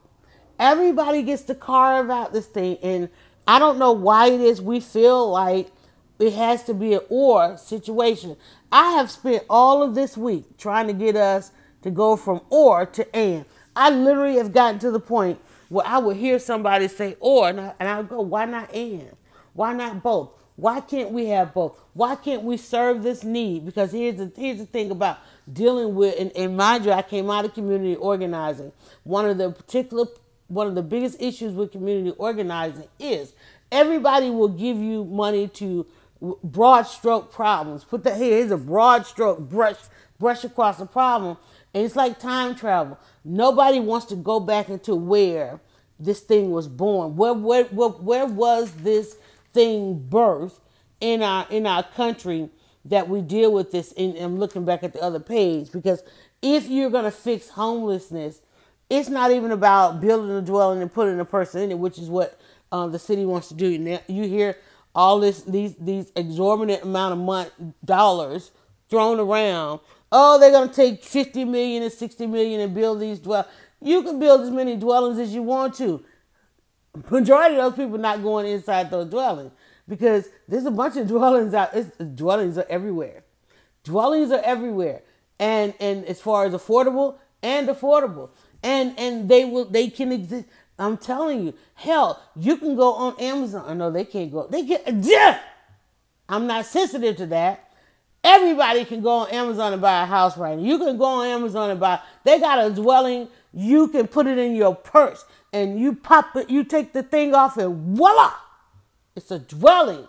Everybody 0.61 1.23
gets 1.23 1.42
to 1.44 1.55
carve 1.55 2.11
out 2.11 2.35
this 2.35 2.46
thing. 2.46 2.77
And 2.83 3.09
I 3.49 3.59
don't 3.59 3.79
know 3.79 3.92
why 3.92 4.27
it 4.27 4.40
is 4.42 4.61
we 4.61 4.79
feel 4.79 5.31
like 5.31 5.68
it 6.18 6.35
has 6.35 6.64
to 6.64 6.75
be 6.75 6.92
an 6.92 7.01
or 7.09 7.57
situation. 7.57 8.37
I 8.70 8.92
have 8.92 9.11
spent 9.11 9.44
all 9.49 9.83
of 9.83 9.94
this 9.94 10.18
week 10.18 10.59
trying 10.59 10.87
to 10.88 10.92
get 10.92 11.16
us 11.16 11.51
to 11.83 11.90
go 11.90 12.14
from 12.14 12.42
or 12.51 12.85
to 12.85 13.16
and. 13.16 13.46
I 13.75 13.88
literally 13.88 14.37
have 14.37 14.53
gotten 14.53 14.79
to 14.81 14.90
the 14.90 15.01
point 15.01 15.40
where 15.70 15.87
I 15.87 15.96
would 15.96 16.18
hear 16.18 16.38
somebody 16.38 16.88
say 16.88 17.16
or, 17.20 17.49
and 17.49 17.61
I, 17.61 17.75
and 17.81 17.88
I 17.88 17.96
would 17.99 18.11
go, 18.11 18.20
why 18.20 18.44
not 18.44 18.75
and? 18.75 19.16
Why 19.55 19.73
not 19.73 20.03
both? 20.03 20.31
Why 20.57 20.81
can't 20.83 21.11
we 21.11 21.27
have 21.29 21.55
both? 21.55 21.81
Why 21.94 22.16
can't 22.16 22.42
we 22.42 22.59
serve 22.59 23.03
this 23.03 23.25
need? 23.25 23.64
Because 23.64 23.92
here's 23.92 24.16
the, 24.16 24.31
here's 24.37 24.59
the 24.59 24.66
thing 24.66 24.90
about 24.90 25.20
dealing 25.51 25.94
with, 25.94 26.20
and, 26.20 26.31
and 26.37 26.55
mind 26.55 26.85
you, 26.85 26.92
I 26.92 27.01
came 27.01 27.31
out 27.31 27.46
of 27.46 27.55
community 27.55 27.96
organizing. 27.96 28.73
One 29.05 29.25
of 29.25 29.38
the 29.38 29.51
particular 29.53 30.07
one 30.51 30.67
of 30.67 30.75
the 30.75 30.83
biggest 30.83 31.21
issues 31.21 31.53
with 31.53 31.73
community 31.73 32.15
organizing 32.19 32.89
is 32.99 33.33
everybody 33.73 34.31
will 34.31 34.49
give 34.49 34.77
you 34.77 35.05
money 35.05 35.49
to 35.49 35.87
broad 36.45 36.83
stroke 36.83 37.33
problems. 37.33 37.85
Put 37.85 38.05
that 38.05 38.17
here, 38.17 38.37
here's 38.37 38.51
a 38.51 38.57
broad 38.57 39.07
stroke 39.07 39.39
brush 39.39 39.77
brush 40.19 40.45
across 40.45 40.79
the 40.79 40.87
problem. 40.87 41.39
And 41.73 41.85
it's 41.85 41.97
like 41.97 42.19
time 42.19 42.55
travel. 42.55 42.99
Nobody 43.25 43.81
wants 43.81 44.07
to 44.07 44.17
go 44.17 44.41
back 44.41 44.69
into 44.69 44.95
where 44.95 45.61
this 45.99 46.21
thing 46.21 46.51
was 46.51 46.69
born. 46.69 47.17
Where 47.17 47.33
where 47.33 47.65
where, 47.65 47.89
where 47.89 48.27
was 48.27 48.73
this 48.73 49.17
thing 49.53 50.07
birthed? 50.11 50.59
in 51.01 51.23
our 51.23 51.47
in 51.51 51.67
our 51.67 51.83
country 51.83 52.49
that 52.85 53.09
we 53.09 53.21
deal 53.21 53.53
with 53.53 53.73
this. 53.73 53.93
And 53.93 54.17
I'm 54.17 54.39
looking 54.39 54.65
back 54.65 54.83
at 54.83 54.93
the 54.93 55.01
other 55.01 55.21
page 55.21 55.73
because 55.73 56.03
if 56.43 56.69
you're 56.69 56.91
gonna 56.91 57.11
fix 57.11 57.51
homelessness, 57.51 58.41
it's 58.90 59.09
not 59.09 59.31
even 59.31 59.53
about 59.53 60.00
building 60.00 60.33
a 60.33 60.42
dwelling 60.42 60.83
and 60.83 60.92
putting 60.92 61.20
a 61.20 61.24
person 61.24 61.62
in 61.62 61.70
it, 61.70 61.79
which 61.79 61.98
is 61.98 62.11
what 62.11 62.38
uh, 62.72 62.88
the 62.88 62.98
city 62.98 63.24
wants 63.24 63.48
to 63.48 63.55
do. 63.55 63.79
Now 63.79 64.00
you 64.09 64.24
hear 64.24 64.57
all 64.94 65.20
this 65.20 65.42
these 65.42 65.76
these 65.76 66.12
exorbitant 66.16 66.83
amount 66.83 67.12
of 67.12 67.18
money 67.20 67.50
dollars 67.85 68.50
thrown 68.88 69.20
around. 69.20 69.81
Oh, 70.11 70.38
they're 70.40 70.50
gonna 70.50 70.72
take 70.72 71.05
50 71.05 71.44
million 71.44 71.85
and 71.85 71.92
60 71.92 72.26
million 72.26 72.61
and 72.61 72.74
build 72.74 73.00
these 73.00 73.20
dwell. 73.20 73.46
You 73.81 74.03
can 74.03 74.18
build 74.18 74.42
as 74.42 74.50
many 74.50 74.76
dwellings 74.76 75.18
as 75.18 75.33
you 75.33 75.42
want 75.42 75.74
to. 75.76 76.05
Majority 77.09 77.57
of 77.57 77.70
those 77.70 77.85
people 77.85 77.98
not 77.98 78.22
going 78.22 78.46
inside 78.46 78.90
those 78.90 79.09
dwellings 79.09 79.53
because 79.88 80.29
there's 80.48 80.66
a 80.66 80.70
bunch 80.72 80.96
of 80.96 81.07
dwellings 81.07 81.55
out. 81.55 81.70
It's, 81.72 81.96
dwellings 81.96 82.59
are 82.59 82.66
everywhere. 82.68 83.22
Dwellings 83.85 84.33
are 84.33 84.42
everywhere, 84.44 85.03
and 85.38 85.72
and 85.79 86.05
as 86.05 86.20
far 86.20 86.44
as 86.44 86.53
affordable 86.53 87.18
and 87.42 87.68
affordable, 87.68 88.31
and 88.62 88.99
and 88.99 89.29
they 89.29 89.44
will 89.44 89.64
they 89.64 89.88
can 89.88 90.12
exist. 90.12 90.46
I'm 90.79 90.96
telling 90.96 91.44
you, 91.44 91.55
hell, 91.75 92.23
you 92.35 92.57
can 92.57 92.75
go 92.75 92.94
on 92.94 93.20
Amazon. 93.20 93.64
I 93.66 93.75
know 93.75 93.90
they 93.90 94.05
can't 94.05 94.33
go. 94.33 94.46
They 94.46 94.66
can. 94.66 95.03
Yeah, 95.03 95.38
I'm 96.29 96.46
not 96.46 96.66
sensitive 96.66 97.16
to 97.16 97.27
that. 97.27 97.70
Everybody 98.23 98.85
can 98.85 99.01
go 99.01 99.11
on 99.11 99.31
Amazon 99.31 99.73
and 99.73 99.81
buy 99.81 100.03
a 100.03 100.07
house 100.07 100.37
right 100.37 100.57
now. 100.57 100.64
You 100.64 100.79
can 100.79 100.99
go 100.99 101.05
on 101.05 101.27
Amazon 101.27 101.70
and 101.70 101.81
buy. 101.81 102.01
They 102.25 102.38
got 102.38 102.64
a 102.64 102.70
dwelling. 102.70 103.29
You 103.53 103.88
can 103.88 104.07
put 104.07 104.27
it 104.27 104.38
in 104.38 104.55
your 104.55 104.75
purse 104.75 105.25
and 105.53 105.79
you 105.81 105.94
pop 105.94 106.37
it. 106.37 106.51
You 106.51 106.64
take 106.64 106.92
the 106.92 107.03
thing 107.03 107.35
off 107.35 107.57
and 107.57 107.96
voila, 107.96 108.33
it's 109.16 109.31
a 109.31 109.38
dwelling. 109.38 110.07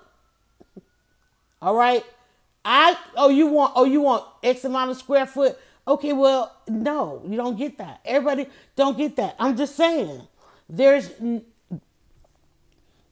All 1.62 1.76
right. 1.76 2.04
I 2.64 2.96
oh 3.16 3.30
you 3.30 3.48
want 3.48 3.74
oh 3.76 3.86
you 3.86 4.02
want 4.02 4.24
X 4.44 4.64
amount 4.66 4.92
of 4.92 4.98
square 4.98 5.26
foot. 5.26 5.58
Okay, 5.88 6.14
well 6.14 6.56
no, 6.68 7.24
you 7.28 7.38
don't 7.38 7.58
get 7.58 7.78
that. 7.80 8.02
Everybody 8.06 8.48
don't 8.76 8.98
get 8.98 9.16
that. 9.18 9.36
I'm 9.40 9.58
just 9.58 9.76
saying. 9.76 10.22
There's, 10.70 11.12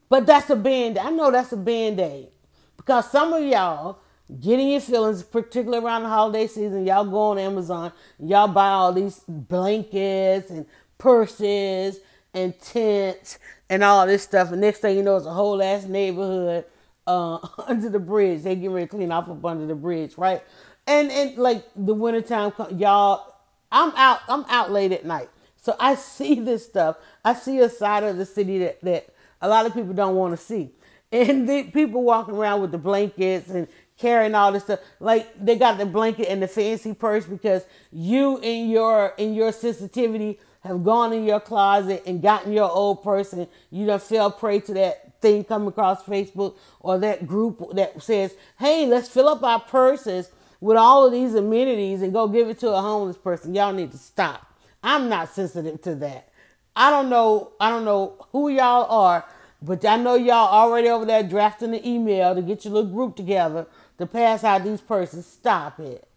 but 0.10 0.26
that's 0.26 0.50
a 0.50 0.56
band. 0.56 0.98
I 0.98 1.10
know 1.10 1.32
that's 1.32 1.52
a 1.52 1.58
band 1.58 2.00
aid 2.00 2.30
because 2.78 3.12
some 3.12 3.34
of 3.34 3.44
y'all 3.44 4.00
getting 4.40 4.70
your 4.70 4.82
feelings, 4.82 5.24
particularly 5.24 5.84
around 5.84 6.04
the 6.04 6.10
holiday 6.10 6.48
season. 6.48 6.86
Y'all 6.86 7.06
go 7.06 7.18
on 7.18 7.40
Amazon, 7.40 7.92
y'all 8.20 8.48
buy 8.48 8.70
all 8.70 8.94
these 8.94 9.22
blankets 9.28 10.52
and 10.52 10.66
purses 10.98 12.00
and 12.34 12.58
tents 12.60 13.40
and 13.70 13.84
all 13.84 14.06
this 14.06 14.24
stuff. 14.24 14.52
And 14.52 14.62
next 14.62 14.80
thing 14.80 14.98
you 14.98 15.04
know, 15.04 15.18
it's 15.18 15.26
a 15.26 15.34
whole 15.34 15.62
ass 15.62 15.86
neighborhood 15.86 16.66
uh, 17.08 17.40
under 17.68 17.90
the 17.90 18.00
bridge. 18.00 18.44
They 18.44 18.56
get 18.56 18.70
ready 18.72 18.86
to 18.86 18.90
clean 18.90 19.12
off 19.12 19.30
up 19.30 19.44
under 19.46 19.66
the 19.66 19.76
bridge, 19.76 20.18
right? 20.18 20.44
And 20.90 21.12
and 21.12 21.38
like 21.38 21.64
the 21.76 21.94
wintertime, 21.94 22.52
y'all, 22.72 23.36
I'm 23.72 23.94
out. 23.96 24.22
I'm 24.28 24.44
out 24.50 24.72
late 24.72 24.92
at 24.92 25.06
night. 25.06 25.30
So 25.62 25.76
I 25.80 25.94
see 25.96 26.40
this 26.40 26.66
stuff. 26.66 26.98
I 27.24 27.36
see 27.36 27.60
a 27.60 27.70
side 27.70 28.04
of 28.04 28.18
the 28.18 28.26
city 28.26 28.58
that, 28.60 28.82
that 28.82 29.08
a 29.40 29.48
lot 29.48 29.68
of 29.68 29.74
people 29.74 29.94
don't 29.94 30.16
want 30.16 30.38
to 30.38 30.44
see. 30.44 30.72
And 31.12 31.48
the 31.48 31.64
people 31.64 32.04
walking 32.04 32.36
around 32.36 32.62
with 32.62 32.72
the 32.72 32.78
blankets 32.78 33.50
and 33.50 33.68
carrying 33.98 34.34
all 34.34 34.52
this 34.52 34.64
stuff. 34.64 34.80
Like 35.00 35.28
they 35.40 35.58
got 35.58 35.78
the 35.78 35.86
blanket 35.86 36.28
and 36.30 36.42
the 36.42 36.48
fancy 36.48 36.94
purse 36.94 37.26
because 37.26 37.66
you 37.92 38.40
in 38.40 38.70
your 38.70 39.14
in 39.18 39.36
your 39.36 39.52
sensitivity 39.52 40.40
have 40.62 40.84
gone 40.84 41.14
in 41.14 41.24
your 41.24 41.40
closet 41.40 42.04
and 42.08 42.22
gotten 42.22 42.52
your 42.52 42.70
old 42.70 43.04
person. 43.04 43.48
You 43.70 43.86
done 43.86 44.00
fell 44.00 44.32
prey 44.32 44.60
to 44.62 44.74
that 44.74 45.22
thing 45.22 45.44
coming 45.44 45.68
across 45.68 46.04
Facebook 46.04 46.56
or 46.80 46.98
that 47.00 47.28
group 47.28 47.64
that 47.76 48.02
says, 48.02 48.34
hey, 48.58 48.86
let's 48.86 49.08
fill 49.08 49.28
up 49.28 49.44
our 49.44 49.60
purses 49.60 50.30
with 50.62 50.78
all 50.78 51.06
of 51.06 51.12
these 51.12 51.34
amenities 51.36 52.02
and 52.02 52.14
go 52.14 52.28
give 52.28 52.50
it 52.50 52.60
to 52.60 52.72
a 52.72 52.82
homeless 52.82 53.18
person. 53.18 53.56
Y'all 53.56 53.74
need 53.74 53.92
to 53.92 53.98
stop. 53.98 54.54
I'm 54.84 55.10
not 55.10 55.30
sensitive 55.30 55.82
to 55.84 55.96
that. 55.96 56.30
I 56.76 56.90
don't 56.90 57.10
know. 57.10 57.54
I 57.60 57.70
don't 57.70 57.86
know 57.86 58.26
who 58.32 58.50
y'all 58.50 58.90
are, 58.90 59.26
but 59.62 59.84
I 59.86 59.98
know 59.98 60.16
y'all 60.16 60.48
already 60.48 60.88
over 60.90 61.06
there 61.06 61.24
drafting 61.24 61.72
the 61.72 61.88
email 61.88 62.36
to 62.36 62.42
get 62.42 62.64
your 62.64 62.74
little 62.74 62.92
group 62.92 63.16
together 63.16 63.68
to 63.98 64.06
pass 64.06 64.44
out 64.44 64.64
these 64.64 64.82
persons. 64.82 65.26
Stop 65.26 65.80
it. 65.80 66.08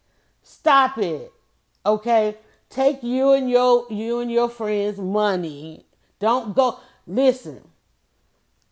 Stop 0.41 0.97
it. 0.97 1.31
Okay? 1.85 2.37
Take 2.69 3.03
you 3.03 3.33
and 3.33 3.49
your 3.49 3.85
you 3.91 4.19
and 4.19 4.31
your 4.31 4.49
friends 4.49 4.97
money. 4.97 5.85
Don't 6.19 6.55
go 6.55 6.79
listen. 7.05 7.61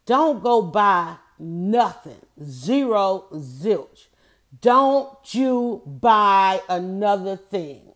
Don't 0.05 0.41
go 0.41 0.61
buy 0.61 1.17
nothing. 1.37 2.25
Zero 2.43 3.25
zilch. 3.33 4.07
Don't 4.61 5.17
you 5.33 5.81
buy 5.85 6.61
another 6.69 7.35
thing. 7.35 7.93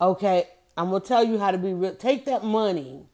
Okay? 0.00 0.48
I'm 0.76 0.90
gonna 0.90 1.00
tell 1.00 1.22
you 1.22 1.38
how 1.38 1.50
to 1.50 1.58
be 1.58 1.74
real. 1.74 1.94
Take 1.94 2.24
that 2.24 2.42
money 2.42 3.04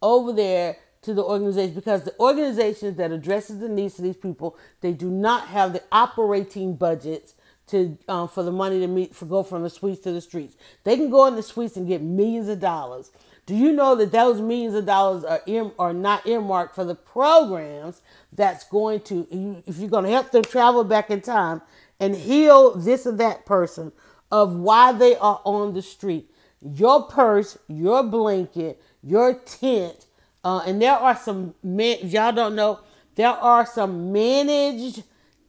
over 0.00 0.32
there 0.32 0.76
to 1.02 1.14
the 1.14 1.22
organization 1.22 1.74
because 1.74 2.04
the 2.04 2.18
organizations 2.18 2.96
that 2.96 3.12
addresses 3.12 3.58
the 3.58 3.68
needs 3.68 3.98
of 3.98 4.04
these 4.04 4.16
people 4.16 4.56
they 4.80 4.92
do 4.92 5.10
not 5.10 5.48
have 5.48 5.72
the 5.72 5.82
operating 5.90 6.74
budgets 6.74 7.34
to 7.66 7.96
um, 8.08 8.28
for 8.28 8.42
the 8.42 8.50
money 8.50 8.80
to 8.80 8.86
meet 8.86 9.14
for 9.14 9.26
go 9.26 9.42
from 9.42 9.62
the 9.62 9.70
suites 9.70 10.00
to 10.00 10.12
the 10.12 10.20
streets. 10.20 10.56
They 10.84 10.96
can 10.96 11.10
go 11.10 11.26
in 11.26 11.36
the 11.36 11.42
suites 11.42 11.76
and 11.76 11.86
get 11.86 12.02
millions 12.02 12.48
of 12.48 12.60
dollars. 12.60 13.10
Do 13.46 13.56
you 13.56 13.72
know 13.72 13.94
that 13.96 14.12
those 14.12 14.40
millions 14.40 14.74
of 14.74 14.86
dollars 14.86 15.24
are 15.24 15.40
ear, 15.46 15.70
are 15.78 15.92
not 15.92 16.26
earmarked 16.26 16.74
for 16.74 16.84
the 16.84 16.94
programs 16.94 18.02
that's 18.32 18.64
going 18.64 19.00
to 19.02 19.62
if 19.66 19.78
you're 19.78 19.88
going 19.88 20.04
to 20.04 20.10
help 20.10 20.30
them 20.30 20.42
travel 20.42 20.84
back 20.84 21.10
in 21.10 21.20
time 21.20 21.62
and 22.00 22.16
heal 22.16 22.74
this 22.74 23.06
or 23.06 23.12
that 23.12 23.46
person 23.46 23.92
of 24.32 24.54
why 24.56 24.92
they 24.92 25.14
are 25.16 25.40
on 25.44 25.74
the 25.74 25.82
street 25.82 26.30
your 26.62 27.04
purse, 27.04 27.58
your 27.68 28.02
blanket, 28.02 28.82
your 29.02 29.34
tent, 29.34 30.06
uh, 30.44 30.62
and 30.66 30.80
there 30.80 30.94
are 30.94 31.16
some, 31.16 31.54
man, 31.62 31.98
y'all 32.02 32.32
don't 32.32 32.54
know, 32.54 32.80
there 33.14 33.28
are 33.28 33.66
some 33.66 34.12
managed 34.12 35.02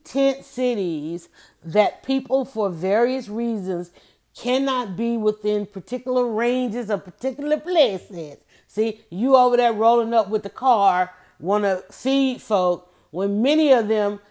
tent 0.03 0.43
cities 0.45 1.29
that 1.63 2.03
people, 2.03 2.45
for 2.45 2.69
various 2.69 3.27
reasons, 3.29 3.91
cannot 4.35 4.95
be 4.95 5.17
within 5.17 5.65
particular 5.65 6.25
ranges 6.25 6.89
of 6.89 7.03
particular 7.03 7.59
places. 7.59 8.37
See, 8.67 9.01
you 9.09 9.35
over 9.35 9.57
there 9.57 9.73
rolling 9.73 10.13
up 10.13 10.29
with 10.29 10.43
the 10.43 10.49
car, 10.49 11.13
want 11.39 11.65
to 11.65 11.83
feed 11.91 12.41
folk, 12.41 12.93
when 13.11 13.41
many 13.41 13.73
of 13.73 13.89
them 13.89 14.21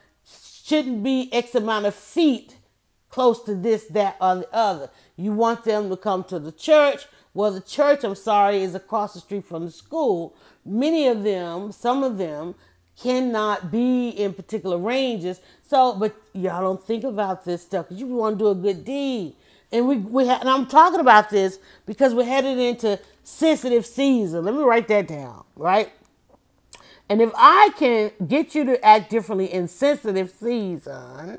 shouldn't 0.71 1.03
be 1.03 1.29
X 1.33 1.57
amount 1.57 1.85
of 1.85 1.97
feet 1.97 2.55
close 3.09 3.43
to 3.43 3.57
this, 3.57 3.87
that, 3.87 4.17
or 4.21 4.37
the 4.37 4.55
other. 4.55 4.89
You 5.17 5.33
want 5.33 5.65
them 5.65 5.91
to 5.91 5.97
come 5.97 6.23
to 6.25 6.39
the 6.39 6.53
church. 6.53 7.07
Well, 7.35 7.51
the 7.51 7.61
church, 7.61 8.05
I'm 8.05 8.15
sorry, 8.15 8.63
is 8.63 8.77
across 8.77 9.15
the 9.15 9.21
street 9.21 9.45
from 9.45 9.65
the 9.65 9.73
school. 9.73 10.37
Many 10.65 11.09
of 11.09 11.25
them, 11.25 11.73
some 11.73 12.05
of 12.05 12.19
them, 12.19 12.55
cannot 12.97 13.73
be 13.73 14.11
in 14.11 14.33
particular 14.33 14.79
ranges. 14.79 15.41
So, 15.67 15.95
but 15.95 16.15
y'all 16.35 16.63
don't 16.63 16.85
think 16.85 17.03
about 17.03 17.45
this 17.45 17.63
stuff 17.63 17.89
because 17.89 18.01
you 18.01 18.07
want 18.07 18.39
to 18.39 18.45
do 18.45 18.51
a 18.51 18.55
good 18.55 18.85
deed. 18.85 19.35
And 19.73 19.89
we, 19.89 19.97
we 19.97 20.29
ha- 20.29 20.39
and 20.41 20.49
I'm 20.49 20.67
talking 20.67 21.01
about 21.01 21.31
this 21.31 21.59
because 21.85 22.15
we're 22.15 22.25
headed 22.25 22.59
into 22.59 23.01
sensitive 23.25 23.87
season. 23.87 24.45
Let 24.45 24.55
me 24.55 24.63
write 24.63 24.87
that 24.87 25.09
down, 25.09 25.45
right? 25.57 25.91
And 27.11 27.21
if 27.21 27.33
I 27.37 27.73
can 27.77 28.13
get 28.29 28.55
you 28.55 28.65
to 28.67 28.85
act 28.87 29.11
differently 29.11 29.53
in 29.53 29.69
sensitive 29.69 30.31
season, 30.31 31.39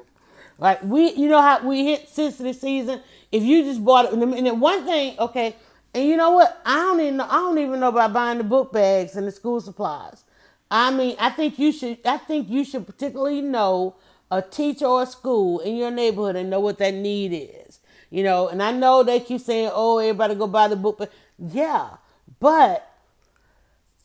like 0.60 0.84
we, 0.84 1.14
you 1.14 1.30
know 1.30 1.42
how 1.42 1.66
we 1.66 1.86
hit 1.86 2.10
sensitive 2.10 2.58
season. 2.58 3.02
If 3.32 3.42
you 3.44 3.64
just 3.64 3.84
bought 3.84 4.06
it, 4.06 4.14
and 4.14 4.22
then 4.22 4.60
one 4.60 4.86
thing, 4.86 5.18
okay, 5.18 5.56
and 5.94 6.06
you 6.06 6.18
know 6.18 6.32
what? 6.32 6.62
I 6.66 6.76
don't 6.76 7.00
even 7.00 7.18
know, 7.18 7.28
I 7.30 7.36
don't 7.36 7.58
even 7.58 7.80
know 7.80 7.90
about 7.90 8.14
buying 8.14 8.38
the 8.40 8.44
book 8.44 8.74
bags 8.74 9.16
and 9.16 9.26
the 9.26 9.32
school 9.32 9.62
supplies. 9.62 10.26
I 10.70 10.92
mean, 10.92 11.16
I 11.20 11.30
think 11.30 11.58
you 11.58 11.72
should. 11.72 12.00
I 12.06 12.18
think 12.18 12.50
you 12.50 12.66
should 12.66 12.86
particularly 12.86 13.42
know 13.42 13.96
a 14.30 14.42
teacher 14.42 14.86
or 14.86 15.04
a 15.04 15.06
school 15.06 15.60
in 15.60 15.78
your 15.78 15.92
neighborhood 15.92 16.36
and 16.36 16.50
know 16.50 16.60
what 16.62 16.80
that 16.80 16.94
need 16.94 17.34
is. 17.34 17.80
You 18.10 18.24
know, 18.24 18.50
and 18.50 18.62
I 18.64 18.72
know 18.72 19.04
they 19.04 19.22
keep 19.22 19.42
saying, 19.42 19.72
"Oh, 19.74 20.00
everybody 20.00 20.36
go 20.36 20.48
buy 20.48 20.70
the 20.70 20.78
book," 20.78 20.98
but 20.98 21.12
yeah, 21.40 21.98
but 22.40 22.90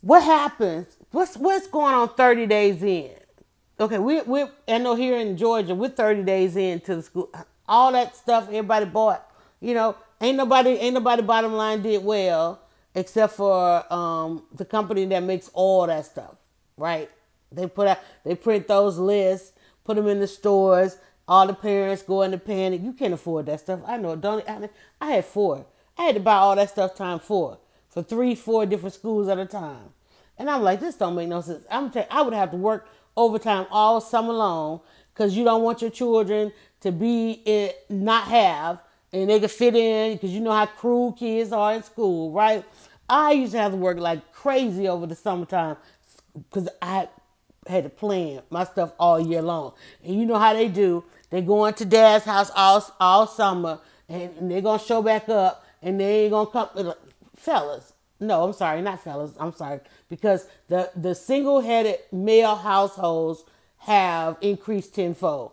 what 0.00 0.22
happens? 0.24 0.95
What's 1.16 1.34
what's 1.34 1.66
going 1.66 1.94
on 1.94 2.10
thirty 2.10 2.44
days 2.44 2.82
in? 2.82 3.08
Okay, 3.80 3.98
we 3.98 4.20
we 4.20 4.44
I 4.68 4.76
know 4.76 4.94
here 4.94 5.16
in 5.16 5.38
Georgia 5.38 5.74
we're 5.74 5.88
30 5.88 6.24
days 6.24 6.56
into 6.56 6.96
the 6.96 7.02
school. 7.02 7.30
All 7.66 7.90
that 7.92 8.14
stuff 8.14 8.48
everybody 8.48 8.84
bought, 8.84 9.26
you 9.58 9.72
know, 9.72 9.96
ain't 10.20 10.36
nobody 10.36 10.72
ain't 10.72 10.92
nobody 10.92 11.22
bottom 11.22 11.54
line 11.54 11.80
did 11.80 12.04
well 12.04 12.60
except 12.94 13.32
for 13.32 13.90
um, 13.90 14.42
the 14.52 14.66
company 14.66 15.06
that 15.06 15.22
makes 15.22 15.48
all 15.54 15.86
that 15.86 16.04
stuff, 16.04 16.34
right? 16.76 17.10
They 17.50 17.66
put 17.66 17.88
out 17.88 17.98
they 18.22 18.34
print 18.34 18.68
those 18.68 18.98
lists, 18.98 19.52
put 19.84 19.96
them 19.96 20.08
in 20.08 20.20
the 20.20 20.26
stores. 20.26 20.98
All 21.26 21.46
the 21.46 21.54
parents 21.54 22.02
go 22.02 22.20
into 22.20 22.36
panic. 22.36 22.82
You 22.82 22.92
can't 22.92 23.14
afford 23.14 23.46
that 23.46 23.60
stuff. 23.60 23.80
I 23.86 23.96
know. 23.96 24.16
Don't 24.16 24.46
I, 24.46 24.68
I 25.00 25.12
had 25.12 25.24
four. 25.24 25.64
I 25.96 26.02
had 26.02 26.16
to 26.16 26.20
buy 26.20 26.36
all 26.36 26.56
that 26.56 26.68
stuff 26.68 26.94
time 26.94 27.20
four 27.20 27.56
for 27.88 28.02
three, 28.02 28.34
four 28.34 28.66
different 28.66 28.92
schools 28.92 29.28
at 29.28 29.38
a 29.38 29.46
time. 29.46 29.94
And 30.38 30.50
I'm 30.50 30.62
like, 30.62 30.80
this 30.80 30.96
don't 30.96 31.14
make 31.14 31.28
no 31.28 31.40
sense. 31.40 31.64
I'm 31.70 31.90
telling 31.90 32.08
I 32.10 32.22
would 32.22 32.34
have 32.34 32.50
to 32.50 32.56
work 32.56 32.88
overtime 33.16 33.66
all 33.70 34.00
summer 34.00 34.32
long 34.32 34.80
because 35.12 35.36
you 35.36 35.44
don't 35.44 35.62
want 35.62 35.80
your 35.80 35.90
children 35.90 36.52
to 36.80 36.92
be 36.92 37.42
it 37.46 37.86
not 37.88 38.24
have 38.24 38.80
and 39.12 39.30
they 39.30 39.40
can 39.40 39.48
fit 39.48 39.74
in 39.74 40.12
because 40.14 40.30
you 40.30 40.40
know 40.40 40.52
how 40.52 40.66
cruel 40.66 41.12
kids 41.12 41.52
are 41.52 41.74
in 41.74 41.82
school, 41.82 42.32
right? 42.32 42.64
I 43.08 43.32
used 43.32 43.52
to 43.52 43.58
have 43.58 43.72
to 43.72 43.78
work 43.78 43.98
like 43.98 44.32
crazy 44.32 44.88
over 44.88 45.06
the 45.06 45.14
summertime 45.14 45.76
because 46.34 46.68
I 46.82 47.08
had 47.66 47.84
to 47.84 47.90
plan 47.90 48.42
my 48.50 48.64
stuff 48.64 48.92
all 48.98 49.18
year 49.18 49.42
long. 49.42 49.72
And 50.04 50.18
you 50.18 50.26
know 50.26 50.38
how 50.38 50.52
they 50.52 50.68
do. 50.68 51.04
They 51.30 51.40
go 51.40 51.64
into 51.64 51.84
dad's 51.84 52.24
house 52.24 52.50
all, 52.54 52.84
all 53.00 53.26
summer 53.26 53.80
and 54.08 54.50
they're 54.50 54.60
to 54.60 54.78
show 54.78 55.02
back 55.02 55.28
up 55.28 55.64
and 55.82 55.98
they 56.00 56.24
ain't 56.24 56.32
to 56.32 56.46
come. 56.52 56.94
Fellas, 57.36 57.92
no, 58.20 58.44
I'm 58.44 58.52
sorry, 58.52 58.82
not 58.82 59.02
fellas. 59.02 59.32
I'm 59.38 59.52
sorry. 59.52 59.80
Because 60.08 60.46
the, 60.68 60.90
the 60.94 61.14
single 61.14 61.60
headed 61.60 61.98
male 62.12 62.56
households 62.56 63.44
have 63.78 64.36
increased 64.40 64.94
tenfold 64.94 65.52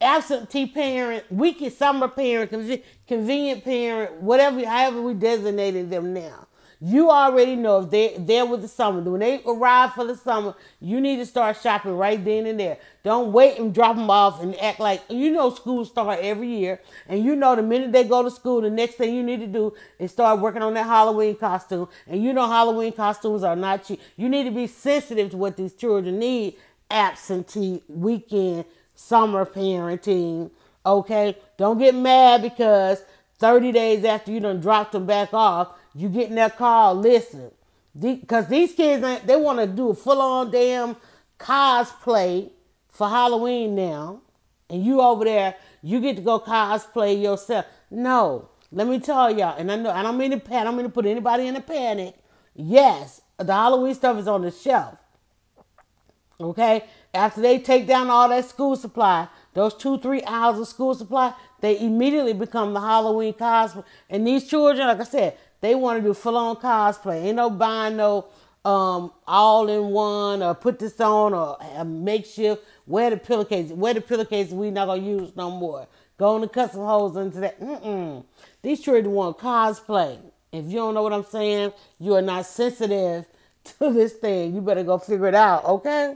absentee 0.00 0.66
parent, 0.66 1.24
weekend 1.30 1.72
summer 1.72 2.08
parent, 2.08 2.82
convenient 3.06 3.64
parent, 3.64 4.20
whatever, 4.20 4.64
however 4.66 5.02
we 5.02 5.14
designated 5.14 5.90
them 5.90 6.12
now. 6.12 6.45
You 6.80 7.10
already 7.10 7.56
know 7.56 7.80
if 7.80 7.90
they 7.90 8.16
there 8.18 8.44
with 8.44 8.60
the 8.60 8.68
summer. 8.68 9.00
When 9.00 9.20
they 9.20 9.40
arrive 9.46 9.94
for 9.94 10.04
the 10.04 10.14
summer, 10.14 10.54
you 10.78 11.00
need 11.00 11.16
to 11.16 11.26
start 11.26 11.56
shopping 11.62 11.96
right 11.96 12.22
then 12.22 12.44
and 12.46 12.60
there. 12.60 12.78
Don't 13.02 13.32
wait 13.32 13.58
and 13.58 13.74
drop 13.74 13.96
them 13.96 14.10
off 14.10 14.42
and 14.42 14.54
act 14.60 14.78
like 14.78 15.02
you 15.08 15.30
know 15.30 15.48
school 15.50 15.86
start 15.86 16.20
every 16.20 16.48
year, 16.48 16.80
and 17.08 17.24
you 17.24 17.34
know 17.34 17.56
the 17.56 17.62
minute 17.62 17.92
they 17.92 18.04
go 18.04 18.22
to 18.22 18.30
school, 18.30 18.60
the 18.60 18.68
next 18.68 18.96
thing 18.96 19.14
you 19.14 19.22
need 19.22 19.40
to 19.40 19.46
do 19.46 19.72
is 19.98 20.10
start 20.10 20.40
working 20.40 20.62
on 20.62 20.74
that 20.74 20.84
Halloween 20.86 21.36
costume. 21.36 21.88
And 22.06 22.22
you 22.22 22.34
know 22.34 22.46
Halloween 22.46 22.92
costumes 22.92 23.42
are 23.42 23.56
not 23.56 23.84
cheap. 23.84 24.00
You 24.16 24.28
need 24.28 24.44
to 24.44 24.50
be 24.50 24.66
sensitive 24.66 25.30
to 25.30 25.36
what 25.38 25.56
these 25.56 25.74
children 25.74 26.18
need. 26.18 26.56
Absentee 26.90 27.82
weekend 27.88 28.64
summer 28.94 29.44
parenting. 29.46 30.50
Okay, 30.84 31.36
don't 31.56 31.78
get 31.78 31.94
mad 31.94 32.42
because 32.42 33.02
30 33.38 33.72
days 33.72 34.04
after 34.04 34.30
you 34.30 34.40
done 34.40 34.60
dropped 34.60 34.92
them 34.92 35.06
back 35.06 35.34
off, 35.34 35.68
you 35.96 36.08
get 36.10 36.28
in 36.28 36.34
that 36.36 36.56
car. 36.56 36.94
Listen, 36.94 37.50
because 37.98 38.46
these 38.48 38.74
kids 38.74 39.02
they 39.24 39.36
want 39.36 39.58
to 39.58 39.66
do 39.66 39.90
a 39.90 39.94
full 39.94 40.20
on 40.20 40.50
damn 40.50 40.96
cosplay 41.38 42.50
for 42.88 43.08
Halloween 43.08 43.74
now, 43.74 44.20
and 44.68 44.84
you 44.84 45.00
over 45.00 45.24
there, 45.24 45.54
you 45.82 46.00
get 46.00 46.16
to 46.16 46.22
go 46.22 46.38
cosplay 46.38 47.20
yourself. 47.20 47.64
No, 47.90 48.50
let 48.70 48.86
me 48.86 49.00
tell 49.00 49.36
y'all, 49.36 49.56
and 49.56 49.72
I 49.72 49.76
know 49.76 49.90
I 49.90 50.02
don't 50.02 50.18
mean 50.18 50.32
to 50.32 50.38
panic, 50.38 50.60
I 50.60 50.64
don't 50.64 50.76
mean 50.76 50.86
to 50.86 50.92
put 50.92 51.06
anybody 51.06 51.46
in 51.46 51.56
a 51.56 51.60
panic. 51.60 52.14
Yes, 52.54 53.22
the 53.38 53.52
Halloween 53.52 53.94
stuff 53.94 54.18
is 54.18 54.28
on 54.28 54.42
the 54.42 54.50
shelf. 54.50 54.98
Okay, 56.38 56.84
after 57.14 57.40
they 57.40 57.58
take 57.58 57.86
down 57.86 58.10
all 58.10 58.28
that 58.28 58.44
school 58.44 58.76
supply, 58.76 59.28
those 59.54 59.74
two, 59.74 59.98
three 59.98 60.22
hours 60.26 60.58
of 60.58 60.68
school 60.68 60.94
supply, 60.94 61.32
they 61.60 61.80
immediately 61.80 62.34
become 62.34 62.74
the 62.74 62.80
Halloween 62.80 63.32
cosplay. 63.32 63.84
And 64.10 64.26
these 64.26 64.46
children, 64.46 64.86
like 64.86 65.00
I 65.00 65.04
said, 65.04 65.38
they 65.66 65.74
want 65.74 66.00
to 66.00 66.08
do 66.08 66.14
full 66.14 66.36
on 66.36 66.56
cosplay. 66.56 67.24
Ain't 67.24 67.36
no 67.36 67.50
buying 67.50 67.96
no 67.96 68.26
um, 68.64 69.12
all 69.26 69.68
in 69.68 69.88
one 69.88 70.40
or 70.40 70.54
put 70.54 70.78
this 70.78 71.00
on 71.00 71.34
or 71.34 71.58
a 71.76 71.84
makeshift. 71.84 72.62
Wear 72.86 73.10
the 73.10 73.16
pillowcase. 73.16 73.70
Wear 73.70 73.94
the 73.94 74.00
pillowcase 74.00 74.50
we 74.50 74.70
not 74.70 74.86
gonna 74.86 75.02
use 75.02 75.34
no 75.34 75.50
more. 75.50 75.88
Go 76.18 76.38
the 76.38 76.48
custom 76.48 76.82
holes 76.82 77.16
into 77.16 77.40
that. 77.40 77.60
Mm-mm. 77.60 78.24
These 78.62 78.80
children 78.80 79.12
want 79.12 79.38
cosplay. 79.38 80.18
If 80.52 80.66
you 80.66 80.76
don't 80.76 80.94
know 80.94 81.02
what 81.02 81.12
I'm 81.12 81.24
saying, 81.24 81.72
you 81.98 82.14
are 82.14 82.22
not 82.22 82.46
sensitive 82.46 83.26
to 83.64 83.92
this 83.92 84.12
thing. 84.12 84.54
You 84.54 84.60
better 84.60 84.84
go 84.84 84.98
figure 84.98 85.26
it 85.26 85.34
out, 85.34 85.64
okay? 85.64 86.14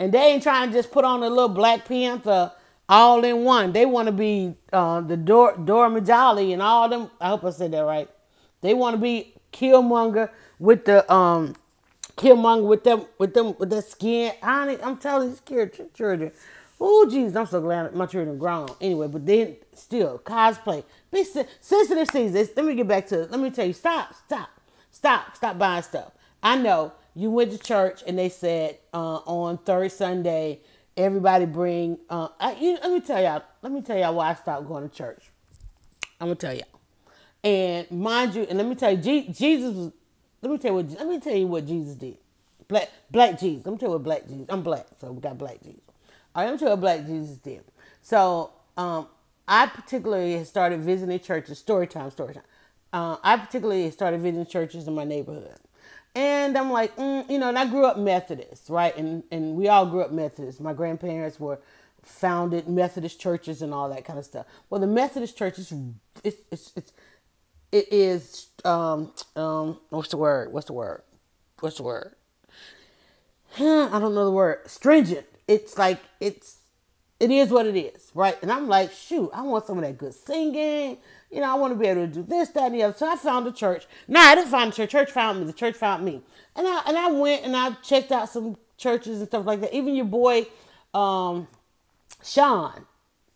And 0.00 0.12
they 0.12 0.32
ain't 0.32 0.42
trying 0.42 0.70
to 0.70 0.74
just 0.74 0.90
put 0.90 1.04
on 1.04 1.22
a 1.22 1.28
little 1.28 1.48
Black 1.48 1.84
Panther 1.84 2.52
all 2.88 3.24
in 3.24 3.44
one. 3.44 3.72
They 3.72 3.86
want 3.86 4.06
to 4.06 4.12
be 4.12 4.54
uh, 4.72 5.00
the 5.00 5.16
Dora, 5.16 5.58
Dora 5.58 5.90
Milaje 5.90 6.52
and 6.52 6.62
all 6.62 6.88
them. 6.88 7.10
I 7.20 7.28
hope 7.28 7.44
I 7.44 7.50
said 7.50 7.72
that 7.72 7.80
right. 7.80 8.08
They 8.60 8.74
want 8.74 8.94
to 8.94 9.00
be 9.00 9.34
Killmonger 9.52 10.30
with 10.58 10.84
the 10.84 11.10
um 11.12 11.54
Killmonger 12.16 12.66
with 12.66 12.84
them 12.84 13.06
with 13.18 13.34
them 13.34 13.54
with 13.58 13.70
that 13.70 13.84
skin. 13.84 14.32
I 14.42 14.78
I'm 14.82 14.96
telling 14.98 15.30
these 15.30 15.38
scared 15.38 15.94
children. 15.94 16.32
Oh, 16.80 17.08
jeez, 17.10 17.34
I'm 17.34 17.46
so 17.46 17.60
glad 17.60 17.92
my 17.94 18.06
children 18.06 18.38
grown. 18.38 18.68
Anyway, 18.80 19.08
but 19.08 19.26
then 19.26 19.56
still 19.74 20.18
cosplay. 20.20 20.84
Be 21.10 21.24
sensitive 21.24 22.08
season. 22.08 22.48
Let 22.56 22.64
me 22.64 22.74
get 22.74 22.86
back 22.86 23.06
to. 23.08 23.26
Let 23.26 23.40
me 23.40 23.50
tell 23.50 23.66
you. 23.66 23.72
Stop. 23.72 24.14
Stop. 24.26 24.48
Stop. 24.90 25.36
Stop 25.36 25.58
buying 25.58 25.82
stuff. 25.82 26.12
I 26.42 26.56
know 26.56 26.92
you 27.14 27.30
went 27.30 27.50
to 27.50 27.58
church 27.58 28.02
and 28.06 28.16
they 28.16 28.28
said 28.28 28.78
uh, 28.94 29.16
on 29.26 29.58
third 29.58 29.90
Sunday, 29.90 30.60
everybody 30.98 31.46
bring. 31.46 31.98
Uh, 32.10 32.28
I, 32.38 32.54
you, 32.56 32.78
let 32.82 32.92
me 32.92 33.00
tell 33.00 33.22
y'all. 33.22 33.42
Let 33.62 33.72
me 33.72 33.80
tell 33.80 33.96
y'all 33.96 34.14
why 34.14 34.30
I 34.30 34.34
stopped 34.34 34.68
going 34.68 34.88
to 34.88 34.94
church. 34.94 35.30
I'm 36.20 36.28
gonna 36.28 36.34
tell 36.34 36.54
y'all. 36.54 36.64
And 37.44 37.90
mind 37.90 38.34
you, 38.34 38.42
and 38.42 38.58
let 38.58 38.66
me 38.66 38.74
tell 38.74 38.92
you, 38.92 39.22
Jesus 39.32 39.74
was. 39.74 39.92
Let 40.42 40.52
me 40.52 40.58
tell 40.58 40.72
you 40.72 40.76
what. 40.76 40.90
Let 40.90 41.06
me 41.06 41.20
tell 41.20 41.34
you 41.34 41.46
what 41.46 41.66
Jesus 41.66 41.94
did. 41.94 42.18
Black, 42.66 42.90
black 43.10 43.40
Jesus. 43.40 43.64
Let 43.64 43.72
me 43.72 43.78
tell 43.78 43.88
you 43.88 43.92
what 43.94 44.02
black 44.02 44.26
Jesus. 44.28 44.46
I'm 44.48 44.62
black, 44.62 44.86
so 45.00 45.12
we 45.12 45.20
got 45.20 45.38
black 45.38 45.62
Jesus. 45.62 45.80
All 46.34 46.42
right, 46.42 46.50
let 46.50 46.52
me 46.52 46.58
tell 46.58 46.68
you 46.68 46.72
what 46.72 46.80
black 46.80 47.06
Jesus 47.06 47.36
did. 47.38 47.64
So, 48.02 48.52
um, 48.76 49.06
I 49.46 49.66
particularly 49.66 50.44
started 50.44 50.80
visiting 50.80 51.18
churches. 51.20 51.58
Story 51.58 51.86
time, 51.86 52.10
story 52.10 52.34
time. 52.34 52.42
Uh, 52.92 53.16
I 53.22 53.36
particularly 53.36 53.90
started 53.90 54.20
visiting 54.20 54.46
churches 54.46 54.86
in 54.86 54.94
my 54.94 55.04
neighborhood. 55.04 55.56
And 56.18 56.58
I'm 56.58 56.72
like, 56.72 56.96
mm, 56.96 57.30
you 57.30 57.38
know, 57.38 57.48
and 57.48 57.56
I 57.56 57.64
grew 57.64 57.86
up 57.86 57.96
Methodist, 57.96 58.68
right? 58.70 58.96
And 58.96 59.22
and 59.30 59.54
we 59.54 59.68
all 59.68 59.86
grew 59.86 60.02
up 60.02 60.10
Methodist. 60.10 60.60
My 60.60 60.72
grandparents 60.72 61.38
were 61.38 61.60
founded 62.02 62.68
Methodist 62.68 63.20
churches 63.20 63.62
and 63.62 63.72
all 63.72 63.88
that 63.90 64.04
kind 64.04 64.18
of 64.18 64.24
stuff. 64.24 64.46
Well, 64.68 64.80
the 64.80 64.88
Methodist 64.88 65.38
church 65.38 65.60
is 65.60 65.72
it's 66.24 66.38
it's, 66.50 66.72
it's 66.74 66.92
it 67.70 67.92
is 67.92 68.48
um 68.64 69.12
um 69.36 69.78
what's 69.90 70.08
the 70.08 70.16
word? 70.16 70.52
What's 70.52 70.66
the 70.66 70.72
word? 70.72 71.02
What's 71.60 71.76
the 71.76 71.84
word? 71.84 72.16
I 73.56 73.60
don't 74.00 74.14
know 74.14 74.24
the 74.24 74.32
word. 74.32 74.68
Stringent. 74.68 75.26
It's 75.46 75.78
like 75.78 76.00
it's 76.18 76.58
it 77.20 77.30
is 77.30 77.50
what 77.50 77.66
it 77.66 77.76
is, 77.76 78.10
right? 78.12 78.36
And 78.42 78.50
I'm 78.50 78.66
like, 78.66 78.90
shoot, 78.90 79.30
I 79.32 79.42
want 79.42 79.66
some 79.66 79.78
of 79.78 79.84
that 79.84 79.98
good 79.98 80.14
singing. 80.14 80.98
You 81.30 81.40
know, 81.40 81.50
I 81.50 81.54
want 81.58 81.74
to 81.74 81.78
be 81.78 81.86
able 81.86 82.06
to 82.06 82.12
do 82.12 82.22
this, 82.22 82.48
that, 82.50 82.66
and 82.66 82.74
the 82.74 82.82
other. 82.84 82.96
So 82.96 83.06
I 83.10 83.16
found 83.16 83.46
a 83.46 83.52
church. 83.52 83.86
No, 84.06 84.20
I 84.20 84.34
didn't 84.34 84.50
find 84.50 84.72
a 84.72 84.74
church. 84.74 84.90
Church 84.90 85.10
found 85.10 85.40
me. 85.40 85.46
The 85.46 85.52
church 85.52 85.76
found 85.76 86.04
me. 86.04 86.22
And 86.56 86.66
I 86.66 86.82
and 86.86 86.96
I 86.96 87.10
went 87.10 87.44
and 87.44 87.56
I 87.56 87.72
checked 87.82 88.12
out 88.12 88.28
some 88.30 88.56
churches 88.78 89.18
and 89.18 89.28
stuff 89.28 89.44
like 89.44 89.60
that. 89.60 89.74
Even 89.74 89.94
your 89.94 90.06
boy, 90.06 90.46
um, 90.94 91.46
Sean, 92.24 92.86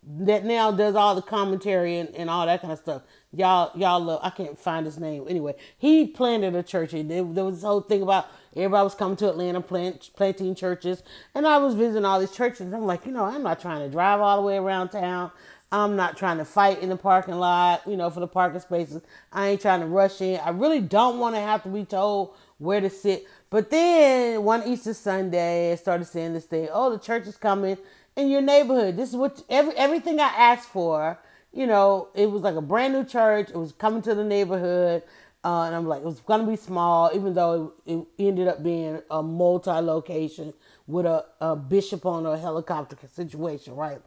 that 0.04 0.44
now 0.44 0.72
does 0.72 0.94
all 0.94 1.14
the 1.14 1.22
commentary 1.22 1.98
and, 1.98 2.14
and 2.14 2.30
all 2.30 2.46
that 2.46 2.60
kind 2.60 2.72
of 2.72 2.78
stuff. 2.78 3.02
Y'all, 3.32 3.70
y'all 3.78 4.00
love. 4.00 4.20
I 4.22 4.30
can't 4.30 4.58
find 4.58 4.84
his 4.84 4.98
name 4.98 5.26
anyway. 5.28 5.54
He 5.78 6.06
planted 6.06 6.54
a 6.54 6.62
church. 6.62 6.90
There, 6.90 7.02
there 7.04 7.44
was 7.44 7.56
this 7.56 7.64
whole 7.64 7.80
thing 7.80 8.02
about 8.02 8.26
everybody 8.56 8.84
was 8.84 8.94
coming 8.94 9.16
to 9.18 9.28
Atlanta, 9.28 9.60
plant, 9.60 10.10
planting 10.16 10.54
churches, 10.54 11.02
and 11.34 11.46
I 11.46 11.58
was 11.58 11.74
visiting 11.74 12.04
all 12.04 12.20
these 12.20 12.32
churches. 12.32 12.72
I'm 12.72 12.84
like, 12.84 13.06
you 13.06 13.12
know, 13.12 13.24
I'm 13.24 13.42
not 13.42 13.60
trying 13.60 13.80
to 13.80 13.90
drive 13.90 14.20
all 14.20 14.36
the 14.36 14.42
way 14.42 14.56
around 14.56 14.90
town. 14.90 15.30
I'm 15.72 15.96
not 15.96 16.18
trying 16.18 16.36
to 16.36 16.44
fight 16.44 16.82
in 16.82 16.90
the 16.90 16.96
parking 16.96 17.36
lot, 17.36 17.82
you 17.86 17.96
know, 17.96 18.10
for 18.10 18.20
the 18.20 18.28
parking 18.28 18.60
spaces. 18.60 19.00
I 19.32 19.48
ain't 19.48 19.62
trying 19.62 19.80
to 19.80 19.86
rush 19.86 20.20
in. 20.20 20.38
I 20.40 20.50
really 20.50 20.82
don't 20.82 21.18
want 21.18 21.34
to 21.34 21.40
have 21.40 21.62
to 21.62 21.70
be 21.70 21.86
told 21.86 22.34
where 22.58 22.80
to 22.80 22.90
sit. 22.90 23.26
But 23.48 23.70
then 23.70 24.44
one 24.44 24.62
Easter 24.66 24.92
Sunday, 24.92 25.72
I 25.72 25.76
started 25.76 26.04
seeing 26.04 26.34
this 26.34 26.44
thing. 26.44 26.68
Oh, 26.70 26.90
the 26.90 26.98
church 26.98 27.26
is 27.26 27.38
coming 27.38 27.78
in 28.16 28.28
your 28.28 28.42
neighborhood. 28.42 28.98
This 28.98 29.08
is 29.08 29.16
what 29.16 29.42
every 29.48 29.74
everything 29.76 30.20
I 30.20 30.28
asked 30.28 30.68
for. 30.68 31.18
You 31.54 31.66
know, 31.66 32.08
it 32.14 32.30
was 32.30 32.42
like 32.42 32.56
a 32.56 32.62
brand 32.62 32.92
new 32.92 33.04
church. 33.04 33.48
It 33.48 33.56
was 33.56 33.72
coming 33.72 34.02
to 34.02 34.14
the 34.14 34.24
neighborhood. 34.24 35.02
Uh, 35.44 35.64
and 35.64 35.74
I'm 35.74 35.88
like, 35.88 36.02
it 36.02 36.04
was 36.04 36.20
gonna 36.20 36.46
be 36.46 36.56
small, 36.56 37.10
even 37.14 37.34
though 37.34 37.72
it, 37.84 37.94
it 37.94 38.06
ended 38.18 38.46
up 38.46 38.62
being 38.62 39.02
a 39.10 39.22
multi-location 39.22 40.54
with 40.86 41.04
a, 41.04 41.24
a 41.40 41.56
bishop 41.56 42.06
on 42.06 42.26
a 42.26 42.38
helicopter 42.38 42.96
situation, 43.12 43.74
right? 43.74 44.00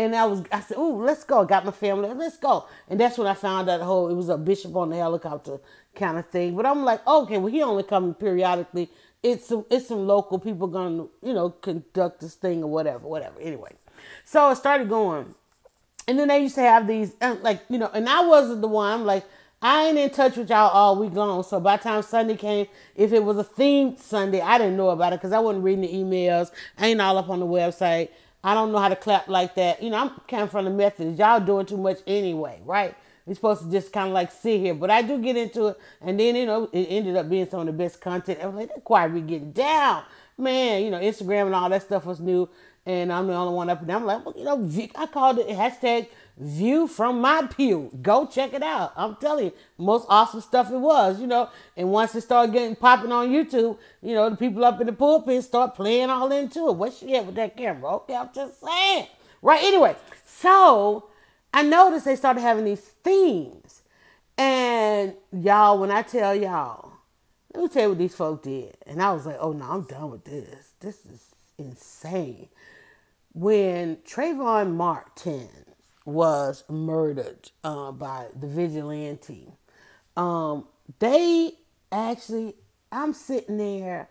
And 0.00 0.16
I 0.16 0.24
was, 0.24 0.42
I 0.50 0.60
said, 0.60 0.78
"Ooh, 0.78 1.04
let's 1.04 1.24
go." 1.24 1.44
got 1.44 1.66
my 1.66 1.72
family, 1.72 2.08
let's 2.14 2.38
go. 2.38 2.66
And 2.88 2.98
that's 2.98 3.18
when 3.18 3.26
I 3.26 3.34
found 3.34 3.68
out 3.68 3.80
whole 3.82 4.08
it 4.08 4.14
was 4.14 4.28
a 4.30 4.38
bishop 4.38 4.74
on 4.76 4.88
the 4.88 4.96
helicopter 4.96 5.58
kind 5.94 6.16
of 6.16 6.26
thing. 6.26 6.56
But 6.56 6.64
I'm 6.64 6.84
like, 6.84 7.06
okay, 7.06 7.36
well, 7.38 7.52
he 7.52 7.62
only 7.62 7.82
coming 7.82 8.14
periodically. 8.14 8.88
It's 9.22 9.46
some, 9.46 9.66
it's 9.70 9.88
some 9.88 10.06
local 10.06 10.38
people 10.38 10.68
gonna, 10.68 11.06
you 11.22 11.34
know, 11.34 11.50
conduct 11.50 12.20
this 12.20 12.34
thing 12.34 12.62
or 12.62 12.70
whatever, 12.70 13.06
whatever. 13.06 13.38
Anyway, 13.40 13.72
so 14.24 14.44
I 14.44 14.54
started 14.54 14.88
going, 14.88 15.34
and 16.08 16.18
then 16.18 16.28
they 16.28 16.38
used 16.38 16.54
to 16.54 16.62
have 16.62 16.86
these, 16.86 17.14
uh, 17.20 17.36
like, 17.42 17.60
you 17.68 17.76
know, 17.76 17.90
and 17.92 18.08
I 18.08 18.24
wasn't 18.24 18.62
the 18.62 18.68
one. 18.68 18.92
I'm 18.92 19.04
like, 19.04 19.24
I 19.60 19.88
ain't 19.88 19.98
in 19.98 20.08
touch 20.08 20.36
with 20.36 20.48
y'all 20.48 20.70
all 20.70 20.96
week 20.96 21.12
long. 21.12 21.42
So 21.42 21.60
by 21.60 21.76
the 21.76 21.82
time 21.82 22.02
Sunday 22.02 22.36
came, 22.36 22.66
if 22.94 23.12
it 23.12 23.22
was 23.22 23.36
a 23.36 23.44
themed 23.44 23.98
Sunday, 23.98 24.40
I 24.40 24.56
didn't 24.56 24.78
know 24.78 24.88
about 24.88 25.12
it 25.12 25.16
because 25.16 25.32
I 25.32 25.40
wasn't 25.40 25.64
reading 25.64 25.82
the 25.82 25.92
emails. 25.92 26.50
I 26.78 26.86
ain't 26.86 27.00
all 27.00 27.18
up 27.18 27.28
on 27.28 27.40
the 27.40 27.46
website. 27.46 28.08
I 28.42 28.54
don't 28.54 28.72
know 28.72 28.78
how 28.78 28.88
to 28.88 28.96
clap 28.96 29.28
like 29.28 29.54
that. 29.56 29.82
You 29.82 29.90
know, 29.90 29.96
I'm 29.98 30.42
of 30.42 30.50
from 30.50 30.64
the 30.64 30.70
Methodist. 30.70 31.18
Y'all 31.18 31.40
doing 31.40 31.66
too 31.66 31.76
much 31.76 31.98
anyway, 32.06 32.60
right? 32.64 32.94
We're 33.26 33.34
supposed 33.34 33.62
to 33.62 33.70
just 33.70 33.92
kind 33.92 34.08
of 34.08 34.14
like 34.14 34.32
sit 34.32 34.60
here. 34.60 34.74
But 34.74 34.90
I 34.90 35.02
do 35.02 35.18
get 35.18 35.36
into 35.36 35.68
it. 35.68 35.80
And 36.00 36.18
then, 36.18 36.36
you 36.36 36.46
know, 36.46 36.68
it 36.72 36.86
ended 36.86 37.16
up 37.16 37.28
being 37.28 37.48
some 37.48 37.60
of 37.60 37.66
the 37.66 37.72
best 37.72 38.00
content. 38.00 38.40
I 38.42 38.46
was 38.46 38.56
like, 38.56 38.74
that 38.74 38.82
choir 38.82 39.08
be 39.08 39.20
getting 39.20 39.52
down. 39.52 40.04
man, 40.40 40.82
you 40.82 40.90
know, 40.90 40.98
Instagram 40.98 41.46
and 41.46 41.54
all 41.54 41.68
that 41.68 41.82
stuff 41.82 42.06
was 42.06 42.18
new, 42.18 42.48
and 42.86 43.12
I'm 43.12 43.26
the 43.26 43.34
only 43.34 43.54
one 43.54 43.70
up. 43.70 43.82
And 43.82 43.92
I'm 43.92 44.04
like, 44.04 44.24
well, 44.24 44.34
you 44.36 44.44
know, 44.44 44.56
Vic, 44.56 44.92
I 44.96 45.06
called 45.06 45.38
it 45.38 45.48
hashtag 45.48 46.08
View 46.40 46.86
from 46.86 47.20
my 47.20 47.46
pew. 47.54 47.90
Go 48.00 48.26
check 48.26 48.54
it 48.54 48.62
out. 48.62 48.94
I'm 48.96 49.16
telling 49.16 49.46
you, 49.46 49.52
most 49.76 50.06
awesome 50.08 50.40
stuff 50.40 50.72
it 50.72 50.78
was, 50.78 51.20
you 51.20 51.26
know. 51.26 51.50
And 51.76 51.90
once 51.90 52.14
it 52.14 52.22
started 52.22 52.54
getting 52.54 52.74
popping 52.74 53.12
on 53.12 53.28
YouTube, 53.28 53.76
you 54.00 54.14
know, 54.14 54.30
the 54.30 54.36
people 54.36 54.64
up 54.64 54.80
in 54.80 54.86
the 54.86 54.94
pulpit 54.94 55.44
start 55.44 55.74
playing 55.74 56.08
all 56.08 56.32
into 56.32 56.68
it. 56.68 56.76
What 56.76 56.94
she 56.94 57.12
had 57.12 57.26
with 57.26 57.34
that 57.34 57.58
camera? 57.58 57.96
Okay, 57.96 58.16
I'm 58.16 58.30
just 58.34 58.58
saying. 58.58 59.06
Right, 59.42 59.62
anyway, 59.62 59.96
so 60.24 61.10
I 61.52 61.62
noticed 61.62 62.06
they 62.06 62.16
started 62.16 62.40
having 62.40 62.64
these 62.64 62.80
themes. 62.80 63.82
And 64.38 65.12
y'all, 65.30 65.78
when 65.78 65.90
I 65.90 66.00
tell 66.00 66.34
y'all, 66.34 66.92
let 67.52 67.64
me 67.64 67.68
tell 67.68 67.82
you 67.82 67.88
what 67.90 67.98
these 67.98 68.14
folk 68.14 68.42
did. 68.42 68.78
And 68.86 69.02
I 69.02 69.12
was 69.12 69.26
like, 69.26 69.36
oh 69.40 69.52
no, 69.52 69.66
I'm 69.66 69.82
done 69.82 70.10
with 70.10 70.24
this. 70.24 70.72
This 70.80 71.04
is 71.04 71.34
insane. 71.58 72.48
When 73.34 73.96
Trayvon 73.96 74.72
Martin 74.74 75.50
was 76.10 76.64
murdered 76.68 77.50
uh, 77.64 77.92
by 77.92 78.26
the 78.38 78.46
vigilante. 78.46 79.52
Um, 80.16 80.66
they 80.98 81.52
actually, 81.90 82.54
I'm 82.92 83.12
sitting 83.12 83.58
there, 83.58 84.08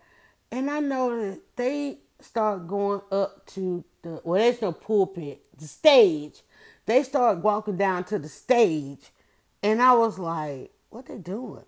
and 0.50 0.70
I 0.70 0.80
know 0.80 1.30
that 1.30 1.40
they 1.56 1.98
start 2.20 2.66
going 2.66 3.00
up 3.10 3.46
to 3.46 3.84
the 4.02 4.20
well, 4.24 4.40
there's 4.40 4.62
no 4.62 4.72
pulpit, 4.72 5.42
the 5.56 5.66
stage. 5.66 6.42
They 6.86 7.02
start 7.02 7.38
walking 7.38 7.76
down 7.76 8.04
to 8.04 8.18
the 8.18 8.28
stage, 8.28 9.10
and 9.62 9.82
I 9.82 9.94
was 9.94 10.18
like, 10.18 10.72
"What 10.88 11.06
they 11.06 11.18
doing, 11.18 11.64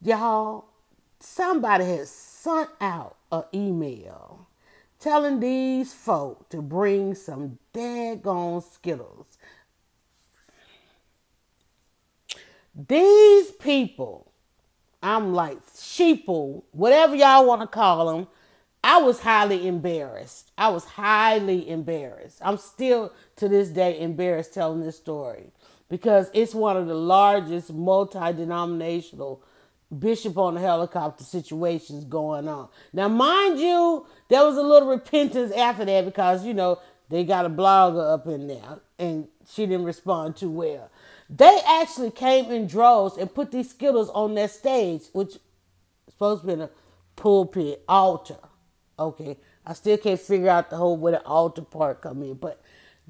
y'all?" 0.00 0.66
Somebody 1.20 1.84
has 1.84 2.10
sent 2.10 2.70
out 2.80 3.16
an 3.30 3.44
email 3.54 4.48
telling 5.02 5.40
these 5.40 5.92
folk 5.92 6.48
to 6.48 6.62
bring 6.62 7.14
some 7.14 7.58
daggone 7.74 8.62
Skittles 8.62 9.31
These 12.74 13.50
people, 13.52 14.32
I'm 15.02 15.34
like 15.34 15.64
sheeple, 15.66 16.62
whatever 16.72 17.14
y'all 17.14 17.46
want 17.46 17.60
to 17.60 17.66
call 17.66 18.16
them. 18.16 18.26
I 18.84 18.98
was 18.98 19.20
highly 19.20 19.68
embarrassed. 19.68 20.50
I 20.58 20.70
was 20.70 20.84
highly 20.84 21.68
embarrassed. 21.68 22.38
I'm 22.42 22.56
still 22.56 23.12
to 23.36 23.48
this 23.48 23.68
day 23.68 24.00
embarrassed 24.00 24.54
telling 24.54 24.80
this 24.80 24.96
story 24.96 25.52
because 25.88 26.30
it's 26.34 26.54
one 26.54 26.76
of 26.76 26.88
the 26.88 26.94
largest 26.94 27.72
multi 27.72 28.32
denominational 28.32 29.42
bishop 29.96 30.38
on 30.38 30.54
the 30.54 30.60
helicopter 30.60 31.22
situations 31.22 32.04
going 32.04 32.48
on. 32.48 32.68
Now, 32.92 33.08
mind 33.08 33.60
you, 33.60 34.06
there 34.28 34.44
was 34.44 34.56
a 34.56 34.62
little 34.62 34.88
repentance 34.88 35.52
after 35.52 35.84
that 35.84 36.04
because, 36.04 36.44
you 36.44 36.54
know, 36.54 36.80
they 37.08 37.24
got 37.24 37.44
a 37.44 37.50
blogger 37.50 38.14
up 38.14 38.26
in 38.26 38.46
there 38.48 38.80
and 38.98 39.28
she 39.48 39.66
didn't 39.66 39.84
respond 39.84 40.36
too 40.36 40.50
well. 40.50 40.90
They 41.34 41.60
actually 41.66 42.10
came 42.10 42.50
in 42.50 42.66
droves 42.66 43.16
and 43.16 43.34
put 43.34 43.50
these 43.50 43.70
Skittles 43.70 44.10
on 44.10 44.34
their 44.34 44.48
stage, 44.48 45.04
which 45.12 45.30
is 45.30 45.40
supposed 46.10 46.42
to 46.42 46.46
be 46.46 46.52
in 46.52 46.60
a 46.60 46.70
pulpit 47.16 47.82
altar. 47.88 48.36
Okay, 48.98 49.38
I 49.64 49.72
still 49.72 49.96
can't 49.96 50.20
figure 50.20 50.50
out 50.50 50.68
the 50.68 50.76
whole 50.76 50.98
where 50.98 51.12
the 51.12 51.22
altar 51.24 51.62
part 51.62 52.02
come 52.02 52.22
in, 52.22 52.34
but 52.34 52.60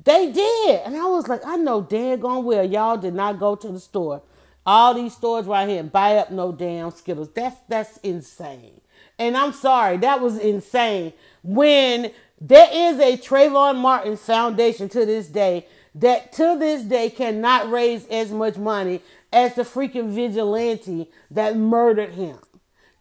they 0.04 0.30
did, 0.30 0.82
and 0.84 0.96
I 0.96 1.04
was 1.06 1.26
like, 1.26 1.44
I 1.44 1.56
know 1.56 1.82
daggone 1.82 2.44
well 2.44 2.64
y'all 2.64 2.96
did 2.96 3.14
not 3.14 3.40
go 3.40 3.56
to 3.56 3.68
the 3.68 3.80
store, 3.80 4.22
all 4.64 4.94
these 4.94 5.14
stores 5.14 5.46
right 5.46 5.68
here, 5.68 5.80
and 5.80 5.90
buy 5.90 6.16
up 6.16 6.30
no 6.30 6.52
damn 6.52 6.92
Skittles. 6.92 7.30
That's 7.34 7.56
that's 7.68 7.96
insane. 7.98 8.80
And 9.18 9.36
I'm 9.36 9.52
sorry, 9.52 9.96
that 9.98 10.20
was 10.20 10.38
insane. 10.38 11.12
When 11.42 12.12
there 12.40 12.68
is 12.72 13.00
a 13.00 13.16
Trayvon 13.16 13.78
Martin 13.78 14.16
Foundation 14.16 14.88
to 14.90 15.04
this 15.04 15.26
day 15.26 15.66
that 15.94 16.32
to 16.32 16.58
this 16.58 16.82
day 16.82 17.10
cannot 17.10 17.70
raise 17.70 18.06
as 18.06 18.30
much 18.30 18.56
money 18.56 19.00
as 19.32 19.54
the 19.54 19.62
freaking 19.62 20.10
vigilante 20.10 21.10
that 21.30 21.56
murdered 21.56 22.10
him. 22.10 22.38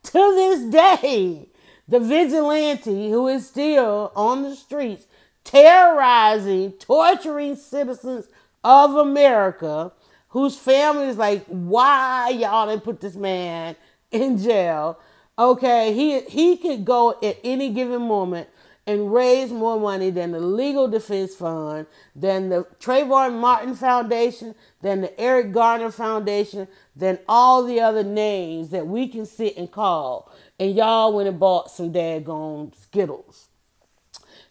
To 0.04 0.12
this 0.36 0.62
day, 0.72 1.48
the 1.88 2.00
vigilante 2.00 3.10
who 3.10 3.28
is 3.28 3.48
still 3.48 4.12
on 4.16 4.44
the 4.44 4.56
streets 4.56 5.06
terrorizing, 5.44 6.72
torturing 6.74 7.56
citizens 7.56 8.28
of 8.64 8.96
America, 8.96 9.92
whose 10.30 10.58
family 10.58 11.08
is 11.08 11.18
like, 11.18 11.46
why 11.46 12.30
y'all 12.30 12.68
didn't 12.68 12.84
put 12.84 13.02
this 13.02 13.16
man 13.16 13.76
in 14.12 14.38
jail? 14.38 15.00
Okay, 15.38 15.94
he 15.94 16.22
he 16.22 16.58
could 16.58 16.86
go 16.86 17.18
at 17.24 17.38
any 17.44 17.70
given 17.70 18.02
moment 18.04 18.48
and 18.88 19.14
raise 19.14 19.52
more 19.52 19.80
money 19.80 20.10
than 20.10 20.32
the 20.32 20.40
Legal 20.40 20.88
Defense 20.88 21.36
Fund, 21.36 21.86
than 22.16 22.50
the 22.50 22.66
Trayvon 22.80 23.40
Martin 23.40 23.76
Foundation, 23.76 24.56
than 24.82 25.02
the 25.02 25.20
Eric 25.20 25.52
Garner 25.52 25.92
Foundation, 25.92 26.68
than 26.96 27.20
all 27.28 27.64
the 27.64 27.80
other 27.80 28.04
names 28.04 28.70
that 28.70 28.88
we 28.88 29.08
can 29.08 29.26
sit 29.26 29.56
and 29.56 29.72
call. 29.72 30.32
And 30.60 30.76
y'all 30.76 31.14
went 31.14 31.30
and 31.30 31.40
bought 31.40 31.70
some 31.70 31.94
daggone 31.94 32.76
Skittles. 32.76 33.50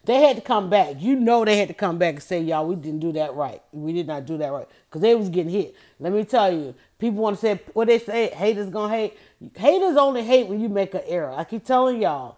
They 0.03 0.21
had 0.21 0.37
to 0.37 0.41
come 0.41 0.69
back. 0.69 0.95
You 0.99 1.15
know 1.15 1.45
they 1.45 1.57
had 1.57 1.67
to 1.67 1.75
come 1.75 1.99
back 1.99 2.15
and 2.15 2.23
say, 2.23 2.41
y'all, 2.41 2.65
we 2.65 2.75
didn't 2.75 3.01
do 3.01 3.11
that 3.11 3.35
right. 3.35 3.61
We 3.71 3.93
did 3.93 4.07
not 4.07 4.25
do 4.25 4.37
that 4.37 4.51
right. 4.51 4.67
Because 4.89 5.01
they 5.01 5.13
was 5.13 5.29
getting 5.29 5.51
hit. 5.51 5.75
Let 5.99 6.11
me 6.11 6.23
tell 6.23 6.51
you, 6.51 6.73
people 6.97 7.21
want 7.21 7.35
to 7.35 7.41
say 7.41 7.59
what 7.73 7.87
they 7.87 7.99
say, 7.99 8.29
haters 8.29 8.69
gonna 8.69 8.93
hate. 8.93 9.17
Haters 9.55 9.97
only 9.97 10.23
hate 10.23 10.47
when 10.47 10.59
you 10.59 10.69
make 10.69 10.95
an 10.95 11.03
error. 11.05 11.31
I 11.31 11.43
keep 11.43 11.63
telling 11.63 12.01
y'all 12.01 12.37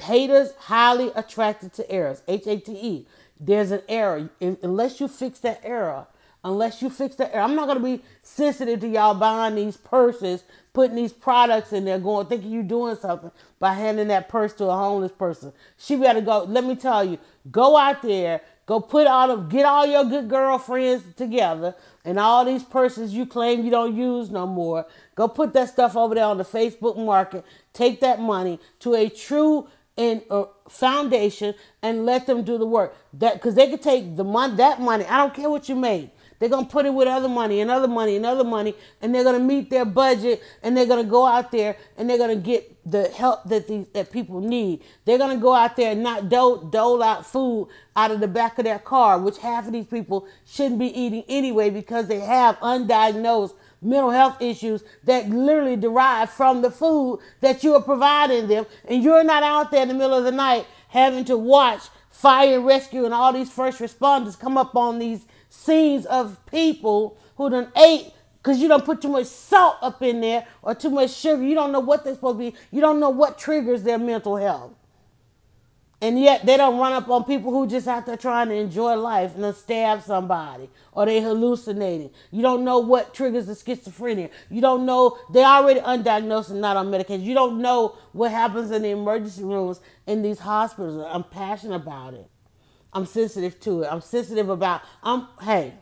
Haters 0.00 0.52
highly 0.58 1.10
attracted 1.14 1.72
to 1.74 1.90
errors. 1.90 2.22
H 2.28 2.46
A 2.46 2.58
T 2.58 2.72
E. 2.72 3.06
There's 3.40 3.70
an 3.70 3.82
error. 3.88 4.28
Unless 4.40 5.00
you 5.00 5.08
fix 5.08 5.38
that 5.40 5.60
error, 5.64 6.06
unless 6.44 6.82
you 6.82 6.90
fix 6.90 7.16
that 7.16 7.34
error, 7.34 7.44
I'm 7.44 7.54
not 7.54 7.68
gonna 7.68 7.80
be 7.80 8.02
sensitive 8.22 8.80
to 8.80 8.88
y'all 8.88 9.14
buying 9.14 9.54
these 9.54 9.76
purses, 9.76 10.42
putting 10.72 10.96
these 10.96 11.12
products 11.12 11.72
in 11.72 11.84
there, 11.84 11.98
going 11.98 12.26
thinking 12.26 12.50
you're 12.50 12.62
doing 12.62 12.96
something 12.96 13.30
by 13.58 13.74
handing 13.74 14.08
that 14.08 14.28
purse 14.28 14.52
to 14.54 14.66
a 14.66 14.76
homeless 14.76 15.12
person. 15.12 15.52
She 15.76 15.96
better 15.96 16.20
go. 16.20 16.44
Let 16.44 16.64
me 16.64 16.76
tell 16.76 17.04
you, 17.04 17.18
go 17.50 17.76
out 17.76 18.02
there, 18.02 18.40
go 18.66 18.80
put 18.80 19.06
all 19.06 19.30
of, 19.30 19.48
get 19.48 19.64
all 19.64 19.86
your 19.86 20.04
good 20.04 20.28
girlfriends 20.28 21.04
together, 21.16 21.74
and 22.04 22.18
all 22.18 22.44
these 22.44 22.62
purses 22.62 23.14
you 23.14 23.26
claim 23.26 23.64
you 23.64 23.70
don't 23.70 23.96
use 23.96 24.30
no 24.30 24.46
more. 24.46 24.86
Go 25.14 25.28
put 25.28 25.52
that 25.54 25.68
stuff 25.70 25.96
over 25.96 26.14
there 26.14 26.24
on 26.24 26.38
the 26.38 26.44
Facebook 26.44 26.96
market. 26.96 27.44
Take 27.78 28.00
that 28.00 28.18
money 28.18 28.58
to 28.80 28.96
a 28.96 29.08
true 29.08 29.68
and 29.96 30.20
uh, 30.32 30.46
foundation 30.68 31.54
and 31.80 32.04
let 32.04 32.26
them 32.26 32.42
do 32.42 32.58
the 32.58 32.66
work. 32.66 32.96
That 33.12 33.34
because 33.34 33.54
they 33.54 33.70
could 33.70 33.82
take 33.82 34.16
the 34.16 34.24
money, 34.24 34.56
that 34.56 34.80
money. 34.80 35.04
I 35.04 35.18
don't 35.18 35.32
care 35.32 35.48
what 35.48 35.68
you 35.68 35.76
made. 35.76 36.10
They're 36.40 36.48
gonna 36.48 36.66
put 36.66 36.86
it 36.86 36.92
with 36.92 37.06
other 37.06 37.28
money 37.28 37.60
and 37.60 37.70
other 37.70 37.86
money 37.86 38.16
and 38.16 38.26
other 38.26 38.42
money, 38.42 38.74
and 39.00 39.14
they're 39.14 39.22
gonna 39.22 39.38
meet 39.38 39.70
their 39.70 39.84
budget, 39.84 40.42
and 40.64 40.76
they're 40.76 40.86
gonna 40.86 41.04
go 41.04 41.24
out 41.24 41.52
there 41.52 41.76
and 41.96 42.10
they're 42.10 42.18
gonna 42.18 42.34
get 42.34 42.90
the 42.90 43.08
help 43.10 43.44
that 43.44 43.68
these 43.68 43.86
that 43.92 44.10
people 44.10 44.40
need. 44.40 44.82
They're 45.04 45.18
gonna 45.18 45.36
go 45.36 45.54
out 45.54 45.76
there 45.76 45.92
and 45.92 46.02
not 46.02 46.28
dole, 46.28 46.56
dole 46.56 47.00
out 47.00 47.24
food 47.24 47.68
out 47.94 48.10
of 48.10 48.18
the 48.18 48.28
back 48.28 48.58
of 48.58 48.64
their 48.64 48.80
car, 48.80 49.20
which 49.20 49.38
half 49.38 49.68
of 49.68 49.72
these 49.72 49.86
people 49.86 50.26
shouldn't 50.44 50.80
be 50.80 50.86
eating 51.00 51.22
anyway 51.28 51.70
because 51.70 52.08
they 52.08 52.18
have 52.18 52.58
undiagnosed 52.58 53.54
mental 53.80 54.10
health 54.10 54.40
issues 54.40 54.82
that 55.04 55.28
literally 55.28 55.76
derive 55.76 56.30
from 56.30 56.62
the 56.62 56.70
food 56.70 57.20
that 57.40 57.62
you 57.62 57.74
are 57.74 57.82
providing 57.82 58.48
them. 58.48 58.66
And 58.86 59.02
you're 59.02 59.24
not 59.24 59.42
out 59.42 59.70
there 59.70 59.82
in 59.82 59.88
the 59.88 59.94
middle 59.94 60.16
of 60.16 60.24
the 60.24 60.32
night 60.32 60.66
having 60.88 61.24
to 61.26 61.36
watch 61.36 61.82
fire 62.10 62.56
and 62.56 62.66
rescue 62.66 63.04
and 63.04 63.14
all 63.14 63.32
these 63.32 63.50
first 63.50 63.78
responders 63.78 64.38
come 64.38 64.58
up 64.58 64.74
on 64.74 64.98
these 64.98 65.26
scenes 65.48 66.04
of 66.06 66.44
people 66.46 67.16
who 67.36 67.48
done 67.50 67.70
ate 67.76 68.12
because 68.42 68.58
you 68.58 68.68
don't 68.68 68.84
put 68.84 69.00
too 69.00 69.08
much 69.08 69.26
salt 69.26 69.76
up 69.82 70.02
in 70.02 70.20
there 70.20 70.46
or 70.62 70.74
too 70.74 70.90
much 70.90 71.12
sugar. 71.12 71.42
You 71.42 71.54
don't 71.54 71.72
know 71.72 71.80
what 71.80 72.04
they're 72.04 72.14
supposed 72.14 72.38
to 72.38 72.50
be. 72.50 72.56
You 72.70 72.80
don't 72.80 73.00
know 73.00 73.10
what 73.10 73.38
triggers 73.38 73.82
their 73.82 73.98
mental 73.98 74.36
health. 74.36 74.72
And 76.00 76.20
yet 76.20 76.46
they 76.46 76.56
don't 76.56 76.78
run 76.78 76.92
up 76.92 77.08
on 77.08 77.24
people 77.24 77.50
who 77.50 77.66
just 77.66 77.88
out 77.88 78.06
there 78.06 78.16
trying 78.16 78.48
to 78.48 78.54
enjoy 78.54 78.94
life 78.94 79.34
and 79.34 79.42
then 79.42 79.52
stab 79.52 80.02
somebody 80.02 80.70
or 80.92 81.06
they 81.06 81.20
hallucinating. 81.20 82.10
You 82.30 82.40
don't 82.40 82.64
know 82.64 82.78
what 82.78 83.12
triggers 83.14 83.46
the 83.46 83.54
schizophrenia. 83.54 84.30
You 84.48 84.60
don't 84.60 84.86
know 84.86 85.18
they 85.32 85.42
already 85.42 85.80
undiagnosed 85.80 86.50
and 86.50 86.60
not 86.60 86.76
on 86.76 86.90
medication. 86.90 87.24
You 87.24 87.34
don't 87.34 87.60
know 87.60 87.96
what 88.12 88.30
happens 88.30 88.70
in 88.70 88.82
the 88.82 88.90
emergency 88.90 89.42
rooms 89.42 89.80
in 90.06 90.22
these 90.22 90.38
hospitals. 90.38 91.04
I'm 91.10 91.24
passionate 91.24 91.74
about 91.74 92.14
it. 92.14 92.30
I'm 92.92 93.04
sensitive 93.04 93.58
to 93.60 93.82
it. 93.82 93.88
I'm 93.90 94.00
sensitive 94.00 94.48
about 94.50 94.82
I'm 95.02 95.26
hey, 95.42 95.74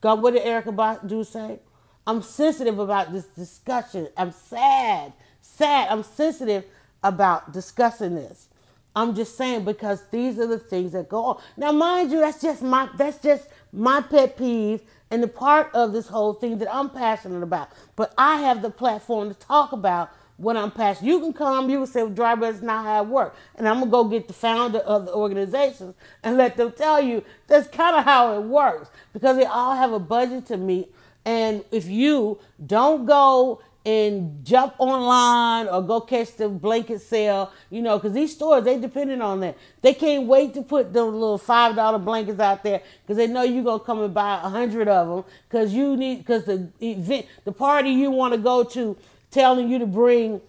God, 0.00 0.22
what 0.22 0.32
did 0.32 0.44
Erykah 0.44 0.74
Badu 0.74 1.26
say? 1.26 1.60
I'm 2.06 2.22
sensitive 2.22 2.78
about 2.78 3.12
this 3.12 3.26
discussion. 3.26 4.08
I'm 4.16 4.32
sad. 4.32 5.12
Sad. 5.42 5.88
I'm 5.90 6.02
sensitive 6.02 6.64
about 7.02 7.52
discussing 7.52 8.14
this. 8.14 8.48
I'm 8.94 9.14
just 9.14 9.36
saying 9.36 9.64
because 9.64 10.02
these 10.10 10.38
are 10.38 10.46
the 10.46 10.58
things 10.58 10.92
that 10.92 11.08
go 11.08 11.24
on. 11.24 11.42
Now, 11.56 11.72
mind 11.72 12.10
you, 12.10 12.20
that's 12.20 12.40
just 12.40 12.62
my 12.62 12.88
that's 12.96 13.18
just 13.18 13.48
my 13.72 14.02
pet 14.02 14.36
peeve 14.36 14.82
and 15.10 15.22
the 15.22 15.28
part 15.28 15.70
of 15.74 15.92
this 15.92 16.08
whole 16.08 16.34
thing 16.34 16.58
that 16.58 16.74
I'm 16.74 16.90
passionate 16.90 17.42
about. 17.42 17.70
But 17.96 18.12
I 18.18 18.40
have 18.40 18.62
the 18.62 18.70
platform 18.70 19.28
to 19.28 19.34
talk 19.34 19.72
about 19.72 20.10
what 20.36 20.56
I'm 20.56 20.70
passionate. 20.70 21.08
You 21.08 21.20
can 21.20 21.32
come, 21.32 21.70
you 21.70 21.78
can 21.78 21.86
say, 21.86 22.02
well, 22.02 22.12
driver, 22.12 22.50
that's 22.50 22.62
not 22.62 22.84
how 22.84 23.02
it 23.02 23.08
works. 23.08 23.38
And 23.54 23.68
I'm 23.68 23.78
gonna 23.78 23.90
go 23.90 24.04
get 24.04 24.26
the 24.26 24.34
founder 24.34 24.80
of 24.80 25.06
the 25.06 25.14
organizations 25.14 25.94
and 26.22 26.36
let 26.36 26.56
them 26.56 26.72
tell 26.72 27.00
you 27.00 27.24
that's 27.46 27.68
kind 27.68 27.96
of 27.96 28.04
how 28.04 28.36
it 28.36 28.42
works 28.42 28.90
because 29.12 29.36
they 29.36 29.44
all 29.44 29.74
have 29.74 29.92
a 29.92 29.98
budget 29.98 30.46
to 30.46 30.56
meet. 30.56 30.92
And 31.24 31.64
if 31.70 31.86
you 31.86 32.40
don't 32.66 33.06
go 33.06 33.60
and 33.84 34.44
jump 34.44 34.74
online 34.78 35.66
or 35.66 35.82
go 35.82 36.00
catch 36.00 36.36
the 36.36 36.48
blanket 36.48 37.00
sale, 37.00 37.52
you 37.70 37.82
know, 37.82 37.98
because 37.98 38.12
these 38.12 38.32
stores 38.34 38.64
they 38.64 38.78
depending 38.78 39.20
on 39.20 39.40
that. 39.40 39.58
They 39.80 39.94
can't 39.94 40.26
wait 40.26 40.54
to 40.54 40.62
put 40.62 40.92
the 40.92 41.04
little 41.04 41.38
five 41.38 41.74
dollar 41.74 41.98
blankets 41.98 42.38
out 42.38 42.62
there 42.62 42.80
because 43.02 43.16
they 43.16 43.26
know 43.26 43.42
you're 43.42 43.64
gonna 43.64 43.82
come 43.82 44.00
and 44.00 44.14
buy 44.14 44.36
a 44.36 44.48
hundred 44.48 44.88
of 44.88 45.08
them 45.08 45.32
because 45.48 45.72
you 45.72 45.96
need 45.96 46.18
because 46.18 46.44
the 46.44 46.68
event, 46.80 47.26
the 47.44 47.52
party 47.52 47.90
you 47.90 48.10
want 48.10 48.34
to 48.34 48.38
go 48.38 48.62
to, 48.64 48.96
telling 49.30 49.68
you 49.68 49.78
to 49.80 49.86
bring 49.86 50.40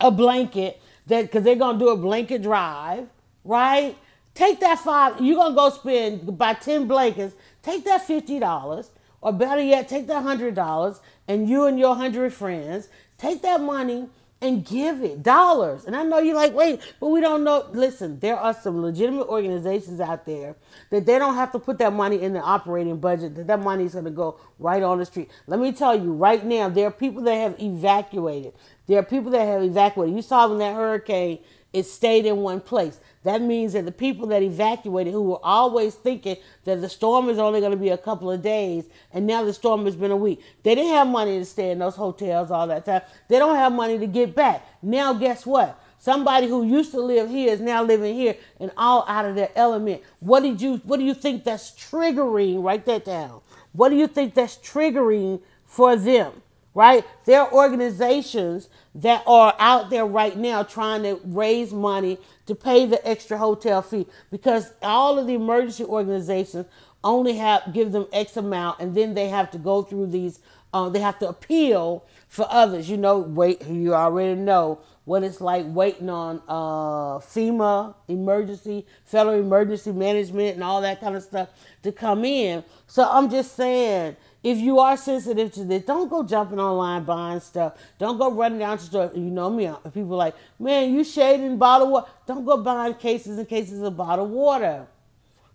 a 0.00 0.10
blanket 0.10 0.80
that 1.06 1.22
because 1.22 1.44
they're 1.44 1.56
gonna 1.56 1.78
do 1.78 1.88
a 1.88 1.96
blanket 1.96 2.42
drive, 2.42 3.06
right? 3.44 3.96
Take 4.34 4.60
that 4.60 4.80
five. 4.80 5.20
You're 5.20 5.36
gonna 5.36 5.54
go 5.54 5.70
spend 5.70 6.36
buy 6.36 6.54
ten 6.54 6.88
blankets. 6.88 7.36
Take 7.62 7.84
that 7.84 8.04
fifty 8.04 8.40
dollars 8.40 8.90
or 9.20 9.32
better 9.32 9.62
yet, 9.62 9.88
take 9.88 10.06
that 10.08 10.22
hundred 10.22 10.54
dollars 10.54 11.00
and 11.28 11.48
you 11.48 11.66
and 11.66 11.78
your 11.78 11.94
hundred 11.94 12.32
friends 12.32 12.88
take 13.18 13.42
that 13.42 13.60
money 13.60 14.08
and 14.40 14.64
give 14.64 15.02
it 15.02 15.22
dollars. 15.22 15.84
And 15.84 15.96
I 15.96 16.04
know 16.04 16.18
you're 16.20 16.36
like, 16.36 16.54
wait, 16.54 16.80
but 17.00 17.08
we 17.08 17.20
don't 17.20 17.42
know. 17.42 17.66
Listen, 17.72 18.20
there 18.20 18.36
are 18.36 18.54
some 18.54 18.80
legitimate 18.82 19.26
organizations 19.26 20.00
out 20.00 20.24
there 20.26 20.54
that 20.90 21.06
they 21.06 21.18
don't 21.18 21.34
have 21.34 21.50
to 21.52 21.58
put 21.58 21.78
that 21.78 21.92
money 21.92 22.22
in 22.22 22.32
the 22.32 22.40
operating 22.40 22.98
budget, 23.00 23.34
that 23.34 23.48
that 23.48 23.60
money 23.60 23.84
is 23.84 23.94
going 23.94 24.04
to 24.04 24.12
go 24.12 24.38
right 24.60 24.82
on 24.82 24.98
the 24.98 25.04
street. 25.06 25.28
Let 25.48 25.58
me 25.58 25.72
tell 25.72 25.98
you 25.98 26.12
right 26.12 26.44
now, 26.44 26.68
there 26.68 26.86
are 26.86 26.92
people 26.92 27.22
that 27.22 27.34
have 27.34 27.60
evacuated. 27.60 28.52
There 28.86 29.00
are 29.00 29.04
people 29.04 29.32
that 29.32 29.44
have 29.44 29.62
evacuated. 29.62 30.14
You 30.14 30.22
saw 30.22 30.48
when 30.48 30.58
that 30.58 30.74
hurricane, 30.74 31.40
it 31.72 31.82
stayed 31.84 32.24
in 32.24 32.36
one 32.36 32.60
place. 32.60 33.00
That 33.24 33.42
means 33.42 33.72
that 33.72 33.84
the 33.84 33.92
people 33.92 34.28
that 34.28 34.42
evacuated, 34.42 35.12
who 35.12 35.22
were 35.22 35.40
always 35.44 35.94
thinking 35.94 36.36
that 36.64 36.80
the 36.80 36.88
storm 36.88 37.28
is 37.28 37.38
only 37.38 37.60
going 37.60 37.72
to 37.72 37.76
be 37.76 37.88
a 37.88 37.98
couple 37.98 38.30
of 38.30 38.42
days, 38.42 38.84
and 39.12 39.26
now 39.26 39.42
the 39.42 39.52
storm 39.52 39.84
has 39.86 39.96
been 39.96 40.10
a 40.10 40.16
week, 40.16 40.40
they 40.62 40.74
didn't 40.74 40.92
have 40.92 41.08
money 41.08 41.38
to 41.38 41.44
stay 41.44 41.70
in 41.70 41.78
those 41.78 41.96
hotels 41.96 42.50
all 42.50 42.66
that 42.68 42.84
time. 42.84 43.02
They 43.28 43.38
don't 43.38 43.56
have 43.56 43.72
money 43.72 43.98
to 43.98 44.06
get 44.06 44.34
back. 44.34 44.66
Now, 44.82 45.12
guess 45.12 45.44
what? 45.44 45.80
Somebody 45.98 46.46
who 46.46 46.64
used 46.64 46.92
to 46.92 47.00
live 47.00 47.28
here 47.28 47.52
is 47.52 47.60
now 47.60 47.82
living 47.82 48.14
here 48.14 48.36
and 48.60 48.70
all 48.76 49.04
out 49.08 49.24
of 49.24 49.34
their 49.34 49.50
element. 49.56 50.02
What 50.20 50.44
did 50.44 50.62
you 50.62 50.76
what 50.84 50.98
do 50.98 51.04
you 51.04 51.14
think 51.14 51.42
that's 51.42 51.72
triggering? 51.72 52.62
Write 52.62 52.86
that 52.86 53.04
down. 53.04 53.40
What 53.72 53.88
do 53.88 53.96
you 53.96 54.06
think 54.06 54.34
that's 54.34 54.56
triggering 54.58 55.40
for 55.64 55.96
them? 55.96 56.42
Right? 56.72 57.04
There 57.24 57.40
are 57.40 57.52
organizations 57.52 58.68
that 58.94 59.24
are 59.26 59.56
out 59.58 59.90
there 59.90 60.06
right 60.06 60.36
now 60.36 60.62
trying 60.62 61.02
to 61.02 61.20
raise 61.24 61.72
money 61.72 62.18
to 62.48 62.54
pay 62.54 62.86
the 62.86 63.06
extra 63.08 63.38
hotel 63.38 63.80
fee 63.82 64.06
because 64.30 64.72
all 64.82 65.18
of 65.18 65.26
the 65.26 65.34
emergency 65.34 65.84
organizations 65.84 66.66
only 67.04 67.36
have 67.36 67.72
give 67.72 67.92
them 67.92 68.06
X 68.12 68.36
amount 68.36 68.80
and 68.80 68.94
then 68.94 69.14
they 69.14 69.28
have 69.28 69.50
to 69.52 69.58
go 69.58 69.82
through 69.82 70.08
these 70.08 70.40
uh, 70.72 70.88
they 70.88 71.00
have 71.00 71.18
to 71.18 71.28
appeal 71.28 72.04
for 72.28 72.46
others. 72.50 72.90
You 72.90 72.96
know, 72.96 73.18
wait, 73.18 73.66
you 73.66 73.94
already 73.94 74.38
know 74.38 74.80
what 75.04 75.22
it's 75.22 75.40
like 75.40 75.64
waiting 75.68 76.10
on 76.10 76.42
uh, 76.46 77.18
FEMA 77.18 77.94
emergency, 78.08 78.86
federal 79.04 79.40
emergency 79.40 79.92
management, 79.92 80.54
and 80.54 80.62
all 80.62 80.82
that 80.82 81.00
kind 81.00 81.16
of 81.16 81.22
stuff 81.22 81.48
to 81.82 81.92
come 81.92 82.24
in. 82.24 82.62
So 82.86 83.08
I'm 83.08 83.30
just 83.30 83.56
saying, 83.56 84.16
if 84.42 84.58
you 84.58 84.78
are 84.78 84.96
sensitive 84.96 85.52
to 85.52 85.64
this, 85.64 85.82
don't 85.82 86.08
go 86.08 86.22
jumping 86.22 86.60
online 86.60 87.04
buying 87.04 87.40
stuff. 87.40 87.74
Don't 87.98 88.18
go 88.18 88.30
running 88.30 88.60
down 88.60 88.78
to 88.78 88.84
store. 88.84 89.10
You 89.14 89.22
know 89.22 89.50
me, 89.50 89.66
uh, 89.66 89.76
people 89.92 90.16
like, 90.16 90.34
man, 90.58 90.94
you 90.94 91.02
shading 91.02 91.58
bottled 91.58 91.90
water. 91.90 92.08
Don't 92.26 92.44
go 92.44 92.56
buying 92.58 92.94
cases 92.94 93.38
and 93.38 93.48
cases 93.48 93.82
of 93.82 93.96
bottled 93.96 94.30
water. 94.30 94.86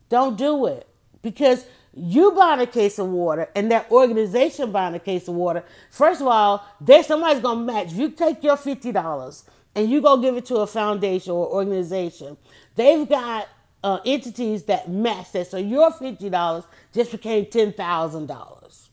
Don't 0.10 0.38
do 0.38 0.66
it 0.66 0.88
because 1.22 1.66
you 1.96 2.32
buying 2.32 2.60
a 2.60 2.68
case 2.68 3.00
of 3.00 3.08
water 3.08 3.50
and 3.56 3.72
that 3.72 3.90
organization 3.90 4.72
buying 4.72 4.96
a 4.96 5.00
case 5.00 5.28
of 5.28 5.36
water, 5.36 5.64
first 5.90 6.22
of 6.22 6.28
all, 6.28 6.66
there's 6.82 7.08
somebody's 7.08 7.42
gonna 7.42 7.62
match. 7.62 7.94
You 7.94 8.10
take 8.10 8.44
your 8.44 8.58
fifty 8.58 8.92
dollars 8.92 9.46
and 9.76 9.90
you 9.90 10.02
go 10.02 10.18
give 10.18 10.36
it 10.36 10.46
to 10.46 10.58
a 10.58 10.68
foundation 10.68 11.32
or 11.32 11.48
organization, 11.48 12.38
they've 12.76 13.08
got 13.08 13.48
uh, 13.84 14.00
entities 14.06 14.64
that 14.64 14.90
match 14.90 15.32
that. 15.34 15.48
So 15.48 15.58
your 15.58 15.92
fifty 15.92 16.30
dollars 16.30 16.66
just 16.94 17.12
became 17.12 17.46
ten 17.48 17.74
thousand 17.74 18.28
dollars. 18.28 18.90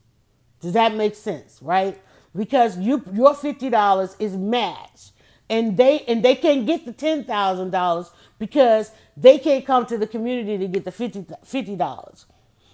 Does 0.60 0.72
that 0.74 0.94
make 0.94 1.14
sense, 1.14 1.58
right? 1.62 2.00
Because 2.36 2.78
you 2.78 3.04
your 3.12 3.34
fifty 3.34 3.70
dollars 3.70 4.16
is 4.18 4.36
matched, 4.36 5.12
and 5.48 5.76
they 5.76 6.00
and 6.02 6.22
they 6.24 6.34
can't 6.34 6.66
get 6.66 6.84
the 6.84 6.92
ten 6.92 7.24
thousand 7.24 7.70
dollars 7.70 8.10
because 8.38 8.92
they 9.16 9.38
can't 9.38 9.66
come 9.66 9.86
to 9.86 9.98
the 9.98 10.06
community 10.06 10.58
to 10.58 10.68
get 10.68 10.84
the 10.84 10.92
fifty 10.92 11.76
dollars. 11.76 12.26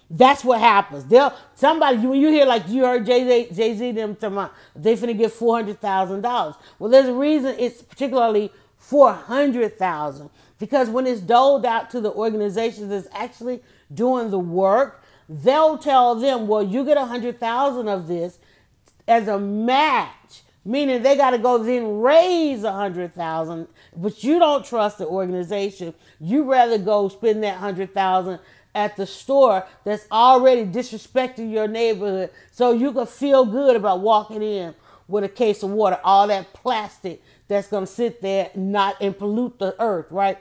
That's 0.09 0.43
what 0.43 0.59
happens. 0.61 1.05
They'll 1.05 1.33
somebody 1.55 1.97
when 2.07 2.19
you 2.21 2.29
hear 2.29 2.45
like 2.45 2.67
you 2.69 2.85
heard 2.85 3.05
Jay 3.05 3.49
Jay 3.51 3.75
Z 3.75 3.91
them 3.91 4.15
tomorrow, 4.15 4.51
they 4.75 4.95
finna 4.95 5.17
get 5.17 5.31
four 5.31 5.57
hundred 5.57 5.81
thousand 5.81 6.21
dollars. 6.21 6.55
Well, 6.79 6.89
there's 6.89 7.09
a 7.09 7.13
reason 7.13 7.55
it's 7.59 7.81
particularly 7.81 8.51
four 8.77 9.11
hundred 9.13 9.77
thousand 9.77 10.29
because 10.59 10.89
when 10.89 11.05
it's 11.05 11.21
doled 11.21 11.65
out 11.65 11.89
to 11.91 12.01
the 12.01 12.11
organizations 12.11 12.89
that's 12.89 13.07
actually 13.13 13.61
doing 13.93 14.31
the 14.31 14.39
work, 14.39 15.03
they'll 15.29 15.77
tell 15.77 16.15
them, 16.15 16.47
well, 16.47 16.63
you 16.63 16.83
get 16.85 16.97
a 16.97 17.05
hundred 17.05 17.39
thousand 17.39 17.87
of 17.87 18.07
this 18.07 18.39
as 19.07 19.27
a 19.27 19.39
match, 19.39 20.43
meaning 20.65 21.01
they 21.01 21.15
got 21.15 21.31
to 21.31 21.37
go 21.37 21.63
then 21.63 21.99
raise 21.99 22.63
a 22.63 22.71
hundred 22.71 23.13
thousand, 23.13 23.67
but 23.95 24.23
you 24.23 24.39
don't 24.39 24.65
trust 24.65 24.97
the 24.97 25.05
organization. 25.05 25.93
You 26.19 26.43
rather 26.43 26.77
go 26.77 27.07
spend 27.09 27.43
that 27.43 27.57
hundred 27.57 27.93
thousand 27.93 28.39
at 28.75 28.95
the 28.95 29.05
store 29.05 29.65
that's 29.83 30.05
already 30.11 30.65
disrespecting 30.65 31.51
your 31.51 31.67
neighborhood 31.67 32.29
so 32.51 32.71
you 32.73 32.91
can 32.93 33.07
feel 33.07 33.45
good 33.45 33.75
about 33.75 34.01
walking 34.01 34.43
in 34.43 34.75
with 35.07 35.23
a 35.23 35.29
case 35.29 35.63
of 35.63 35.69
water, 35.69 35.99
all 36.03 36.27
that 36.27 36.53
plastic 36.53 37.23
that's 37.47 37.69
going 37.69 37.85
to 37.85 37.91
sit 37.91 38.21
there 38.21 38.51
not 38.55 38.95
and 39.01 39.17
pollute 39.17 39.57
the 39.57 39.75
earth, 39.81 40.05
right? 40.11 40.37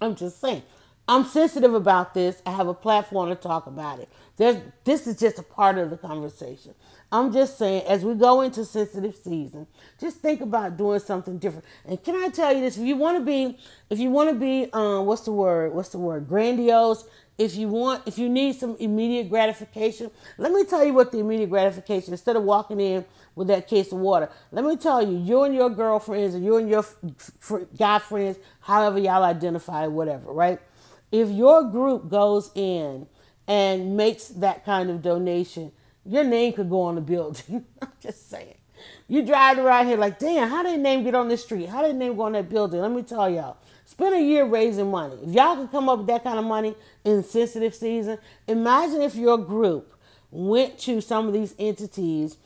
I'm 0.00 0.16
just 0.16 0.40
saying. 0.40 0.62
I'm 1.08 1.24
sensitive 1.24 1.72
about 1.72 2.12
this. 2.12 2.42
I 2.44 2.50
have 2.52 2.68
a 2.68 2.74
platform 2.74 3.30
to 3.30 3.34
talk 3.34 3.66
about 3.66 3.98
it. 3.98 4.10
There's, 4.36 4.58
this 4.84 5.06
is 5.06 5.18
just 5.18 5.38
a 5.38 5.42
part 5.42 5.78
of 5.78 5.88
the 5.88 5.96
conversation. 5.96 6.74
I'm 7.10 7.32
just 7.32 7.56
saying, 7.56 7.84
as 7.86 8.04
we 8.04 8.14
go 8.14 8.42
into 8.42 8.62
sensitive 8.66 9.16
season, 9.16 9.66
just 9.98 10.18
think 10.18 10.42
about 10.42 10.76
doing 10.76 11.00
something 11.00 11.38
different. 11.38 11.64
And 11.86 12.02
can 12.04 12.14
I 12.14 12.28
tell 12.28 12.54
you 12.54 12.60
this? 12.60 12.76
If 12.76 12.84
you 12.84 12.96
want 12.96 13.18
to 13.18 13.24
be, 13.24 13.58
if 13.88 13.98
you 13.98 14.10
want 14.10 14.28
to 14.28 14.34
be, 14.34 14.68
um, 14.74 15.06
what's 15.06 15.22
the 15.22 15.32
word? 15.32 15.72
What's 15.72 15.88
the 15.88 15.98
word? 15.98 16.28
Grandiose 16.28 17.04
if 17.38 17.54
you 17.54 17.68
want, 17.68 18.02
if 18.04 18.18
you 18.18 18.28
need 18.28 18.56
some 18.56 18.76
immediate 18.80 19.30
gratification, 19.30 20.10
let 20.38 20.50
me 20.50 20.64
tell 20.64 20.84
you 20.84 20.92
what 20.92 21.12
the 21.12 21.20
immediate 21.20 21.48
gratification, 21.48 22.12
instead 22.12 22.34
of 22.34 22.42
walking 22.42 22.80
in 22.80 23.04
with 23.38 23.48
that 23.48 23.68
case 23.68 23.92
of 23.92 23.98
water, 23.98 24.28
let 24.50 24.64
me 24.64 24.76
tell 24.76 25.00
you, 25.00 25.16
you 25.16 25.44
and 25.44 25.54
your 25.54 25.70
girlfriends 25.70 26.34
or 26.34 26.40
you 26.40 26.56
and 26.56 26.68
your 26.68 26.84
guy 27.78 27.98
friends, 28.00 28.36
however 28.60 28.98
y'all 28.98 29.22
identify, 29.22 29.86
whatever, 29.86 30.32
right? 30.32 30.60
If 31.12 31.30
your 31.30 31.64
group 31.70 32.10
goes 32.10 32.50
in 32.54 33.06
and 33.46 33.96
makes 33.96 34.28
that 34.28 34.64
kind 34.64 34.90
of 34.90 35.00
donation, 35.00 35.72
your 36.04 36.24
name 36.24 36.52
could 36.52 36.68
go 36.68 36.82
on 36.82 36.96
the 36.96 37.00
building. 37.00 37.64
I'm 37.82 37.92
just 38.00 38.28
saying. 38.28 38.54
You 39.06 39.24
drive 39.24 39.58
around 39.58 39.86
here 39.86 39.96
like, 39.96 40.18
damn, 40.18 40.48
how 40.48 40.62
did 40.62 40.80
name 40.80 41.04
get 41.04 41.14
on 41.14 41.28
this 41.28 41.42
street? 41.42 41.68
How 41.68 41.82
did 41.82 41.96
name 41.96 42.16
go 42.16 42.22
on 42.22 42.32
that 42.32 42.48
building? 42.48 42.80
Let 42.80 42.90
me 42.90 43.02
tell 43.02 43.30
y'all. 43.30 43.56
Spend 43.84 44.14
a 44.14 44.20
year 44.20 44.44
raising 44.44 44.90
money. 44.90 45.16
If 45.22 45.32
y'all 45.32 45.56
can 45.56 45.68
come 45.68 45.88
up 45.88 45.98
with 45.98 46.06
that 46.08 46.24
kind 46.24 46.38
of 46.38 46.44
money 46.44 46.74
in 47.04 47.22
sensitive 47.22 47.74
season, 47.74 48.18
imagine 48.46 49.00
if 49.00 49.14
your 49.14 49.38
group 49.38 49.94
went 50.30 50.78
to 50.80 51.00
some 51.00 51.26
of 51.26 51.32
these 51.32 51.54
entities 51.58 52.36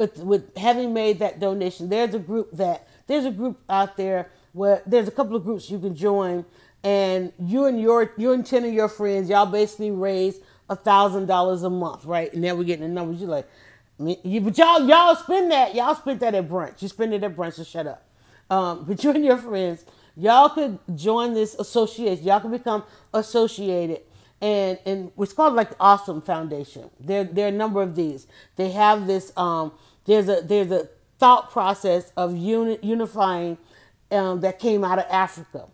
with, 0.00 0.18
with 0.18 0.56
having 0.56 0.94
made 0.94 1.18
that 1.20 1.38
donation. 1.40 1.90
There's 1.90 2.14
a 2.14 2.18
group 2.18 2.50
that 2.52 2.88
there's 3.06 3.26
a 3.26 3.30
group 3.30 3.60
out 3.68 3.96
there 3.96 4.30
where 4.52 4.82
there's 4.86 5.06
a 5.06 5.10
couple 5.12 5.36
of 5.36 5.44
groups 5.44 5.70
you 5.70 5.78
can 5.78 5.94
join, 5.94 6.44
and 6.82 7.32
you 7.38 7.66
and 7.66 7.80
your 7.80 8.12
you 8.16 8.32
and 8.32 8.44
ten 8.44 8.64
of 8.64 8.72
your 8.72 8.88
friends, 8.88 9.28
y'all 9.28 9.46
basically 9.46 9.90
raise 9.90 10.40
a 10.70 10.76
thousand 10.76 11.26
dollars 11.26 11.62
a 11.62 11.70
month, 11.70 12.06
right? 12.06 12.32
And 12.32 12.42
then 12.42 12.56
we're 12.56 12.64
getting 12.64 12.88
the 12.88 12.94
numbers. 12.94 13.20
You're 13.20 13.30
like, 13.30 13.48
you, 13.98 14.40
but 14.40 14.56
y'all 14.56 14.88
y'all 14.88 15.14
spend 15.14 15.52
that 15.52 15.74
y'all 15.74 15.94
spend 15.94 16.20
that 16.20 16.34
at 16.34 16.48
brunch. 16.48 16.80
You 16.82 16.88
spend 16.88 17.14
it 17.14 17.22
at 17.22 17.36
brunch, 17.36 17.54
so 17.54 17.64
shut 17.64 17.86
up. 17.86 18.08
Um, 18.48 18.84
but 18.88 19.04
you 19.04 19.10
and 19.10 19.24
your 19.24 19.38
friends 19.38 19.84
Y'all 20.16 20.50
could 20.50 20.78
join 20.96 21.34
this 21.34 21.54
association. 21.54 22.24
Y'all 22.24 22.40
could 22.40 22.52
become 22.52 22.84
associated. 23.14 24.02
And 24.40 24.78
and 24.86 25.12
it's 25.18 25.32
called 25.32 25.54
like 25.54 25.70
the 25.70 25.76
Awesome 25.80 26.20
Foundation. 26.20 26.90
There 27.00 27.24
there 27.24 27.46
are 27.46 27.48
a 27.48 27.52
number 27.52 27.82
of 27.82 27.96
these. 27.96 28.26
They 28.56 28.70
have 28.70 29.06
this 29.06 29.32
um 29.36 29.72
there's 30.06 30.28
a 30.28 30.40
there's 30.42 30.70
a 30.70 30.88
thought 31.18 31.50
process 31.50 32.12
of 32.16 32.36
uni, 32.36 32.78
unifying 32.82 33.58
um, 34.10 34.40
that 34.40 34.58
came 34.58 34.84
out 34.84 34.98
of 34.98 35.04
Africa, 35.10 35.66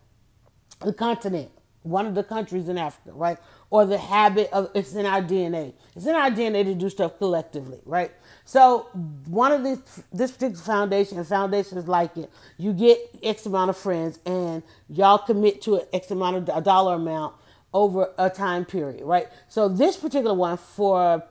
the 0.81 0.93
continent, 0.93 1.51
one 1.83 2.05
of 2.05 2.15
the 2.15 2.23
countries 2.23 2.69
in 2.69 2.77
Africa, 2.77 3.11
right? 3.13 3.37
or 3.69 3.85
the 3.85 3.97
habit 3.97 4.49
of 4.53 4.69
it's 4.73 4.93
in 4.93 5.05
our 5.05 5.21
DNA. 5.21 5.73
It's 5.95 6.05
in 6.05 6.15
our 6.15 6.31
DNA 6.31 6.63
to 6.63 6.73
do 6.73 6.89
stuff 6.89 7.17
collectively, 7.17 7.79
right? 7.85 8.11
So 8.45 8.87
one 9.25 9.51
of 9.51 9.63
these 9.63 9.79
this 10.11 10.31
particular 10.31 10.63
foundation 10.63 11.17
and 11.17 11.27
foundations 11.27 11.87
like 11.87 12.15
it, 12.17 12.31
you 12.57 12.73
get 12.73 12.97
X 13.21 13.45
amount 13.45 13.69
of 13.69 13.77
friends 13.77 14.19
and 14.25 14.63
y'all 14.89 15.17
commit 15.17 15.61
to 15.63 15.75
an 15.75 15.81
X 15.91 16.11
amount 16.11 16.37
of 16.37 16.57
a 16.57 16.61
dollar 16.61 16.95
amount 16.95 17.35
over 17.73 18.13
a 18.17 18.29
time 18.29 18.63
period, 18.63 19.03
right? 19.03 19.27
So 19.49 19.67
this 19.67 19.97
particular 19.97 20.33
one 20.33 20.57
for 20.57 21.23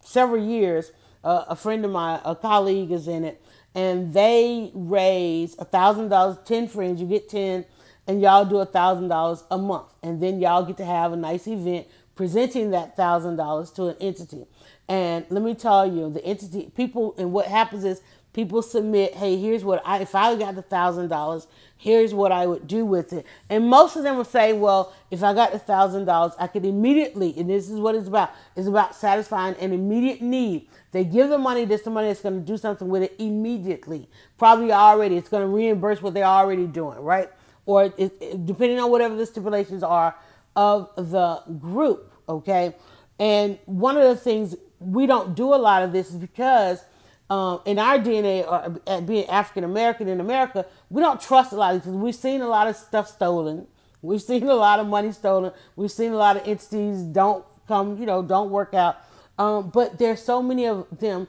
several 0.00 0.44
years, 0.44 0.90
uh, 1.24 1.46
a 1.48 1.56
friend 1.56 1.84
of 1.84 1.90
mine, 1.90 2.20
a 2.24 2.36
colleague 2.36 2.92
is 2.92 3.08
in 3.08 3.24
it, 3.24 3.42
and 3.74 4.14
they 4.14 4.70
raise 4.74 5.56
a 5.58 5.64
thousand 5.64 6.10
dollars, 6.10 6.36
ten 6.44 6.68
friends, 6.68 7.00
you 7.00 7.06
get 7.06 7.28
ten, 7.28 7.64
and 8.06 8.20
y'all 8.20 8.44
do 8.44 8.58
a 8.58 8.66
thousand 8.66 9.08
dollars 9.08 9.42
a 9.50 9.58
month, 9.58 9.88
and 10.02 10.22
then 10.22 10.40
y'all 10.40 10.64
get 10.64 10.76
to 10.76 10.84
have 10.84 11.12
a 11.12 11.16
nice 11.16 11.46
event 11.46 11.86
presenting 12.14 12.70
that 12.70 12.96
thousand 12.96 13.36
dollars 13.36 13.70
to 13.72 13.86
an 13.86 13.96
entity. 14.00 14.46
And 14.88 15.24
let 15.30 15.42
me 15.42 15.54
tell 15.54 15.90
you, 15.90 16.10
the 16.10 16.24
entity 16.24 16.70
people 16.76 17.14
and 17.18 17.32
what 17.32 17.46
happens 17.46 17.84
is 17.84 18.02
people 18.32 18.60
submit, 18.62 19.14
hey, 19.14 19.36
here's 19.36 19.64
what 19.64 19.82
I 19.84 19.98
if 20.00 20.14
I 20.14 20.36
got 20.36 20.54
the 20.54 20.62
thousand 20.62 21.08
dollars, 21.08 21.46
here's 21.76 22.14
what 22.14 22.32
I 22.32 22.46
would 22.46 22.66
do 22.66 22.84
with 22.84 23.12
it. 23.12 23.26
And 23.50 23.68
most 23.68 23.96
of 23.96 24.02
them 24.02 24.16
will 24.16 24.24
say, 24.24 24.52
well, 24.52 24.94
if 25.10 25.22
I 25.22 25.34
got 25.34 25.52
the 25.52 25.58
thousand 25.58 26.06
dollars, 26.06 26.32
I 26.38 26.46
could 26.46 26.64
immediately, 26.64 27.34
and 27.36 27.50
this 27.50 27.68
is 27.68 27.78
what 27.78 27.94
it's 27.94 28.08
about, 28.08 28.30
it's 28.56 28.66
about 28.66 28.94
satisfying 28.94 29.54
an 29.60 29.72
immediate 29.72 30.22
need. 30.22 30.68
They 30.92 31.04
give 31.04 31.28
the 31.28 31.38
money, 31.38 31.64
this 31.64 31.82
the 31.82 31.90
money 31.90 32.08
that's 32.08 32.22
going 32.22 32.40
to 32.40 32.46
do 32.46 32.56
something 32.56 32.88
with 32.88 33.02
it 33.02 33.14
immediately. 33.18 34.08
Probably 34.38 34.72
already, 34.72 35.16
it's 35.16 35.28
going 35.28 35.42
to 35.42 35.48
reimburse 35.48 36.00
what 36.00 36.14
they're 36.14 36.24
already 36.24 36.66
doing, 36.66 37.00
right? 37.00 37.28
Or 37.66 37.84
it, 37.84 37.98
it, 37.98 38.46
depending 38.46 38.78
on 38.78 38.90
whatever 38.90 39.16
the 39.16 39.26
stipulations 39.26 39.82
are 39.82 40.14
of 40.56 40.90
the 40.96 41.42
group, 41.58 42.12
okay? 42.28 42.74
And 43.18 43.58
one 43.66 43.96
of 43.96 44.04
the 44.04 44.16
things 44.16 44.54
we 44.78 45.06
don't 45.06 45.34
do 45.34 45.54
a 45.54 45.56
lot 45.56 45.82
of 45.82 45.92
this 45.92 46.10
is 46.10 46.16
because 46.16 46.84
um, 47.30 47.60
in 47.64 47.78
our 47.78 47.98
DNA, 47.98 48.46
or 48.46 48.80
uh, 48.86 49.00
being 49.00 49.26
African 49.26 49.64
American 49.64 50.08
in 50.08 50.20
America, 50.20 50.66
we 50.90 51.00
don't 51.00 51.20
trust 51.20 51.52
a 51.52 51.56
lot 51.56 51.74
of 51.74 51.84
these. 51.84 51.92
We've 51.92 52.14
seen 52.14 52.42
a 52.42 52.48
lot 52.48 52.66
of 52.66 52.76
stuff 52.76 53.08
stolen. 53.08 53.66
We've 54.02 54.20
seen 54.20 54.44
a 54.44 54.54
lot 54.54 54.80
of 54.80 54.86
money 54.86 55.12
stolen. 55.12 55.52
We've 55.76 55.90
seen 55.90 56.12
a 56.12 56.16
lot 56.16 56.36
of 56.36 56.46
entities 56.46 57.02
don't 57.02 57.44
come, 57.66 57.98
you 57.98 58.06
know, 58.06 58.22
don't 58.22 58.50
work 58.50 58.74
out. 58.74 58.96
Um, 59.38 59.70
but 59.70 59.98
there's 59.98 60.22
so 60.22 60.42
many 60.42 60.66
of 60.66 60.86
them 60.90 61.26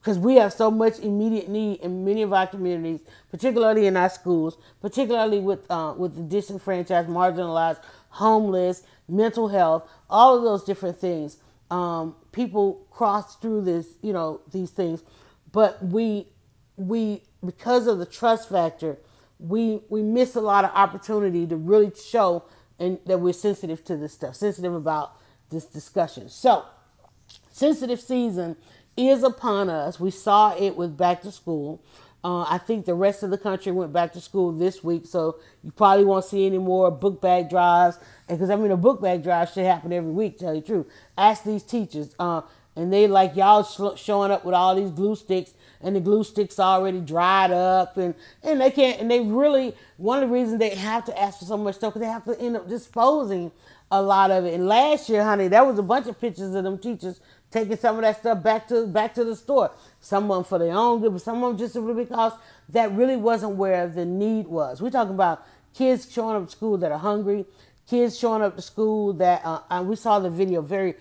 because 0.00 0.18
we 0.18 0.36
have 0.36 0.52
so 0.52 0.70
much 0.70 0.98
immediate 0.98 1.48
need 1.48 1.80
in 1.80 2.04
many 2.04 2.22
of 2.22 2.32
our 2.32 2.46
communities, 2.46 3.00
particularly 3.30 3.86
in 3.86 3.96
our 3.96 4.10
schools, 4.10 4.58
particularly 4.80 5.40
with 5.40 5.70
uh, 5.70 5.94
with 5.96 6.16
the 6.16 6.22
disenfranchised, 6.22 7.08
marginalized, 7.08 7.80
homeless, 8.10 8.82
mental 9.08 9.48
health, 9.48 9.88
all 10.10 10.36
of 10.36 10.42
those 10.42 10.64
different 10.64 10.98
things. 10.98 11.38
Um, 11.70 12.14
people 12.32 12.86
cross 12.90 13.36
through 13.36 13.62
this, 13.62 13.86
you 14.02 14.12
know, 14.12 14.40
these 14.52 14.70
things, 14.70 15.02
but 15.54 15.82
we 15.82 16.26
we 16.76 17.22
because 17.46 17.86
of 17.86 17.98
the 17.98 18.06
trust 18.06 18.50
factor, 18.50 18.98
we 19.38 19.80
we 19.88 20.02
miss 20.02 20.34
a 20.34 20.40
lot 20.40 20.64
of 20.64 20.72
opportunity 20.74 21.46
to 21.46 21.56
really 21.56 21.92
show 21.94 22.44
and 22.78 22.98
that 23.06 23.20
we're 23.20 23.32
sensitive 23.32 23.84
to 23.84 23.96
this 23.96 24.12
stuff, 24.12 24.34
sensitive 24.34 24.74
about 24.74 25.12
this 25.50 25.64
discussion. 25.64 26.28
So, 26.28 26.64
sensitive 27.50 28.00
season 28.00 28.56
is 28.96 29.22
upon 29.22 29.70
us. 29.70 30.00
We 30.00 30.10
saw 30.10 30.56
it 30.56 30.76
with 30.76 30.96
back 30.96 31.22
to 31.22 31.30
school. 31.30 31.80
Uh, 32.24 32.42
I 32.48 32.58
think 32.58 32.86
the 32.86 32.94
rest 32.94 33.22
of 33.22 33.30
the 33.30 33.38
country 33.38 33.70
went 33.70 33.92
back 33.92 34.12
to 34.14 34.20
school 34.20 34.50
this 34.50 34.82
week, 34.82 35.06
so 35.06 35.38
you 35.62 35.70
probably 35.70 36.04
won't 36.04 36.24
see 36.24 36.46
any 36.46 36.58
more 36.58 36.90
book 36.90 37.20
bag 37.20 37.48
drives. 37.48 37.98
Because 38.26 38.50
I 38.50 38.56
mean, 38.56 38.70
a 38.70 38.76
book 38.76 39.00
bag 39.00 39.22
drive 39.22 39.50
should 39.50 39.66
happen 39.66 39.92
every 39.92 40.10
week. 40.10 40.38
Tell 40.38 40.54
you 40.54 40.62
the 40.62 40.66
truth, 40.66 40.86
ask 41.16 41.44
these 41.44 41.62
teachers, 41.62 42.16
uh, 42.18 42.40
and 42.76 42.92
they 42.92 43.06
like 43.06 43.36
y'all 43.36 43.62
showing 43.96 44.30
up 44.30 44.44
with 44.44 44.54
all 44.54 44.74
these 44.74 44.90
glue 44.90 45.16
sticks, 45.16 45.54
and 45.80 45.94
the 45.96 46.00
glue 46.00 46.24
sticks 46.24 46.58
already 46.58 47.00
dried 47.00 47.50
up, 47.50 47.96
and 47.96 48.14
and 48.42 48.60
they 48.60 48.70
can't, 48.70 49.00
and 49.00 49.10
they 49.10 49.20
really 49.20 49.74
one 49.96 50.22
of 50.22 50.28
the 50.28 50.34
reasons 50.34 50.58
they 50.58 50.70
have 50.70 51.04
to 51.04 51.20
ask 51.20 51.38
for 51.38 51.44
so 51.44 51.56
much 51.56 51.76
stuff 51.76 51.94
because 51.94 52.06
they 52.06 52.12
have 52.12 52.24
to 52.24 52.38
end 52.40 52.56
up 52.56 52.68
disposing 52.68 53.52
a 53.90 54.02
lot 54.02 54.30
of 54.30 54.44
it. 54.44 54.54
And 54.54 54.66
last 54.66 55.08
year, 55.08 55.22
honey, 55.22 55.48
there 55.48 55.64
was 55.64 55.78
a 55.78 55.82
bunch 55.82 56.06
of 56.06 56.20
pictures 56.20 56.54
of 56.54 56.64
them 56.64 56.78
teachers 56.78 57.20
taking 57.50 57.76
some 57.76 57.96
of 57.96 58.02
that 58.02 58.18
stuff 58.18 58.42
back 58.42 58.66
to 58.68 58.86
back 58.86 59.14
to 59.14 59.24
the 59.24 59.36
store. 59.36 59.70
Some 60.00 60.30
of 60.30 60.36
them 60.36 60.44
for 60.44 60.58
their 60.58 60.72
own 60.72 61.00
good, 61.00 61.12
but 61.12 61.22
some 61.22 61.42
of 61.42 61.50
them 61.50 61.58
just 61.58 61.74
simply 61.74 61.94
because 61.94 62.32
that 62.70 62.90
really 62.92 63.16
wasn't 63.16 63.56
where 63.56 63.86
the 63.86 64.04
need 64.04 64.48
was. 64.48 64.82
We're 64.82 64.90
talking 64.90 65.14
about 65.14 65.44
kids 65.74 66.10
showing 66.10 66.36
up 66.36 66.46
to 66.46 66.50
school 66.50 66.76
that 66.78 66.90
are 66.90 66.98
hungry, 66.98 67.44
kids 67.88 68.18
showing 68.18 68.42
up 68.42 68.56
to 68.56 68.62
school 68.62 69.12
that 69.14 69.42
uh, 69.44 69.82
we 69.86 69.96
saw 69.96 70.18
the 70.18 70.30
video, 70.30 70.62
very 70.62 70.94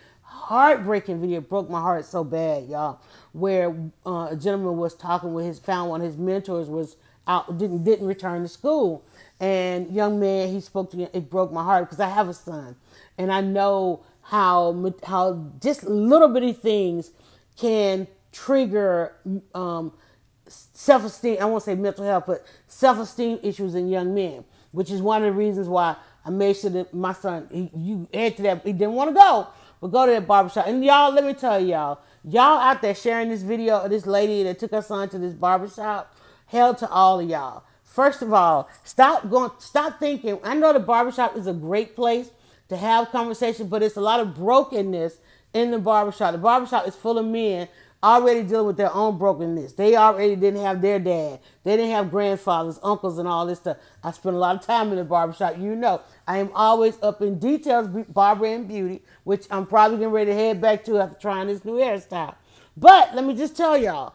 heartbreaking 0.44 1.22
video, 1.22 1.40
broke 1.40 1.70
my 1.70 1.80
heart 1.80 2.06
so 2.06 2.24
bad, 2.24 2.68
y'all. 2.68 3.00
Where 3.32 3.74
uh, 4.06 4.28
a 4.32 4.36
gentleman 4.36 4.78
was 4.78 4.94
talking 4.94 5.34
with 5.34 5.46
his 5.46 5.58
found 5.58 5.90
one 5.90 6.02
of 6.02 6.08
his 6.08 6.18
mentors 6.18 6.68
was 6.68 6.98
out 7.26 7.58
didn't 7.58 7.86
didn't 7.86 8.06
return 8.06 8.42
to 8.42 8.50
school, 8.50 9.06
and 9.40 9.90
young 9.90 10.20
man 10.20 10.50
he 10.50 10.60
spoke 10.60 10.92
to 10.92 10.98
me, 10.98 11.08
it 11.14 11.30
broke 11.30 11.54
my 11.54 11.64
heart 11.64 11.86
because 11.86 12.02
I 12.02 12.10
have 12.10 12.28
a 12.28 12.34
son, 12.34 12.76
and 13.18 13.32
I 13.32 13.40
know 13.40 14.04
how 14.22 14.94
how 15.04 15.52
just 15.62 15.84
little 15.86 16.28
bitty 16.28 16.52
things 16.52 17.12
can 17.56 18.06
trigger 18.34 19.14
um, 19.56 19.94
self 20.48 21.06
esteem. 21.06 21.38
I 21.40 21.46
won't 21.46 21.64
say 21.64 21.76
mental 21.76 22.04
health, 22.04 22.26
but 22.28 22.46
self 22.68 23.00
esteem 23.00 23.40
issues 23.44 23.76
in 23.76 23.88
young 23.88 24.14
men, 24.14 24.44
which 24.72 24.92
is 24.92 25.02
one 25.02 25.24
of 25.24 25.34
the 25.34 25.40
reasons 25.40 25.70
why 25.70 25.96
I 26.26 26.30
made 26.30 26.58
sure 26.58 26.70
that 26.72 26.94
my 26.94 27.14
son, 27.14 27.48
he, 27.50 27.70
you 27.76 28.08
add 28.14 28.38
to 28.38 28.44
that, 28.44 28.66
he 28.66 28.74
didn't 28.74 28.94
want 28.94 29.10
to 29.10 29.14
go, 29.14 29.48
but 29.84 29.92
go 29.92 30.06
to 30.06 30.14
that 30.14 30.26
barbershop. 30.26 30.66
And 30.66 30.82
y'all, 30.82 31.14
let 31.14 31.26
me 31.26 31.34
tell 31.34 31.62
y'all, 31.62 32.00
y'all 32.24 32.58
out 32.58 32.82
there 32.82 32.96
sharing 32.96 33.28
this 33.28 33.42
video 33.42 33.82
of 33.82 33.90
this 33.90 34.06
lady 34.06 34.42
that 34.44 34.58
took 34.58 34.72
her 34.72 34.82
son 34.82 35.10
to 35.10 35.20
this 35.20 35.34
barbershop, 35.34 36.16
hell 36.46 36.74
to 36.76 36.90
all 36.90 37.20
of 37.20 37.30
y'all. 37.30 37.66
First 37.84 38.22
of 38.22 38.32
all, 38.32 38.70
stop 38.86 39.30
going, 39.30 39.52
stop 39.60 40.00
thinking. 40.00 40.40
I 40.42 40.56
know 40.56 40.72
the 40.72 40.80
barbershop 40.80 41.36
is 41.36 41.48
a 41.48 41.54
great 41.54 41.98
place 41.98 42.32
to 42.70 42.78
have 42.78 43.12
conversation, 43.12 43.68
but 43.68 43.84
it's 43.84 43.98
a 43.98 44.02
lot 44.02 44.22
of 44.22 44.34
brokenness 44.36 45.18
in 45.54 45.72
the 45.72 45.80
barbershop. 45.80 46.32
The 46.32 46.38
barbershop 46.38 46.88
is 46.88 46.96
full 46.96 47.18
of 47.18 47.26
men 47.26 47.68
already 48.02 48.44
dealing 48.44 48.68
with 48.68 48.78
their 48.78 48.94
own 48.94 49.18
brokenness. 49.18 49.74
They 49.74 49.98
already 49.98 50.38
didn't 50.38 50.62
have 50.62 50.82
their 50.82 51.00
dad. 51.00 51.40
They 51.66 51.76
didn't 51.76 51.92
have 51.92 52.10
grandfathers, 52.10 52.80
uncles, 52.84 53.18
and 53.18 53.28
all 53.28 53.46
this 53.46 53.60
stuff. 53.60 53.78
I 54.02 54.12
spent 54.12 54.36
a 54.36 54.40
lot 54.40 54.56
of 54.56 54.66
time 54.66 54.92
in 54.92 54.96
the 54.96 55.04
barbershop. 55.04 55.58
You 55.58 55.76
know, 55.76 56.02
I 56.28 56.38
am 56.38 56.50
always 56.54 56.98
up 57.02 57.22
in 57.22 57.40
details, 57.40 57.88
barber 58.10 58.46
and 58.46 58.68
beauty, 58.68 59.02
which 59.24 59.46
I'm 59.52 59.66
probably 59.66 59.98
getting 59.98 60.14
ready 60.14 60.32
to 60.32 60.36
head 60.36 60.62
back 60.62 60.84
to 60.86 61.00
after 61.00 61.20
trying 61.20 61.48
this 61.48 61.66
new 61.66 61.74
hairstyle. 61.74 62.36
But 62.78 63.14
let 63.16 63.26
me 63.26 63.36
just 63.36 63.58
tell 63.58 63.78
y'all, 63.78 64.14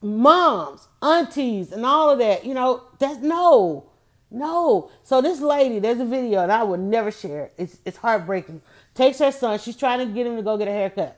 moms, 0.00 0.88
aunties, 1.02 1.72
and 1.72 1.84
all 1.84 2.10
of 2.10 2.18
that, 2.18 2.44
you 2.44 2.54
know, 2.54 2.84
that's 2.98 3.18
no. 3.18 3.90
No. 4.30 4.90
So 5.04 5.20
this 5.20 5.40
lady, 5.40 5.78
there's 5.78 6.00
a 6.00 6.04
video, 6.04 6.40
and 6.40 6.50
I 6.50 6.62
would 6.62 6.80
never 6.80 7.10
share 7.10 7.44
it. 7.44 7.54
It's, 7.56 7.78
it's 7.84 7.96
heartbreaking. 7.96 8.62
Takes 8.94 9.18
her 9.18 9.30
son. 9.30 9.58
She's 9.58 9.76
trying 9.76 10.00
to 10.00 10.06
get 10.06 10.26
him 10.26 10.36
to 10.36 10.42
go 10.42 10.56
get 10.56 10.68
a 10.68 10.72
haircut. 10.72 11.16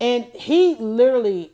And 0.00 0.24
he 0.24 0.74
literally 0.76 1.52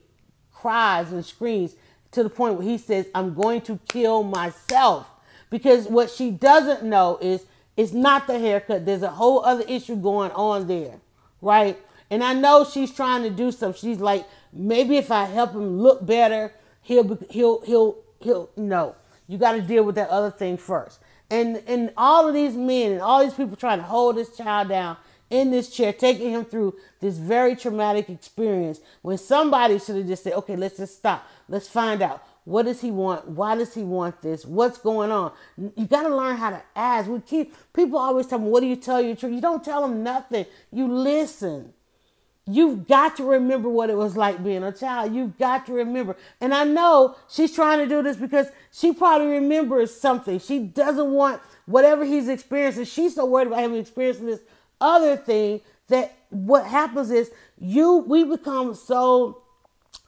cries 0.52 1.12
and 1.12 1.24
screams 1.24 1.74
to 2.12 2.22
the 2.22 2.30
point 2.30 2.54
where 2.54 2.66
he 2.66 2.78
says, 2.78 3.06
I'm 3.14 3.34
going 3.34 3.60
to 3.62 3.78
kill 3.88 4.22
myself. 4.22 5.10
Because 5.50 5.86
what 5.86 6.10
she 6.10 6.30
doesn't 6.30 6.82
know 6.82 7.18
is 7.20 7.44
it's 7.76 7.92
not 7.92 8.26
the 8.26 8.38
haircut. 8.38 8.86
There's 8.86 9.02
a 9.02 9.10
whole 9.10 9.44
other 9.44 9.64
issue 9.68 9.96
going 9.96 10.30
on 10.32 10.66
there. 10.66 10.94
Right? 11.42 11.78
And 12.10 12.22
I 12.22 12.32
know 12.32 12.64
she's 12.64 12.92
trying 12.94 13.22
to 13.24 13.30
do 13.30 13.52
something. 13.52 13.78
She's 13.78 14.00
like, 14.00 14.26
maybe 14.52 14.96
if 14.96 15.10
I 15.10 15.24
help 15.24 15.52
him 15.52 15.80
look 15.80 16.04
better, 16.06 16.52
he'll 16.82 17.18
he'll 17.30 17.60
he'll 17.62 17.96
he'll 18.20 18.50
no. 18.56 18.94
You 19.28 19.38
got 19.38 19.52
to 19.52 19.62
deal 19.62 19.84
with 19.84 19.96
that 19.96 20.08
other 20.08 20.30
thing 20.30 20.56
first. 20.56 21.00
And 21.30 21.62
and 21.66 21.92
all 21.96 22.28
of 22.28 22.34
these 22.34 22.54
men 22.54 22.92
and 22.92 23.00
all 23.00 23.22
these 23.22 23.34
people 23.34 23.56
trying 23.56 23.78
to 23.78 23.84
hold 23.84 24.16
this 24.16 24.36
child 24.36 24.68
down 24.68 24.96
in 25.28 25.50
this 25.50 25.70
chair, 25.70 25.92
taking 25.92 26.30
him 26.30 26.44
through 26.44 26.76
this 27.00 27.18
very 27.18 27.56
traumatic 27.56 28.08
experience 28.08 28.80
when 29.02 29.18
somebody 29.18 29.78
should 29.78 29.96
have 29.96 30.06
just 30.06 30.22
said, 30.22 30.34
okay, 30.34 30.54
let's 30.54 30.76
just 30.76 30.96
stop. 30.98 31.26
Let's 31.48 31.68
find 31.68 32.00
out. 32.00 32.22
What 32.46 32.66
does 32.66 32.80
he 32.80 32.92
want? 32.92 33.26
Why 33.26 33.56
does 33.56 33.74
he 33.74 33.82
want 33.82 34.22
this? 34.22 34.44
What's 34.44 34.78
going 34.78 35.10
on? 35.10 35.32
You 35.58 35.84
got 35.84 36.04
to 36.04 36.16
learn 36.16 36.36
how 36.36 36.50
to 36.50 36.62
ask. 36.76 37.10
We 37.10 37.18
keep 37.20 37.52
people 37.72 37.98
always 37.98 38.28
tell 38.28 38.38
me, 38.38 38.48
"What 38.48 38.60
do 38.60 38.66
you 38.66 38.76
tell 38.76 39.00
your 39.00 39.16
children?" 39.16 39.34
You 39.34 39.40
don't 39.40 39.64
tell 39.64 39.82
them 39.82 40.04
nothing. 40.04 40.46
You 40.70 40.86
listen. 40.86 41.74
You've 42.48 42.86
got 42.86 43.16
to 43.16 43.24
remember 43.24 43.68
what 43.68 43.90
it 43.90 43.96
was 43.96 44.16
like 44.16 44.44
being 44.44 44.62
a 44.62 44.70
child. 44.70 45.12
You've 45.12 45.36
got 45.36 45.66
to 45.66 45.72
remember. 45.72 46.16
And 46.40 46.54
I 46.54 46.62
know 46.62 47.16
she's 47.28 47.52
trying 47.52 47.80
to 47.80 47.88
do 47.88 48.00
this 48.00 48.16
because 48.16 48.46
she 48.70 48.92
probably 48.92 49.26
remembers 49.26 49.92
something. 49.92 50.38
She 50.38 50.60
doesn't 50.60 51.10
want 51.10 51.42
whatever 51.64 52.04
he's 52.04 52.28
experiencing. 52.28 52.84
She's 52.84 53.16
so 53.16 53.26
worried 53.26 53.48
about 53.48 53.64
him 53.64 53.74
experiencing 53.74 54.26
this 54.26 54.42
other 54.80 55.16
thing 55.16 55.62
that 55.88 56.16
what 56.30 56.64
happens 56.64 57.10
is 57.10 57.32
you 57.58 57.96
we 58.06 58.22
become 58.22 58.72
so 58.76 59.42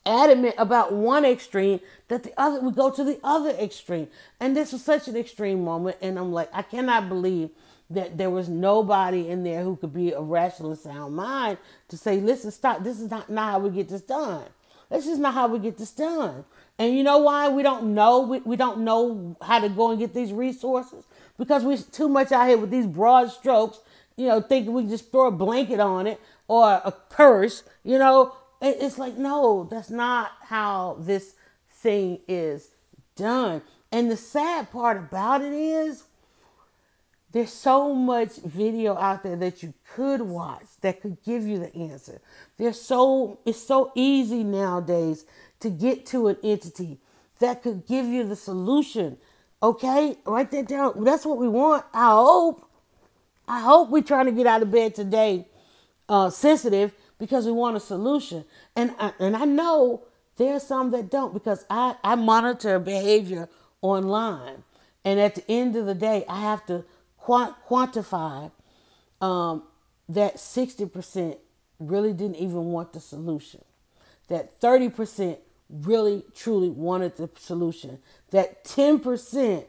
adamant 0.09 0.55
about 0.59 0.93
one 0.93 1.25
extreme 1.25 1.81
that 2.09 2.23
the 2.23 2.33
other 2.37 2.61
would 2.61 2.75
go 2.75 2.91
to 2.91 3.05
the 3.05 3.21
other 3.23 3.51
extreme 3.51 4.09
and 4.41 4.57
this 4.57 4.73
was 4.73 4.83
such 4.83 5.07
an 5.07 5.17
extreme 5.17 5.63
moment 5.63 5.97
and 6.01 6.19
i'm 6.19 6.33
like 6.33 6.49
i 6.53 6.63
cannot 6.63 7.09
believe 7.09 7.51
that 7.91 8.19
there 8.19 8.31
was 8.31 8.49
nobody 8.49 9.29
in 9.29 9.45
there 9.45 9.63
who 9.63 9.77
could 9.77 9.95
be 9.95 10.13
a 10.13 10.21
rational 10.21 10.71
and 10.71 10.81
sound 10.81 11.15
mind 11.15 11.59
to 11.89 11.97
say, 11.97 12.21
listen, 12.21 12.51
stop, 12.51 12.83
this 12.85 13.01
is 13.01 13.11
not, 13.11 13.31
not 13.31 13.53
how 13.53 13.59
we 13.59 13.71
get 13.71 13.89
this 13.89 14.03
done. 14.03 14.45
This 14.91 15.07
is 15.07 15.19
not 15.19 15.35
how 15.35 15.49
we 15.49 15.59
get 15.59 15.79
this 15.79 15.91
done. 15.91 16.45
And 16.79 16.97
you 16.97 17.03
know 17.03 17.19
why 17.19 17.49
we 17.49 17.63
don't 17.63 17.95
know? 17.95 18.21
We, 18.21 18.39
we 18.41 18.57
don't 18.57 18.81
know 18.81 19.37
how 19.43 19.61
to 19.61 19.69
go 19.69 19.91
and 19.91 19.99
get 19.99 20.15
these 20.15 20.33
resources 20.33 21.05
because 21.39 21.65
we're 21.65 21.79
too 21.79 22.09
much 22.09 22.31
out 22.33 22.49
here 22.49 22.59
with 22.59 22.71
these 22.71 22.87
broad 22.87 23.31
strokes, 23.31 23.81
you 24.17 24.27
know, 24.27 24.41
thinking 24.41 24.73
we 24.73 24.85
just 24.85 25.11
throw 25.11 25.27
a 25.27 25.31
blanket 25.31 25.81
on 25.81 26.07
it 26.07 26.21
or 26.47 26.65
a 26.67 26.93
curse, 27.11 27.65
you 27.85 27.99
know. 27.99 28.35
It's 28.61 28.99
like, 28.99 29.17
no, 29.17 29.69
that's 29.71 29.91
not 29.91 30.33
how 30.43 30.97
this 31.01 31.35
thing 31.71 32.21
is 32.27 32.71
done. 33.17 33.63
And 33.93 34.11
the 34.11 34.17
sad 34.17 34.71
part 34.71 34.97
about 34.97 35.43
it 35.43 35.53
is 35.53 36.05
there's 37.33 37.53
so 37.53 37.95
much 37.95 38.37
video 38.37 38.97
out 38.97 39.23
there 39.23 39.37
that 39.37 39.63
you 39.63 39.75
could 39.95 40.23
watch 40.23 40.65
that 40.81 41.01
could 41.01 41.23
give 41.23 41.47
you 41.47 41.59
the 41.59 41.75
answer. 41.77 42.21
There's 42.57 42.81
so 42.81 43.39
it's 43.45 43.63
so 43.63 43.93
easy 43.95 44.43
nowadays 44.43 45.25
to 45.61 45.71
get 45.71 46.07
to 46.07 46.29
an 46.29 46.37
entity 46.43 46.99
that 47.39 47.63
could 47.63 47.87
give 47.87 48.07
you 48.07 48.25
the 48.25 48.37
solution. 48.37 49.19
Okay? 49.63 50.17
Write 50.25 50.51
that 50.53 50.69
down. 50.69 51.05
That's 51.05 51.27
what 51.27 51.39
we 51.39 51.49
want. 51.49 51.85
I 51.93 52.11
hope. 52.11 52.65
I 53.47 53.61
hope 53.61 53.89
we're 53.89 54.03
trying 54.03 54.27
to 54.27 54.33
get 54.33 54.47
out 54.47 54.63
of 54.63 54.71
bed 54.71 54.95
today 54.95 55.47
uh, 56.09 56.31
sensitive 56.31 56.93
because 57.19 57.47
we 57.47 57.53
want 57.53 57.77
a 57.77 57.81
solution. 57.81 58.45
And 58.77 58.95
I, 58.99 59.13
and 59.19 59.37
I 59.37 59.45
know 59.45 60.05
there's 60.37 60.63
some 60.63 60.91
that 60.93 61.11
don't 61.11 61.35
because 61.35 61.65
I, 61.69 61.97
I 62.03 62.15
monitor 62.15 62.79
behavior 62.79 63.49
online. 63.83 64.65
And 65.05 65.21
at 65.21 65.35
the 65.35 65.51
end 65.51 65.77
of 65.77 65.87
the 65.87 65.95
day, 65.95 66.25
I 66.29 66.41
have 66.41 66.65
to 66.67 66.85
quant- 67.17 67.55
quantify 67.69 68.51
um, 69.21 69.65
that 70.09 70.37
60% 70.37 71.37
really 71.79 72.13
didn't 72.13 72.37
even 72.37 72.67
want 72.67 72.93
the 72.93 73.01
solution, 73.01 73.65
that 74.29 74.61
30% 74.61 75.39
really 75.71 76.25
truly 76.35 76.71
wanted 76.71 77.17
the 77.17 77.29
solution, 77.37 77.99
that 78.31 78.65
10% 78.65 79.65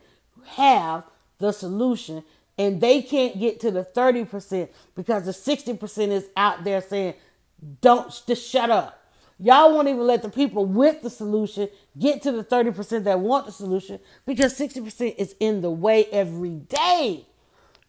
have 0.56 1.04
the 1.40 1.52
solution 1.52 2.24
and 2.58 2.82
they 2.82 3.02
can't 3.02 3.40
get 3.40 3.62
to 3.62 3.72
the 3.72 3.84
30% 3.84 4.68
because 4.96 5.26
the 5.26 5.32
60% 5.32 6.10
is 6.10 6.28
out 6.36 6.64
there 6.66 6.82
saying, 6.82 7.14
don't 7.82 8.10
just 8.28 8.50
shut 8.50 8.70
up. 8.70 8.96
Y'all 9.40 9.74
won't 9.74 9.88
even 9.88 10.06
let 10.06 10.22
the 10.22 10.30
people 10.30 10.66
with 10.66 11.02
the 11.02 11.10
solution 11.10 11.70
get 11.98 12.22
to 12.22 12.32
the 12.32 12.44
30% 12.44 13.06
that 13.06 13.20
want 13.20 13.46
the 13.46 13.52
solution 13.52 14.00
because 14.26 14.58
60% 14.58 15.16
is 15.18 15.34
in 15.40 15.62
the 15.62 15.72
way 15.72 16.06
every 16.12 16.56
day. 16.56 17.26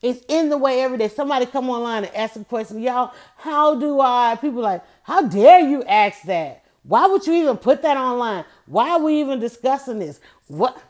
It's 0.01 0.25
in 0.29 0.49
the 0.49 0.57
way 0.57 0.81
every 0.81 0.97
day. 0.97 1.09
Somebody 1.09 1.47
come 1.47 1.68
online 1.68 2.05
and 2.05 2.14
ask 2.14 2.37
a 2.37 2.45
question, 2.45 2.81
y'all, 2.81 3.12
how 3.37 3.75
do 3.75 4.01
I? 4.01 4.39
People 4.41 4.62
like, 4.62 4.83
how 5.03 5.23
dare 5.23 5.61
you 5.61 5.83
ask 5.85 6.23
that? 6.23 6.64
Why 6.85 7.07
would 7.07 7.27
you 7.27 7.35
even 7.35 7.57
put 7.57 7.83
that 7.83 7.97
online? 7.97 8.45
Why 8.66 8.91
are 8.91 9.01
we 9.01 9.21
even 9.21 9.41
discussing 9.41 9.99
this? 9.99 10.21
What? 10.47 10.81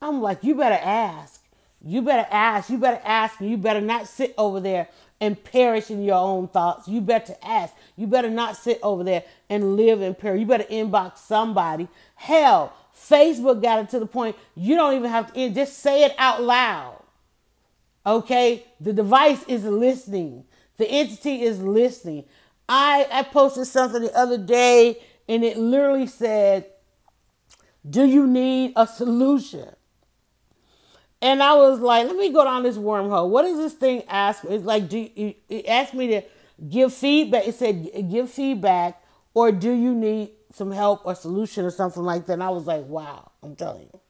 I'm 0.00 0.20
like, 0.20 0.42
you 0.42 0.54
better 0.54 0.80
ask. 0.82 1.40
You 1.84 2.02
better 2.02 2.26
ask. 2.30 2.70
You 2.70 2.78
better 2.78 3.00
ask. 3.04 3.40
You 3.40 3.56
better 3.56 3.80
not 3.80 4.08
sit 4.08 4.34
over 4.36 4.58
there 4.58 4.88
and 5.22 5.42
perish 5.44 5.88
in 5.88 6.02
your 6.02 6.16
own 6.16 6.48
thoughts. 6.48 6.88
You 6.88 7.00
better 7.00 7.36
ask. 7.44 7.72
You 7.94 8.08
better 8.08 8.28
not 8.28 8.56
sit 8.56 8.80
over 8.82 9.04
there 9.04 9.22
and 9.48 9.76
live 9.76 10.02
in 10.02 10.16
perish. 10.16 10.40
You 10.40 10.46
better 10.46 10.64
inbox 10.64 11.18
somebody. 11.18 11.86
Hell, 12.16 12.74
Facebook 12.92 13.62
got 13.62 13.78
it 13.78 13.88
to 13.90 14.00
the 14.00 14.06
point 14.06 14.34
you 14.56 14.74
don't 14.74 14.94
even 14.94 15.08
have 15.08 15.32
to 15.32 15.50
just 15.50 15.78
say 15.78 16.02
it 16.02 16.12
out 16.18 16.42
loud. 16.42 17.04
Okay, 18.04 18.66
the 18.80 18.92
device 18.92 19.44
is 19.44 19.62
listening. 19.62 20.44
The 20.76 20.90
entity 20.90 21.42
is 21.42 21.62
listening. 21.62 22.24
I 22.68 23.06
I 23.12 23.22
posted 23.22 23.68
something 23.68 24.02
the 24.02 24.18
other 24.18 24.38
day 24.38 25.00
and 25.28 25.44
it 25.44 25.56
literally 25.56 26.08
said, 26.08 26.66
"Do 27.88 28.04
you 28.04 28.26
need 28.26 28.72
a 28.74 28.88
solution?" 28.88 29.68
And 31.22 31.42
I 31.42 31.54
was 31.54 31.80
like, 31.80 32.08
"Let 32.08 32.16
me 32.16 32.32
go 32.32 32.44
down 32.44 32.64
this 32.64 32.78
wormhole. 32.78 33.30
What 33.30 33.42
does 33.44 33.58
this 33.58 33.74
thing 33.74 34.04
ask? 34.08 34.44
It's 34.44 34.64
like, 34.64 34.88
do 34.88 34.98
you, 34.98 35.34
it 35.48 35.66
asked 35.68 35.94
me 35.94 36.08
to 36.08 36.22
give 36.68 36.92
feedback? 36.92 37.48
It 37.48 37.54
said, 37.54 38.10
give 38.10 38.30
feedback, 38.30 39.02
or 39.34 39.52
do 39.52 39.72
you 39.72 39.94
need 39.94 40.32
some 40.52 40.72
help 40.72 41.06
or 41.06 41.14
solution 41.14 41.64
or 41.64 41.70
something 41.70 42.02
like 42.02 42.26
that?" 42.26 42.34
And 42.34 42.42
I 42.44 42.50
was 42.50 42.66
like, 42.66 42.86
"Wow, 42.86 43.32
I'm 43.42 43.56
telling 43.56 43.82
you." 43.84 44.00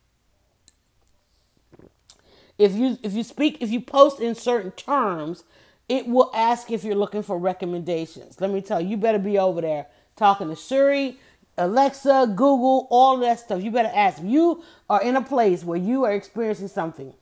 If 2.58 2.74
you 2.74 2.98
if 3.02 3.12
you 3.14 3.24
speak 3.24 3.58
if 3.60 3.70
you 3.70 3.80
post 3.80 4.20
in 4.20 4.34
certain 4.34 4.72
terms, 4.72 5.44
it 5.88 6.06
will 6.06 6.30
ask 6.34 6.70
if 6.70 6.84
you're 6.84 6.96
looking 6.96 7.22
for 7.22 7.38
recommendations. 7.38 8.40
Let 8.40 8.50
me 8.50 8.62
tell 8.62 8.80
you, 8.80 8.90
you 8.90 8.96
better 8.96 9.18
be 9.18 9.38
over 9.38 9.60
there 9.60 9.86
talking 10.16 10.48
to 10.48 10.56
Siri, 10.56 11.18
Alexa, 11.64 12.32
Google, 12.36 12.86
all 12.90 13.18
that 13.18 13.40
stuff. 13.40 13.62
You 13.62 13.70
better 13.70 13.92
ask. 13.94 14.22
You 14.22 14.62
are 14.88 15.02
in 15.02 15.16
a 15.16 15.22
place 15.22 15.64
where 15.64 15.78
you 15.78 16.04
are 16.04 16.12
experiencing 16.12 16.68
something, 16.68 17.14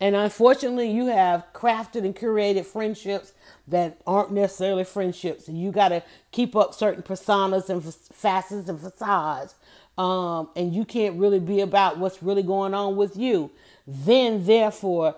and 0.00 0.14
unfortunately, 0.16 0.90
you 0.90 1.06
have 1.06 1.44
crafted 1.52 2.04
and 2.04 2.14
curated 2.14 2.66
friendships 2.66 3.32
that 3.68 4.00
aren't 4.06 4.32
necessarily 4.32 4.84
friendships, 4.84 5.48
and 5.48 5.60
you 5.60 5.72
got 5.72 5.88
to 5.88 6.02
keep 6.32 6.54
up 6.54 6.74
certain 6.74 7.02
personas 7.02 7.68
and 7.68 7.82
facets 7.84 8.68
and 8.68 8.80
facades, 8.80 9.54
um, 9.98 10.50
and 10.56 10.74
you 10.74 10.84
can't 10.84 11.16
really 11.18 11.40
be 11.40 11.60
about 11.60 11.98
what's 11.98 12.22
really 12.22 12.42
going 12.42 12.74
on 12.74 12.96
with 12.96 13.16
you 13.16 13.50
then 13.86 14.44
therefore 14.44 15.16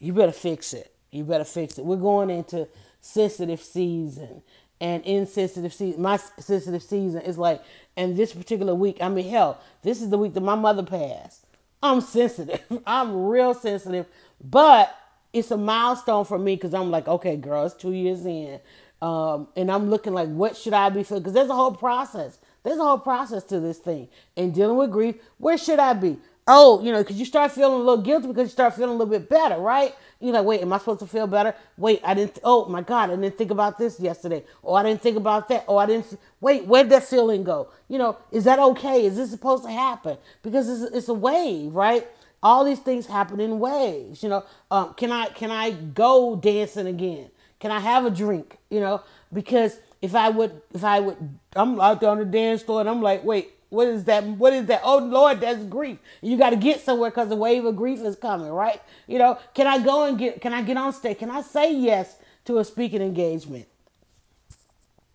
you 0.00 0.12
better 0.12 0.32
fix 0.32 0.72
it. 0.72 0.92
You 1.10 1.24
better 1.24 1.44
fix 1.44 1.78
it. 1.78 1.84
We're 1.84 1.96
going 1.96 2.30
into 2.30 2.68
sensitive 3.00 3.60
season. 3.60 4.42
And 4.84 5.02
insensitive 5.06 5.72
season, 5.72 6.02
my 6.02 6.18
sensitive 6.38 6.82
season 6.82 7.22
is 7.22 7.38
like, 7.38 7.62
and 7.96 8.18
this 8.18 8.34
particular 8.34 8.74
week, 8.74 8.98
I 9.00 9.08
mean, 9.08 9.26
hell, 9.30 9.58
this 9.82 10.02
is 10.02 10.10
the 10.10 10.18
week 10.18 10.34
that 10.34 10.42
my 10.42 10.56
mother 10.56 10.82
passed. 10.82 11.46
I'm 11.82 12.02
sensitive. 12.02 12.60
I'm 12.86 13.24
real 13.24 13.54
sensitive, 13.54 14.04
but 14.42 14.94
it's 15.32 15.50
a 15.50 15.56
milestone 15.56 16.26
for 16.26 16.38
me 16.38 16.56
because 16.56 16.74
I'm 16.74 16.90
like, 16.90 17.08
okay, 17.08 17.34
girl, 17.34 17.64
it's 17.64 17.74
two 17.74 17.92
years 17.92 18.26
in. 18.26 18.60
Um, 19.00 19.48
and 19.56 19.72
I'm 19.72 19.88
looking 19.88 20.12
like, 20.12 20.28
what 20.28 20.54
should 20.54 20.74
I 20.74 20.90
be 20.90 21.02
feeling? 21.02 21.22
Because 21.22 21.32
there's 21.32 21.48
a 21.48 21.54
whole 21.54 21.72
process. 21.72 22.38
There's 22.62 22.76
a 22.78 22.82
whole 22.84 22.98
process 22.98 23.42
to 23.44 23.60
this 23.60 23.78
thing. 23.78 24.08
And 24.36 24.54
dealing 24.54 24.76
with 24.76 24.92
grief, 24.92 25.14
where 25.38 25.56
should 25.56 25.78
I 25.78 25.94
be? 25.94 26.18
Oh, 26.46 26.82
you 26.82 26.92
know, 26.92 27.02
because 27.02 27.18
you 27.18 27.24
start 27.24 27.52
feeling 27.52 27.74
a 27.74 27.84
little 27.84 28.02
guilty 28.02 28.28
because 28.28 28.48
you 28.48 28.52
start 28.52 28.74
feeling 28.74 28.90
a 28.90 28.92
little 28.92 29.06
bit 29.06 29.28
better, 29.28 29.56
right? 29.56 29.94
You're 30.20 30.32
like, 30.32 30.44
wait, 30.44 30.62
am 30.62 30.72
I 30.72 30.78
supposed 30.78 31.00
to 31.00 31.06
feel 31.06 31.26
better? 31.26 31.54
Wait, 31.76 32.00
I 32.04 32.14
didn't. 32.14 32.38
Oh 32.44 32.66
my 32.66 32.82
God, 32.82 33.10
I 33.10 33.16
didn't 33.16 33.36
think 33.36 33.50
about 33.50 33.78
this 33.78 34.00
yesterday. 34.00 34.44
Or 34.62 34.78
I 34.78 34.82
didn't 34.82 35.02
think 35.02 35.16
about 35.16 35.48
that. 35.48 35.64
Or 35.66 35.80
I 35.80 35.86
didn't. 35.86 36.18
Wait, 36.40 36.64
where'd 36.66 36.90
that 36.90 37.04
feeling 37.04 37.44
go? 37.44 37.68
You 37.88 37.98
know, 37.98 38.16
is 38.30 38.44
that 38.44 38.58
okay? 38.58 39.04
Is 39.04 39.16
this 39.16 39.30
supposed 39.30 39.64
to 39.64 39.70
happen? 39.70 40.16
Because 40.42 40.68
it's, 40.68 40.94
it's 40.94 41.08
a 41.08 41.14
wave, 41.14 41.74
right? 41.74 42.06
All 42.42 42.64
these 42.64 42.78
things 42.78 43.06
happen 43.06 43.40
in 43.40 43.58
waves. 43.58 44.22
You 44.22 44.28
know, 44.28 44.44
um, 44.70 44.94
can 44.94 45.12
I 45.12 45.26
can 45.26 45.50
I 45.50 45.70
go 45.70 46.36
dancing 46.36 46.86
again? 46.86 47.30
Can 47.60 47.70
I 47.70 47.80
have 47.80 48.04
a 48.04 48.10
drink? 48.10 48.58
You 48.70 48.80
know, 48.80 49.02
because 49.32 49.78
if 50.02 50.14
I 50.14 50.28
would, 50.28 50.60
if 50.74 50.84
I 50.84 51.00
would, 51.00 51.16
I'm 51.56 51.80
out 51.80 52.00
there 52.00 52.10
on 52.10 52.18
the 52.18 52.26
dance 52.26 52.62
floor 52.62 52.80
and 52.80 52.88
I'm 52.88 53.00
like, 53.00 53.24
wait, 53.24 53.52
what 53.74 53.88
is 53.88 54.04
that? 54.04 54.24
What 54.24 54.54
is 54.54 54.66
that? 54.66 54.82
Oh 54.84 54.98
Lord, 54.98 55.40
that's 55.40 55.64
grief. 55.64 55.98
You 56.22 56.38
got 56.38 56.50
to 56.50 56.56
get 56.56 56.80
somewhere 56.80 57.10
because 57.10 57.28
the 57.28 57.36
wave 57.36 57.64
of 57.66 57.76
grief 57.76 58.00
is 58.00 58.16
coming, 58.16 58.50
right? 58.50 58.80
You 59.08 59.18
know, 59.18 59.38
can 59.54 59.66
I 59.66 59.84
go 59.84 60.06
and 60.06 60.18
get? 60.18 60.40
Can 60.40 60.54
I 60.54 60.62
get 60.62 60.78
on 60.78 60.92
stage? 60.92 61.18
Can 61.18 61.30
I 61.30 61.42
say 61.42 61.74
yes 61.74 62.16
to 62.46 62.58
a 62.58 62.64
speaking 62.64 63.02
engagement? 63.02 63.66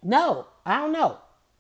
No, 0.03 0.47
I 0.65 0.79
don't 0.79 0.93
know. 0.93 1.17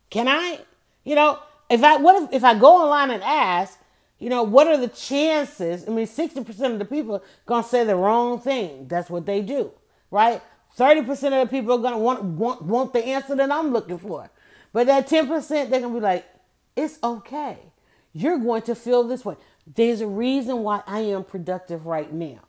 Can 0.09 0.27
I? 0.27 0.59
You 1.05 1.15
know, 1.15 1.39
if 1.69 1.83
I 1.83 1.97
what 1.97 2.23
if 2.23 2.33
if 2.33 2.43
I 2.43 2.57
go 2.57 2.83
online 2.83 3.11
and 3.11 3.23
ask, 3.23 3.79
you 4.19 4.29
know, 4.29 4.43
what 4.43 4.67
are 4.67 4.77
the 4.77 4.89
chances? 4.89 5.87
I 5.87 5.91
mean, 5.91 6.07
sixty 6.07 6.43
percent 6.43 6.73
of 6.73 6.79
the 6.79 6.85
people 6.85 7.23
gonna 7.45 7.63
say 7.63 7.83
the 7.85 7.95
wrong 7.95 8.39
thing. 8.39 8.87
That's 8.87 9.09
what 9.09 9.25
they 9.25 9.41
do, 9.41 9.71
right? 10.11 10.41
Thirty 10.75 11.03
percent 11.03 11.35
of 11.35 11.47
the 11.49 11.51
people 11.57 11.75
are 11.75 11.81
gonna 11.81 11.99
want 11.99 12.23
want 12.23 12.63
want 12.63 12.93
the 12.93 13.05
answer 13.05 13.35
that 13.35 13.51
I'm 13.51 13.71
looking 13.71 13.99
for, 13.99 14.29
but 14.73 14.87
that 14.87 15.07
ten 15.07 15.27
percent 15.27 15.69
they're 15.71 15.81
gonna 15.81 15.93
be 15.93 15.99
like, 16.01 16.25
it's 16.75 16.99
okay. 17.03 17.57
You're 18.13 18.39
going 18.39 18.63
to 18.63 18.75
feel 18.75 19.03
this 19.03 19.23
way. 19.23 19.35
There's 19.67 20.01
a 20.01 20.07
reason 20.07 20.63
why 20.63 20.81
I 20.87 21.01
am 21.01 21.23
productive 21.23 21.85
right 21.85 22.11
now. 22.11 22.39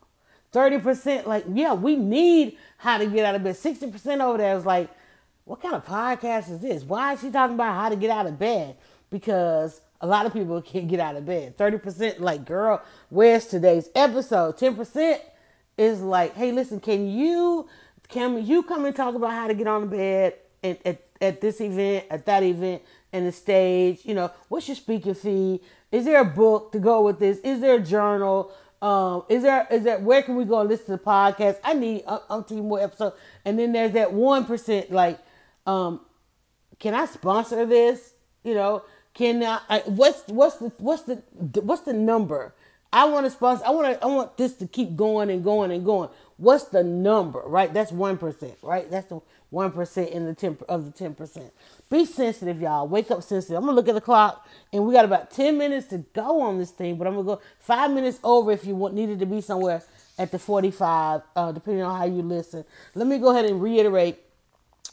30% 0.53 1.25
like, 1.25 1.45
yeah, 1.53 1.73
we 1.73 1.95
need 1.95 2.57
how 2.77 2.97
to 2.97 3.05
get 3.05 3.25
out 3.25 3.35
of 3.35 3.43
bed. 3.43 3.55
60% 3.55 4.21
over 4.21 4.37
there 4.37 4.57
is 4.57 4.65
like, 4.65 4.89
what 5.45 5.61
kind 5.61 5.75
of 5.75 5.85
podcast 5.85 6.51
is 6.51 6.59
this? 6.59 6.83
Why 6.83 7.13
is 7.13 7.21
she 7.21 7.31
talking 7.31 7.55
about 7.55 7.75
how 7.75 7.89
to 7.89 7.95
get 7.95 8.09
out 8.09 8.25
of 8.25 8.37
bed? 8.37 8.75
Because 9.09 9.81
a 10.01 10.07
lot 10.07 10.25
of 10.25 10.33
people 10.33 10.61
can't 10.61 10.87
get 10.87 10.99
out 10.99 11.15
of 11.15 11.25
bed. 11.25 11.57
30% 11.57 12.19
like, 12.19 12.45
girl, 12.45 12.81
where's 13.09 13.45
today's 13.45 13.89
episode? 13.95 14.57
10% 14.57 15.19
is 15.77 16.01
like, 16.01 16.35
hey, 16.35 16.51
listen, 16.51 16.79
can 16.79 17.09
you 17.09 17.67
can 18.09 18.45
you 18.45 18.61
come 18.63 18.83
and 18.83 18.93
talk 18.93 19.15
about 19.15 19.31
how 19.31 19.47
to 19.47 19.53
get 19.53 19.67
on 19.67 19.81
the 19.81 19.87
bed 19.87 20.33
at, 20.61 20.85
at, 20.85 21.01
at 21.21 21.39
this 21.39 21.61
event, 21.61 22.05
at 22.09 22.25
that 22.25 22.43
event? 22.43 22.81
And 23.13 23.27
the 23.27 23.31
stage? 23.31 24.01
You 24.03 24.15
know, 24.15 24.31
what's 24.49 24.67
your 24.67 24.75
speaking 24.75 25.13
fee? 25.13 25.61
Is 25.91 26.05
there 26.05 26.21
a 26.21 26.25
book 26.25 26.71
to 26.71 26.79
go 26.79 27.01
with 27.01 27.19
this? 27.19 27.37
Is 27.39 27.59
there 27.61 27.75
a 27.75 27.79
journal? 27.79 28.51
Um, 28.81 29.23
is 29.29 29.43
there 29.43 29.67
is 29.69 29.83
that 29.83 30.01
where 30.01 30.23
can 30.23 30.35
we 30.35 30.45
go 30.45 30.59
and 30.59 30.69
listen 30.69 30.85
to 30.85 30.91
the 30.93 30.97
podcast? 30.97 31.57
I 31.63 31.73
need 31.73 32.03
um, 32.07 32.19
umpteen 32.29 32.63
more 32.63 32.81
episodes. 32.81 33.15
And 33.45 33.59
then 33.59 33.73
there's 33.73 33.91
that 33.91 34.11
one 34.13 34.45
percent 34.45 34.91
like, 34.91 35.19
um, 35.67 36.01
can 36.79 36.93
I 36.93 37.05
sponsor 37.05 37.65
this? 37.65 38.13
You 38.43 38.55
know, 38.55 38.83
can 39.13 39.43
I, 39.43 39.59
I 39.69 39.79
what's 39.85 40.27
what's 40.27 40.57
the 40.57 40.71
what's 40.77 41.03
the 41.03 41.21
what's 41.61 41.83
the 41.83 41.93
number? 41.93 42.55
I 42.93 43.05
want 43.05 43.25
to 43.25 43.29
sponsor. 43.29 43.65
I 43.65 43.69
want 43.69 43.93
to. 43.93 44.03
I 44.03 44.07
want 44.07 44.35
this 44.37 44.53
to 44.55 44.67
keep 44.67 44.95
going 44.95 45.29
and 45.29 45.43
going 45.43 45.71
and 45.71 45.85
going. 45.85 46.09
What's 46.37 46.65
the 46.65 46.83
number? 46.83 47.39
Right. 47.39 47.73
That's 47.73 47.91
one 47.91 48.17
percent. 48.17 48.57
Right. 48.61 48.89
That's 48.89 49.07
the 49.07 49.21
one 49.49 49.71
percent 49.71 50.09
in 50.09 50.25
the 50.25 50.33
ten 50.33 50.57
of 50.67 50.85
the 50.85 50.91
ten 50.91 51.13
percent. 51.15 51.53
Be 51.91 52.05
sensitive, 52.05 52.61
y'all. 52.61 52.87
Wake 52.87 53.11
up 53.11 53.21
sensitive. 53.21 53.57
I'm 53.57 53.63
gonna 53.63 53.73
look 53.73 53.89
at 53.89 53.95
the 53.95 54.01
clock, 54.01 54.47
and 54.71 54.87
we 54.87 54.93
got 54.93 55.03
about 55.03 55.29
ten 55.29 55.57
minutes 55.57 55.87
to 55.89 55.99
go 56.13 56.41
on 56.41 56.57
this 56.57 56.71
thing. 56.71 56.95
But 56.95 57.05
I'm 57.05 57.15
gonna 57.15 57.25
go 57.25 57.41
five 57.59 57.91
minutes 57.91 58.17
over 58.23 58.53
if 58.53 58.65
you 58.65 58.75
want 58.75 58.93
needed 58.93 59.19
to 59.19 59.25
be 59.27 59.41
somewhere 59.41 59.83
at 60.17 60.31
the 60.31 60.39
45, 60.39 61.21
uh, 61.35 61.51
depending 61.51 61.83
on 61.83 61.99
how 61.99 62.05
you 62.05 62.21
listen. 62.21 62.63
Let 62.95 63.07
me 63.07 63.19
go 63.19 63.31
ahead 63.31 63.45
and 63.45 63.61
reiterate 63.61 64.19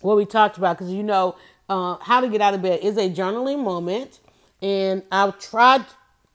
what 0.00 0.16
we 0.16 0.26
talked 0.26 0.58
about 0.58 0.76
because 0.78 0.92
you 0.92 1.04
know 1.04 1.36
uh, 1.68 1.98
how 1.98 2.20
to 2.20 2.28
get 2.28 2.40
out 2.40 2.54
of 2.54 2.62
bed 2.62 2.80
is 2.82 2.96
a 2.96 3.08
journaling 3.08 3.62
moment, 3.62 4.18
and 4.60 5.04
I've 5.12 5.38
tried 5.38 5.84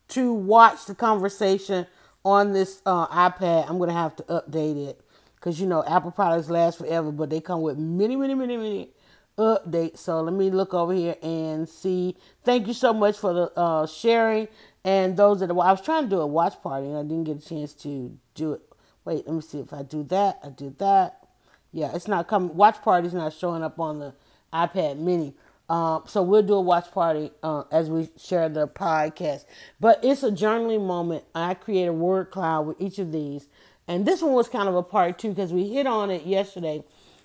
to 0.10 0.34
watch 0.34 0.86
the 0.86 0.96
conversation 0.96 1.88
on 2.24 2.54
this 2.54 2.82
uh, 2.86 3.08
iPad. 3.08 3.70
I'm 3.70 3.80
gonna 3.80 3.92
have 3.92 4.16
to 4.16 4.24
update 4.24 4.88
it 4.88 5.02
because 5.36 5.60
you 5.60 5.68
know 5.68 5.84
Apple 5.86 6.12
products 6.12 6.50
last 6.50 6.78
forever, 6.78 7.12
but 7.12 7.30
they 7.30 7.42
come 7.42 7.62
with 7.62 7.78
many, 7.78 8.16
many, 8.16 8.34
many, 8.34 8.56
many 8.56 8.90
update. 9.38 9.98
So 9.98 10.22
let 10.22 10.34
me 10.34 10.50
look 10.50 10.74
over 10.74 10.94
here 10.94 11.16
and 11.22 11.68
see. 11.68 12.16
Thank 12.44 12.68
you 12.68 12.74
so 12.74 12.94
much 12.94 13.18
for 13.18 13.34
the 13.34 13.52
uh, 13.56 13.88
sharing 13.88 14.48
and 14.84 15.16
those 15.18 15.40
that 15.40 15.50
I 15.50 15.54
was 15.54 15.82
trying 15.82 16.04
to 16.04 16.10
do 16.10 16.20
a 16.22 16.28
watch 16.28 16.62
party 16.62 16.88
and 16.88 16.98
I 16.98 17.04
didn't 17.04 17.24
get 17.24 17.38
a 17.44 17.48
chance 17.48 17.74
to 17.76 18.18
do 18.36 18.54
it. 18.54 18.62
Wait, 19.06 19.26
let 19.28 19.36
me 19.36 19.42
see 19.42 19.60
if 19.60 19.74
I 19.74 19.84
do 19.84 20.04
that. 20.06 20.40
I 20.44 20.50
do 20.50 20.74
that. 20.80 21.28
Yeah, 21.72 21.92
it's 21.94 22.08
not 22.08 22.28
coming. 22.28 22.56
Watch 22.56 22.82
party's 22.82 23.14
not 23.14 23.34
showing 23.34 23.64
up 23.64 23.80
on 23.80 24.00
the 24.00 24.14
iPad 24.54 24.98
Mini. 24.98 25.34
Um, 25.70 26.04
so 26.06 26.22
we'll 26.22 26.44
do 26.44 26.54
a 26.54 26.62
watch 26.62 26.92
party 26.92 27.32
uh, 27.42 27.64
as 27.72 27.90
we 27.90 28.10
share 28.18 28.48
the 28.50 28.68
podcast. 28.68 29.46
But 29.80 30.00
it's 30.04 30.24
a 30.24 30.32
journaling 30.32 30.86
moment. 30.86 31.24
I 31.34 31.54
create 31.56 31.88
a 31.88 31.94
word 31.94 32.32
cloud 32.32 32.68
with 32.68 32.80
each 32.80 33.00
of 33.00 33.12
these, 33.12 33.48
and 33.88 34.06
this 34.06 34.22
one 34.22 34.34
was 34.34 34.50
kind 34.50 34.70
of 34.70 34.76
a 34.76 34.84
part 34.84 35.18
two 35.18 35.30
because 35.30 35.52
we 35.52 35.68
hit 35.70 35.88
on 35.88 36.12
it 36.12 36.26
yesterday 36.26 36.84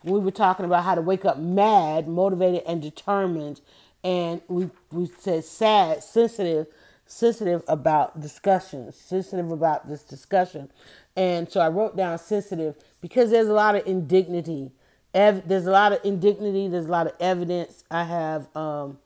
we 0.08 0.20
were 0.20 0.30
talking 0.30 0.64
about 0.64 0.84
how 0.84 0.94
to 0.94 1.00
wake 1.02 1.24
up 1.24 1.38
mad, 1.38 2.08
motivated, 2.08 2.62
and 2.66 2.82
determined. 2.82 3.60
And 4.04 4.40
we 4.48 4.70
we 4.90 5.10
said 5.18 5.44
sad, 5.44 6.02
sensitive, 6.02 6.66
sensitive 7.06 7.62
about 7.68 8.20
discussions, 8.20 8.96
sensitive 8.96 9.50
about 9.50 9.88
this 9.88 10.02
discussion. 10.02 10.70
And 11.16 11.50
so 11.50 11.60
I 11.60 11.68
wrote 11.68 11.96
down 11.96 12.18
sensitive 12.18 12.76
because 13.00 13.30
there's 13.30 13.48
a 13.48 13.52
lot 13.52 13.74
of 13.74 13.86
indignity. 13.86 14.70
Ev- 15.14 15.48
there's 15.48 15.66
a 15.66 15.70
lot 15.70 15.92
of 15.92 15.98
indignity. 16.04 16.68
There's 16.68 16.86
a 16.86 16.90
lot 16.90 17.06
of 17.06 17.14
evidence. 17.18 17.82
I 17.90 18.04
have, 18.04 18.54
um, 18.56 18.98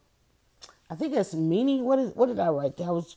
I 0.90 0.94
think 0.94 1.14
that's 1.14 1.32
meaning. 1.34 1.84
What 1.84 1.98
is 1.98 2.14
what 2.14 2.26
did 2.26 2.38
I 2.38 2.48
write? 2.48 2.76
That 2.76 2.88
was, 2.88 3.16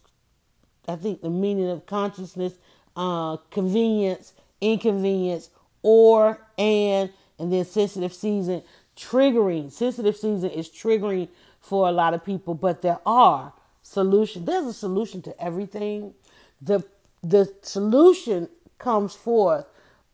I 0.87 0.95
think 0.95 1.21
the 1.21 1.29
meaning 1.29 1.69
of 1.69 1.85
consciousness, 1.85 2.53
uh, 2.95 3.37
convenience, 3.51 4.33
inconvenience, 4.61 5.49
or 5.83 6.39
and 6.57 7.11
and 7.39 7.51
then 7.51 7.65
sensitive 7.65 8.13
season 8.13 8.63
triggering. 8.95 9.71
Sensitive 9.71 10.15
season 10.15 10.49
is 10.49 10.69
triggering 10.69 11.27
for 11.59 11.87
a 11.87 11.91
lot 11.91 12.13
of 12.13 12.23
people, 12.23 12.53
but 12.53 12.81
there 12.81 12.99
are 13.05 13.53
solutions. 13.81 14.45
There's 14.45 14.65
a 14.65 14.73
solution 14.73 15.21
to 15.23 15.41
everything. 15.41 16.13
The 16.61 16.83
the 17.21 17.51
solution 17.61 18.49
comes 18.77 19.15
forth 19.15 19.65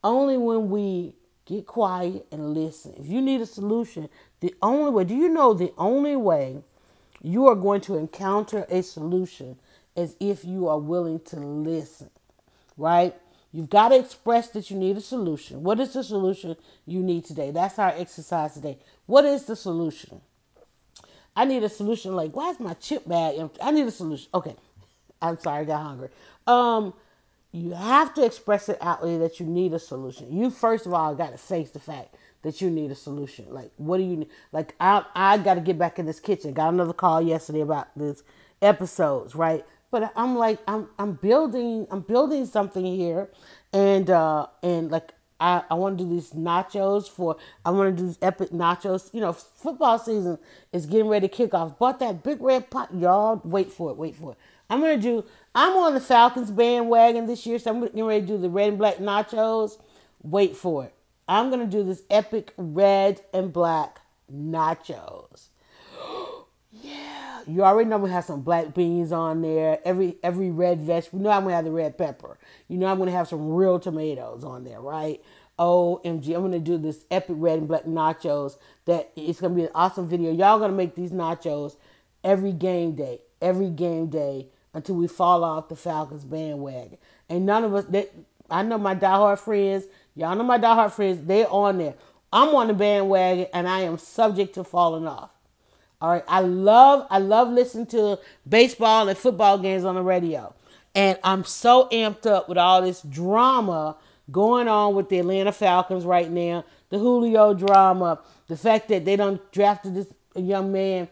only 0.03 0.38
when 0.38 0.69
we 0.69 1.13
get 1.45 1.67
quiet 1.67 2.26
and 2.32 2.53
listen. 2.53 2.93
If 2.97 3.07
you 3.07 3.22
need 3.22 3.41
a 3.41 3.45
solution, 3.45 4.09
the 4.39 4.55
only 4.61 4.91
way, 4.91 5.03
do 5.03 5.15
you 5.15 5.28
know 5.30 5.53
the 5.53 5.74
only 5.78 6.15
way 6.15 6.63
you 7.22 7.47
are 7.47 7.55
going 7.55 7.82
to 7.82 7.97
encounter 7.97 8.65
a 8.69 8.82
solution 8.82 9.57
is 9.95 10.15
if 10.19 10.45
you 10.45 10.67
are 10.67 10.80
willing 10.80 11.19
to 11.19 11.36
listen, 11.38 12.09
right? 12.78 13.15
You've 13.52 13.70
got 13.70 13.89
to 13.89 13.99
express 13.99 14.49
that 14.49 14.72
you 14.72 14.78
need 14.78 14.97
a 14.97 15.02
solution. 15.02 15.64
What 15.64 15.80
is 15.80 15.93
the 15.93 16.04
solution 16.04 16.56
you 16.86 16.99
need 17.02 17.26
today? 17.26 17.52
That's 17.52 17.78
our 17.80 17.89
exercise 17.89 18.54
today. 18.54 18.78
What 19.06 19.26
is 19.26 19.45
the 19.45 19.56
solution? 19.56 20.22
I 21.36 21.45
need 21.45 21.64
a 21.64 21.70
solution 21.70 22.16
like, 22.16 22.36
why 22.36 22.52
is 22.52 22.60
my 22.60 22.74
chip 22.76 23.08
bag 23.08 23.38
empty? 23.38 23.62
I 23.62 23.72
need 23.72 23.88
a 23.88 23.91
solution. 23.91 24.28
Okay. 24.34 24.56
I'm 25.22 25.38
sorry, 25.38 25.62
I 25.62 25.66
got 25.66 25.84
hungry. 25.84 26.10
Um, 26.47 26.93
you 27.52 27.72
have 27.72 28.14
to 28.16 28.26
express 28.26 28.70
it 28.70 28.78
outwardly 28.82 29.18
that 29.20 29.39
you 29.39 29.45
need 29.45 29.74
a 29.74 29.80
solution. 29.80 30.36
You 30.36 30.49
first 30.49 30.86
of 30.86 30.93
all 30.93 31.14
got 31.16 31.32
to 31.32 31.38
face 31.38 31.72
the 31.72 31.80
fact 31.80 32.16
that 32.43 32.62
you 32.62 32.70
need 32.70 32.91
a 32.91 32.95
solution. 32.95 33.45
Like, 33.49 33.72
what 33.78 33.97
do 33.97 34.04
you 34.04 34.18
need? 34.18 34.30
Like, 34.52 34.74
I 34.80 35.06
I 35.14 35.38
got 35.38 35.56
to 35.56 35.62
get 35.62 35.78
back 35.78 35.99
in 35.99 36.06
this 36.06 36.20
kitchen. 36.20 36.54
Got 36.54 36.74
another 36.74 36.93
call 36.93 37.22
yesterday 37.22 37.62
about 37.62 37.89
this 37.95 38.24
episodes, 38.62 39.36
right? 39.36 39.66
But 39.92 40.12
I'm 40.16 40.36
like, 40.38 40.60
I'm 40.68 40.88
I'm 40.98 41.14
building 41.14 41.86
I'm 41.92 42.02
building 42.02 42.46
something 42.46 42.86
here, 42.86 43.30
and 43.74 44.10
uh 44.10 44.48
and 44.64 44.89
like 44.89 45.14
I, 45.42 45.64
I 45.72 45.74
want 45.74 45.98
to 45.98 46.04
do 46.04 46.10
these 46.10 46.32
nachos 46.32 47.10
for 47.10 47.36
I 47.66 47.72
want 47.72 47.96
to 47.96 48.02
do 48.02 48.08
these 48.08 48.20
epic 48.22 48.52
nachos. 48.52 49.14
You 49.14 49.22
know, 49.22 49.34
football 49.34 50.00
season 50.00 50.38
is 50.72 50.86
getting 50.86 51.08
ready 51.08 51.28
to 51.28 51.36
kick 51.36 51.54
off. 51.54 51.78
Bought 51.80 52.00
that 52.00 52.24
big 52.24 52.42
red 52.42 52.70
pot, 52.70 52.94
y'all. 52.94 53.42
Wait 53.44 53.72
for 53.72 53.89
it, 53.89 53.98
wait 53.98 54.16
for 54.16 54.32
it. 54.34 54.38
I'm 54.70 54.80
gonna 54.80 54.98
do. 54.98 55.26
I'm 55.54 55.76
on 55.76 55.94
the 55.96 56.00
Falcons 56.00 56.52
bandwagon 56.52 57.26
this 57.26 57.46
year, 57.46 57.60
so 57.60 57.72
I'm 57.72 57.82
getting 57.82 58.04
ready 58.06 58.22
to 58.22 58.28
do 58.28 58.38
the 58.38 58.50
red 58.50 58.70
and 58.70 58.78
black 58.78 58.98
nachos. 58.98 59.78
Wait 60.24 60.56
for 60.56 60.86
it. 60.86 60.94
I'm 61.28 61.50
gonna 61.50 61.66
do 61.66 61.84
this 61.84 62.04
epic 62.10 62.54
red 62.56 63.22
and 63.34 63.52
black 63.52 64.00
nachos. 64.32 65.48
You 67.48 67.64
already 67.64 67.89
know 67.89 67.98
we 67.98 68.10
have 68.10 68.26
some 68.26 68.42
black 68.42 68.74
beans 68.74 69.12
on 69.12 69.42
there. 69.42 69.80
Every 69.86 70.18
every 70.24 70.52
red 70.52 70.82
vegetable. 70.82 71.20
You 71.20 71.24
know 71.26 71.32
I'm 71.32 71.44
gonna 71.44 71.56
have 71.56 71.66
the 71.66 71.72
red 71.72 71.98
pepper. 71.98 72.38
You 72.68 72.78
know 72.78 72.88
I'm 72.88 72.98
gonna 72.98 73.12
have 73.12 73.28
some 73.28 73.54
real 73.54 73.80
tomatoes 73.80 74.44
on 74.44 74.64
there, 74.64 74.82
right? 74.82 75.22
OMG, 75.60 76.36
I'm 76.36 76.42
gonna 76.42 76.60
do 76.60 76.78
this 76.78 77.06
epic 77.12 77.36
red 77.38 77.60
and 77.60 77.68
black 77.68 77.84
nachos. 77.84 78.58
That 78.86 79.12
it's 79.16 79.42
gonna 79.42 79.56
be 79.56 79.64
an 79.64 79.72
awesome 79.76 80.08
video. 80.08 80.32
Y'all 80.32 80.60
gonna 80.60 80.74
make 80.74 80.96
these 80.96 81.12
nachos 81.12 81.76
every 82.24 82.52
game 82.52 82.96
day, 82.96 83.22
every 83.42 83.70
game 83.70 84.08
day 84.08 84.48
until 84.74 84.96
we 84.96 85.08
fall 85.08 85.44
off 85.44 85.70
the 85.70 85.76
Falcons 85.76 86.24
bandwagon. 86.24 86.98
And 87.30 87.46
none 87.46 87.64
of 87.64 87.74
us 87.74 87.86
that 87.86 88.12
I 88.50 88.64
know 88.64 88.78
my 88.78 88.96
diehard 88.96 89.39
friends, 89.39 89.86
y'all 90.16 90.36
know 90.36 90.44
my 90.44 90.58
diehard 90.58 90.92
friends, 90.92 91.26
they're 91.26 91.50
on 91.50 91.78
there. 91.78 91.96
I'm 92.34 92.56
on 92.56 92.68
the 92.68 92.74
bandwagon 92.74 93.48
and 93.54 93.68
I 93.68 93.82
am 93.82 93.98
subject 93.98 94.56
to 94.56 94.64
falling 94.64 95.08
off. 95.08 95.31
All 96.02 96.10
right. 96.10 96.24
I 96.28 96.41
love 96.41 97.06
I 97.12 97.20
love 97.20 97.49
listening 97.49 97.86
to 97.88 98.20
baseball 98.47 99.08
and 99.08 99.18
football 99.18 99.60
games 99.60 99.86
on 99.86 99.95
the 99.95 100.02
radio. 100.02 100.54
And 100.95 101.18
I'm 101.24 101.43
so 101.43 101.88
amped 101.91 102.26
up 102.26 102.49
with 102.49 102.58
all 102.58 102.82
this 102.82 103.02
drama 103.02 103.95
going 104.32 104.68
on 104.68 104.95
with 104.95 105.10
the 105.10 105.20
Atlanta 105.20 105.52
Falcons 105.52 106.04
right 106.04 106.30
now. 106.30 106.66
The 106.89 106.97
Julio 106.97 107.54
drama, 107.54 108.20
the 108.47 108.58
fact 108.58 108.89
that 108.89 109.06
they 109.06 109.16
don't 109.16 109.39
drafted 109.52 109.95
this 109.95 110.08
young 110.36 110.72
man 110.72 111.08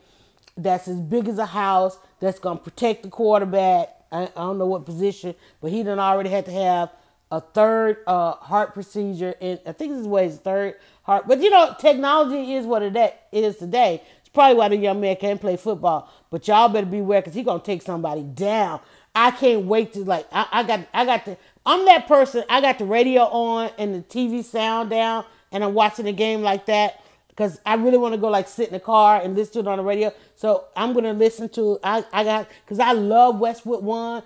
that's 0.58 0.88
as 0.88 1.00
big 1.00 1.28
as 1.28 1.38
a 1.38 1.46
house, 1.46 1.98
that's 2.20 2.40
gonna 2.40 2.60
protect 2.60 3.04
the 3.04 3.10
quarterback. 3.10 3.90
I, 4.12 4.24
I 4.24 4.28
don't 4.36 4.58
know 4.58 4.66
what 4.66 4.86
position, 4.86 5.36
but 5.62 5.72
he 5.72 5.84
done 5.84 6.00
already 6.00 6.30
had 6.30 6.46
to 6.46 6.52
have 6.52 6.92
a 7.32 7.40
third 7.40 7.98
uh, 8.08 8.32
heart 8.34 8.74
procedure, 8.74 9.36
and 9.40 9.60
I 9.66 9.72
think 9.72 9.92
this 9.92 10.02
is 10.02 10.08
what 10.08 10.24
his 10.24 10.38
third 10.38 10.76
heart. 11.04 11.28
But 11.28 11.42
you 11.42 11.50
know, 11.50 11.76
technology 11.80 12.56
is 12.56 12.66
what 12.66 12.82
it 12.82 13.16
is 13.32 13.58
today. 13.58 14.02
It's 14.30 14.36
probably 14.36 14.58
why 14.58 14.68
the 14.68 14.78
young 14.78 15.02
man 15.02 15.16
can't 15.16 15.42
play 15.42 15.58
football. 15.58 16.08
But 16.30 16.48
y'all 16.48 16.70
better 16.70 16.86
beware 16.86 17.20
because 17.20 17.34
he 17.34 17.42
gonna 17.42 17.64
take 17.64 17.82
somebody 17.82 18.22
down. 18.22 18.80
I 19.16 19.32
can't 19.32 19.66
wait 19.66 19.94
to 19.94 20.04
like. 20.04 20.28
I, 20.32 20.46
I 20.52 20.64
got. 20.64 20.88
I 20.94 21.04
got 21.04 21.26
the. 21.26 21.36
I'm 21.66 21.84
that 21.86 22.08
person. 22.08 22.44
I 22.48 22.62
got 22.62 22.78
the 22.78 22.86
radio 22.86 23.24
on 23.24 23.72
and 23.80 23.96
the 23.96 24.02
TV 24.02 24.44
sound 24.44 24.92
down, 24.92 25.26
and 25.52 25.64
I'm 25.64 25.74
watching 25.74 26.06
the 26.06 26.14
game 26.14 26.44
like 26.44 26.68
that 26.68 27.04
because 27.30 27.60
I 27.66 27.74
really 27.74 27.98
want 27.98 28.14
to 28.14 28.20
go 28.20 28.30
like 28.30 28.48
sit 28.48 28.68
in 28.68 28.74
the 28.74 28.80
car 28.80 29.20
and 29.20 29.36
listen 29.36 29.54
to 29.54 29.60
it 29.62 29.72
on 29.72 29.80
the 29.80 29.84
radio. 29.84 30.14
So 30.36 30.66
I'm 30.76 30.94
gonna 30.94 31.14
listen 31.14 31.50
to. 31.50 31.80
I 31.84 32.06
I 32.14 32.24
got 32.24 32.50
because 32.64 32.78
I 32.78 32.92
love 32.92 33.40
Westwood 33.40 33.84
One, 33.84 34.22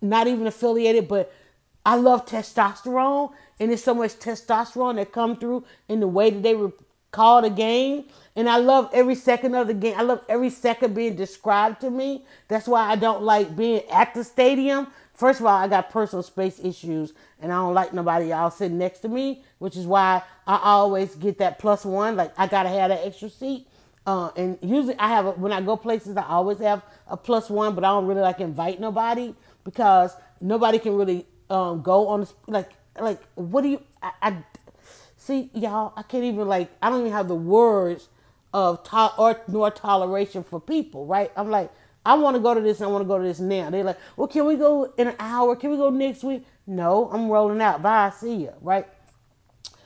not 0.00 0.28
even 0.28 0.46
affiliated, 0.46 1.08
but 1.08 1.34
I 1.84 1.96
love 1.96 2.24
testosterone, 2.24 3.32
and 3.58 3.70
there's 3.70 3.82
so 3.82 3.94
much 3.94 4.12
testosterone 4.12 4.94
that 4.94 5.10
come 5.10 5.36
through 5.36 5.64
in 5.88 5.98
the 5.98 6.06
way 6.06 6.30
that 6.30 6.44
they 6.44 6.54
call 7.10 7.42
the 7.42 7.50
game. 7.50 8.04
And 8.36 8.48
I 8.48 8.58
love 8.58 8.90
every 8.92 9.14
second 9.14 9.54
of 9.54 9.66
the 9.66 9.74
game. 9.74 9.94
I 9.96 10.02
love 10.02 10.24
every 10.28 10.50
second 10.50 10.94
being 10.94 11.16
described 11.16 11.80
to 11.82 11.90
me. 11.90 12.24
That's 12.48 12.68
why 12.68 12.88
I 12.88 12.96
don't 12.96 13.22
like 13.22 13.56
being 13.56 13.82
at 13.90 14.14
the 14.14 14.24
stadium. 14.24 14.88
First 15.14 15.40
of 15.40 15.46
all, 15.46 15.56
I 15.56 15.68
got 15.68 15.90
personal 15.90 16.22
space 16.22 16.58
issues 16.60 17.12
and 17.40 17.52
I 17.52 17.56
don't 17.56 17.74
like 17.74 17.92
nobody 17.92 18.32
else 18.32 18.56
sitting 18.56 18.78
next 18.78 19.00
to 19.00 19.08
me, 19.08 19.44
which 19.58 19.76
is 19.76 19.86
why 19.86 20.22
I 20.46 20.58
always 20.62 21.14
get 21.14 21.38
that 21.38 21.58
plus 21.58 21.84
one. 21.84 22.16
Like 22.16 22.32
I 22.38 22.46
gotta 22.46 22.70
have 22.70 22.88
that 22.88 23.04
extra 23.04 23.28
seat. 23.28 23.66
Uh, 24.06 24.30
and 24.36 24.58
usually 24.62 24.98
I 24.98 25.08
have 25.08 25.26
a, 25.26 25.30
when 25.32 25.52
I 25.52 25.60
go 25.60 25.76
places, 25.76 26.16
I 26.16 26.24
always 26.24 26.58
have 26.58 26.82
a 27.06 27.16
plus 27.16 27.50
one, 27.50 27.74
but 27.74 27.84
I 27.84 27.88
don't 27.88 28.06
really 28.06 28.22
like 28.22 28.40
invite 28.40 28.80
nobody 28.80 29.34
because 29.64 30.16
nobody 30.40 30.78
can 30.78 30.96
really 30.96 31.26
um, 31.50 31.82
go 31.82 32.08
on 32.08 32.26
like 32.46 32.70
like 32.98 33.20
what 33.34 33.62
do 33.62 33.68
you 33.68 33.82
I, 34.02 34.12
I 34.22 34.36
see 35.20 35.50
y'all 35.52 35.92
I 35.96 36.02
can't 36.02 36.24
even 36.24 36.48
like 36.48 36.70
I 36.80 36.88
don't 36.88 37.00
even 37.00 37.12
have 37.12 37.28
the 37.28 37.34
words 37.34 38.08
of 38.54 38.82
to- 38.84 39.12
or 39.18 39.38
nor 39.48 39.70
toleration 39.70 40.42
for 40.42 40.58
people 40.58 41.04
right? 41.06 41.30
I'm 41.36 41.50
like 41.50 41.70
I 42.06 42.14
want 42.14 42.36
to 42.36 42.40
go 42.40 42.54
to 42.54 42.60
this 42.60 42.80
I 42.80 42.86
want 42.86 43.04
to 43.04 43.06
go 43.08 43.18
to 43.18 43.24
this 43.24 43.38
now. 43.38 43.68
They're 43.68 43.84
like 43.84 43.98
well 44.16 44.28
can 44.28 44.46
we 44.46 44.56
go 44.56 44.92
in 44.96 45.08
an 45.08 45.16
hour? 45.18 45.54
Can 45.56 45.70
we 45.70 45.76
go 45.76 45.90
next 45.90 46.24
week? 46.24 46.46
No 46.66 47.10
I'm 47.12 47.28
rolling 47.28 47.60
out. 47.60 47.82
Bye 47.82 48.10
see 48.18 48.44
ya 48.44 48.52
right? 48.62 48.86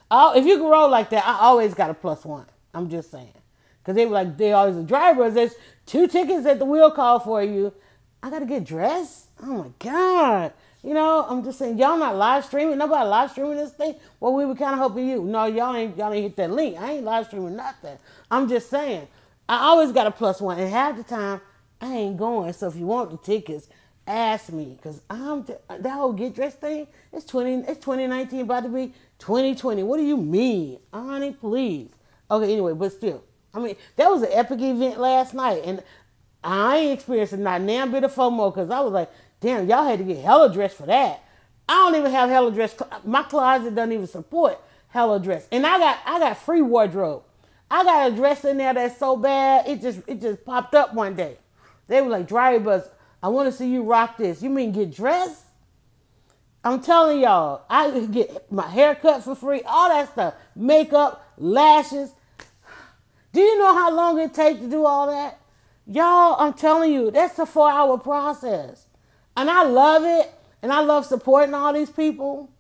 Oh 0.08 0.38
if 0.38 0.46
you 0.46 0.56
can 0.56 0.66
roll 0.66 0.88
like 0.88 1.10
that 1.10 1.26
I 1.26 1.40
always 1.40 1.74
got 1.74 1.90
a 1.90 1.94
plus 1.94 2.24
one. 2.24 2.46
I'm 2.72 2.88
just 2.88 3.10
saying. 3.10 3.34
Because 3.82 3.96
they 3.96 4.06
were 4.06 4.12
like 4.12 4.38
they 4.38 4.52
always 4.52 4.76
the 4.76 4.84
drivers 4.84 5.34
there's 5.34 5.54
two 5.84 6.06
tickets 6.06 6.46
at 6.46 6.60
the 6.60 6.64
wheel 6.64 6.92
call 6.92 7.18
for 7.18 7.42
you. 7.42 7.74
I 8.22 8.30
gotta 8.30 8.46
get 8.46 8.64
dressed? 8.64 9.30
Oh 9.42 9.64
my 9.64 9.70
god 9.80 10.52
you 10.84 10.92
know, 10.92 11.24
I'm 11.26 11.42
just 11.42 11.58
saying, 11.58 11.78
y'all 11.78 11.96
not 11.96 12.14
live 12.16 12.44
streaming. 12.44 12.76
Nobody 12.76 13.08
live 13.08 13.30
streaming 13.30 13.56
this 13.56 13.72
thing. 13.72 13.94
Well, 14.20 14.34
we 14.34 14.44
were 14.44 14.54
kind 14.54 14.74
of 14.74 14.80
hoping 14.80 15.08
you. 15.08 15.24
No, 15.24 15.46
y'all 15.46 15.74
ain't 15.74 15.96
y'all 15.96 16.12
ain't 16.12 16.24
hit 16.24 16.36
that 16.36 16.50
link. 16.50 16.78
I 16.78 16.92
ain't 16.92 17.04
live 17.04 17.26
streaming 17.26 17.56
nothing. 17.56 17.96
I'm 18.30 18.48
just 18.50 18.68
saying, 18.68 19.08
I 19.48 19.64
always 19.64 19.92
got 19.92 20.06
a 20.06 20.10
plus 20.10 20.42
one, 20.42 20.58
and 20.58 20.70
half 20.70 20.96
the 20.96 21.02
time 21.02 21.40
I 21.80 21.90
ain't 21.90 22.18
going. 22.18 22.52
So 22.52 22.68
if 22.68 22.76
you 22.76 22.84
want 22.84 23.10
the 23.10 23.16
tickets, 23.16 23.68
ask 24.06 24.52
me, 24.52 24.78
cause 24.82 25.00
I'm 25.08 25.46
that 25.46 25.90
whole 25.90 26.12
get 26.12 26.34
dressed 26.34 26.60
thing. 26.60 26.86
It's 27.14 27.24
twenty. 27.24 27.54
It's 27.66 27.80
2019, 27.80 28.40
about 28.40 28.64
to 28.64 28.68
be 28.68 28.92
2020. 29.20 29.82
What 29.84 29.96
do 29.96 30.04
you 30.04 30.18
mean, 30.18 30.80
honey? 30.92 31.32
Please. 31.32 31.88
Okay. 32.30 32.52
Anyway, 32.52 32.74
but 32.74 32.92
still, 32.92 33.24
I 33.54 33.58
mean, 33.58 33.76
that 33.96 34.10
was 34.10 34.20
an 34.20 34.30
epic 34.32 34.60
event 34.60 35.00
last 35.00 35.32
night, 35.32 35.62
and 35.64 35.82
I 36.42 36.76
ain't 36.76 36.92
experiencing 36.92 37.42
not 37.42 37.66
damn 37.66 37.90
bit 37.90 38.04
of 38.04 38.14
FOMO, 38.14 38.54
cause 38.54 38.70
I 38.70 38.80
was 38.80 38.92
like 38.92 39.10
Damn, 39.44 39.68
y'all 39.68 39.84
had 39.84 39.98
to 39.98 40.06
get 40.06 40.24
hella 40.24 40.50
dressed 40.50 40.78
for 40.78 40.86
that. 40.86 41.22
I 41.68 41.74
don't 41.74 41.96
even 41.96 42.10
have 42.10 42.30
hella 42.30 42.50
dress. 42.50 42.74
My 43.04 43.22
closet 43.24 43.74
doesn't 43.74 43.92
even 43.92 44.06
support 44.06 44.58
hella 44.88 45.20
dress. 45.20 45.46
And 45.52 45.66
I 45.66 45.78
got 45.78 45.98
I 46.06 46.18
got 46.18 46.38
free 46.38 46.62
wardrobe. 46.62 47.24
I 47.70 47.84
got 47.84 48.10
a 48.10 48.16
dress 48.16 48.46
in 48.46 48.56
there 48.56 48.72
that's 48.72 48.98
so 48.98 49.18
bad 49.18 49.68
it 49.68 49.82
just 49.82 50.00
it 50.06 50.22
just 50.22 50.46
popped 50.46 50.74
up 50.74 50.94
one 50.94 51.14
day. 51.14 51.36
They 51.88 52.00
were 52.00 52.08
like, 52.08 52.26
"Dryer 52.26 52.58
Buzz, 52.58 52.88
I 53.22 53.28
want 53.28 53.52
to 53.52 53.52
see 53.52 53.70
you 53.70 53.82
rock 53.82 54.16
this." 54.16 54.42
You 54.42 54.48
mean 54.48 54.72
get 54.72 54.90
dressed? 54.90 55.42
I'm 56.64 56.80
telling 56.80 57.20
y'all, 57.20 57.66
I 57.68 58.00
get 58.10 58.50
my 58.50 58.66
hair 58.66 58.94
cut 58.94 59.24
for 59.24 59.34
free, 59.34 59.60
all 59.66 59.90
that 59.90 60.10
stuff, 60.10 60.32
makeup, 60.56 61.22
lashes. 61.36 62.12
Do 63.34 63.42
you 63.42 63.58
know 63.58 63.74
how 63.74 63.94
long 63.94 64.18
it 64.20 64.32
takes 64.32 64.60
to 64.60 64.70
do 64.70 64.86
all 64.86 65.08
that? 65.08 65.38
Y'all, 65.86 66.36
I'm 66.40 66.54
telling 66.54 66.94
you, 66.94 67.10
that's 67.10 67.38
a 67.38 67.44
four 67.44 67.70
hour 67.70 67.98
process. 67.98 68.86
And 69.36 69.50
I 69.50 69.64
love 69.64 70.04
it. 70.04 70.32
And 70.62 70.72
I 70.72 70.80
love 70.80 71.06
supporting 71.06 71.54
all 71.54 71.72
these 71.72 71.90
people. 71.90 72.50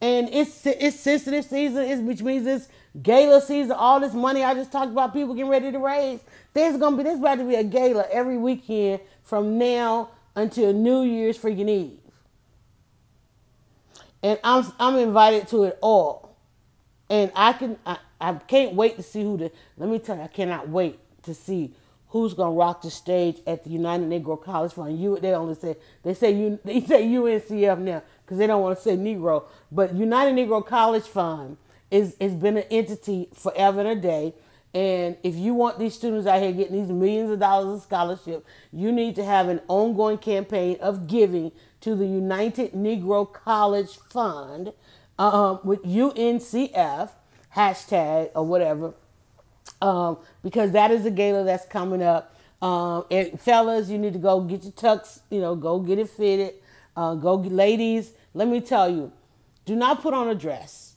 And 0.00 0.28
it's 0.32 0.64
it's 0.66 0.98
sensitive 0.98 1.44
season, 1.44 1.84
it's, 1.84 2.00
which 2.00 2.22
means 2.22 2.46
it's 2.46 2.68
gala 3.02 3.40
season. 3.42 3.72
All 3.72 4.00
this 4.00 4.14
money 4.14 4.42
I 4.42 4.54
just 4.54 4.72
talked 4.72 4.92
about, 4.92 5.12
people 5.12 5.34
getting 5.34 5.50
ready 5.50 5.70
to 5.72 5.78
raise. 5.78 6.20
There's 6.54 6.78
gonna 6.78 6.96
be 6.96 7.02
there's 7.02 7.18
about 7.18 7.38
to 7.38 7.44
be 7.44 7.56
a 7.56 7.64
gala 7.64 8.06
every 8.10 8.38
weekend 8.38 9.00
from 9.22 9.58
now 9.58 10.10
until 10.34 10.72
New 10.72 11.02
Year's 11.02 11.38
freaking 11.38 11.68
Eve. 11.68 11.98
And 14.22 14.38
I'm 14.42 14.64
I'm 14.80 14.96
invited 14.96 15.48
to 15.48 15.64
it 15.64 15.78
all. 15.82 16.36
And 17.10 17.30
I 17.36 17.52
can 17.52 17.78
I, 17.86 17.98
I 18.20 18.34
can't 18.34 18.74
wait 18.74 18.96
to 18.96 19.02
see 19.02 19.22
who 19.22 19.36
the 19.36 19.52
let 19.76 19.90
me 19.90 19.98
tell 19.98 20.16
you, 20.16 20.22
I 20.22 20.28
cannot 20.28 20.68
wait 20.70 20.98
to 21.24 21.34
see 21.34 21.74
who's 22.10 22.34
gonna 22.34 22.52
rock 22.52 22.82
the 22.82 22.90
stage 22.90 23.38
at 23.46 23.64
the 23.64 23.70
United 23.70 24.08
Negro 24.08 24.40
College 24.40 24.72
Fund. 24.72 25.00
You 25.00 25.18
they 25.18 25.32
only 25.32 25.54
say 25.54 25.76
they 26.02 26.14
say 26.14 26.32
you 26.32 26.58
they 26.64 26.80
say 26.86 27.06
UNCF 27.06 27.78
now 27.78 28.02
because 28.24 28.38
they 28.38 28.46
don't 28.46 28.62
want 28.62 28.76
to 28.76 28.82
say 28.82 28.96
Negro, 28.96 29.44
but 29.72 29.94
United 29.94 30.34
Negro 30.34 30.64
College 30.64 31.04
Fund 31.04 31.56
is 31.90 32.16
has 32.20 32.34
been 32.34 32.58
an 32.58 32.64
entity 32.70 33.28
forever 33.32 33.80
and 33.80 33.88
a 33.88 33.96
day. 33.96 34.34
And 34.72 35.16
if 35.24 35.34
you 35.34 35.54
want 35.54 35.80
these 35.80 35.94
students 35.94 36.28
out 36.28 36.40
here 36.40 36.52
getting 36.52 36.80
these 36.80 36.92
millions 36.92 37.30
of 37.32 37.40
dollars 37.40 37.78
of 37.78 37.82
scholarship, 37.82 38.46
you 38.72 38.92
need 38.92 39.16
to 39.16 39.24
have 39.24 39.48
an 39.48 39.60
ongoing 39.66 40.18
campaign 40.18 40.76
of 40.80 41.08
giving 41.08 41.50
to 41.80 41.96
the 41.96 42.06
United 42.06 42.72
Negro 42.72 43.32
College 43.32 43.96
Fund 43.96 44.72
um, 45.18 45.58
with 45.64 45.82
UNCF 45.82 47.10
hashtag 47.56 48.30
or 48.36 48.46
whatever 48.46 48.94
um, 49.80 50.18
because 50.42 50.72
that 50.72 50.90
is 50.90 51.06
a 51.06 51.10
gala 51.10 51.44
that's 51.44 51.66
coming 51.66 52.02
up. 52.02 52.36
Um, 52.62 53.04
and 53.10 53.40
fellas, 53.40 53.88
you 53.88 53.98
need 53.98 54.12
to 54.12 54.18
go 54.18 54.40
get 54.42 54.64
your 54.64 54.72
tux, 54.72 55.20
you 55.30 55.40
know, 55.40 55.56
go 55.56 55.78
get 55.78 55.98
it 55.98 56.10
fitted. 56.10 56.54
Uh, 56.96 57.14
go, 57.14 57.36
ladies, 57.36 58.12
let 58.34 58.48
me 58.48 58.60
tell 58.60 58.90
you, 58.90 59.12
do 59.64 59.74
not 59.74 60.02
put 60.02 60.12
on 60.12 60.28
a 60.28 60.34
dress 60.34 60.94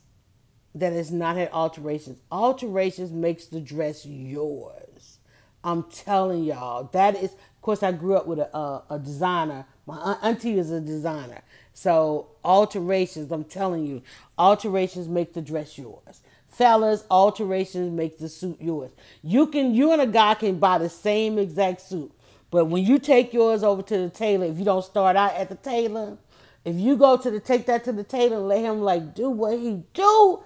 that 0.74 0.92
has 0.92 1.10
not 1.10 1.36
had 1.36 1.50
alterations. 1.52 2.20
Alterations 2.30 3.12
makes 3.12 3.46
the 3.46 3.60
dress 3.60 4.04
yours. 4.04 5.18
I'm 5.62 5.84
telling 5.84 6.44
y'all, 6.44 6.84
that 6.92 7.16
is. 7.16 7.32
Of 7.32 7.62
course, 7.62 7.82
I 7.82 7.92
grew 7.92 8.14
up 8.14 8.26
with 8.26 8.38
a, 8.40 8.54
a, 8.54 8.82
a 8.90 8.98
designer. 8.98 9.64
My 9.86 10.18
auntie 10.22 10.58
is 10.58 10.70
a 10.70 10.80
designer, 10.80 11.40
so 11.72 12.28
alterations. 12.44 13.32
I'm 13.32 13.44
telling 13.44 13.86
you, 13.86 14.02
alterations 14.38 15.08
make 15.08 15.32
the 15.32 15.40
dress 15.40 15.78
yours 15.78 16.20
fellas, 16.54 17.04
alterations 17.10 17.92
make 17.92 18.18
the 18.18 18.28
suit 18.28 18.60
yours. 18.60 18.92
You 19.22 19.46
can 19.46 19.74
you 19.74 19.92
and 19.92 20.00
a 20.00 20.06
guy 20.06 20.34
can 20.34 20.58
buy 20.58 20.78
the 20.78 20.88
same 20.88 21.38
exact 21.38 21.80
suit. 21.80 22.12
But 22.50 22.66
when 22.66 22.84
you 22.84 22.98
take 22.98 23.32
yours 23.32 23.64
over 23.64 23.82
to 23.82 23.98
the 23.98 24.10
tailor, 24.10 24.46
if 24.46 24.58
you 24.58 24.64
don't 24.64 24.84
start 24.84 25.16
out 25.16 25.34
at 25.34 25.48
the 25.48 25.56
tailor, 25.56 26.16
if 26.64 26.76
you 26.76 26.96
go 26.96 27.16
to 27.16 27.30
the 27.30 27.40
take 27.40 27.66
that 27.66 27.84
to 27.84 27.92
the 27.92 28.04
tailor 28.04 28.36
and 28.36 28.48
let 28.48 28.60
him 28.60 28.80
like 28.80 29.14
do 29.14 29.28
what 29.30 29.58
he 29.58 29.82
do, 29.92 30.42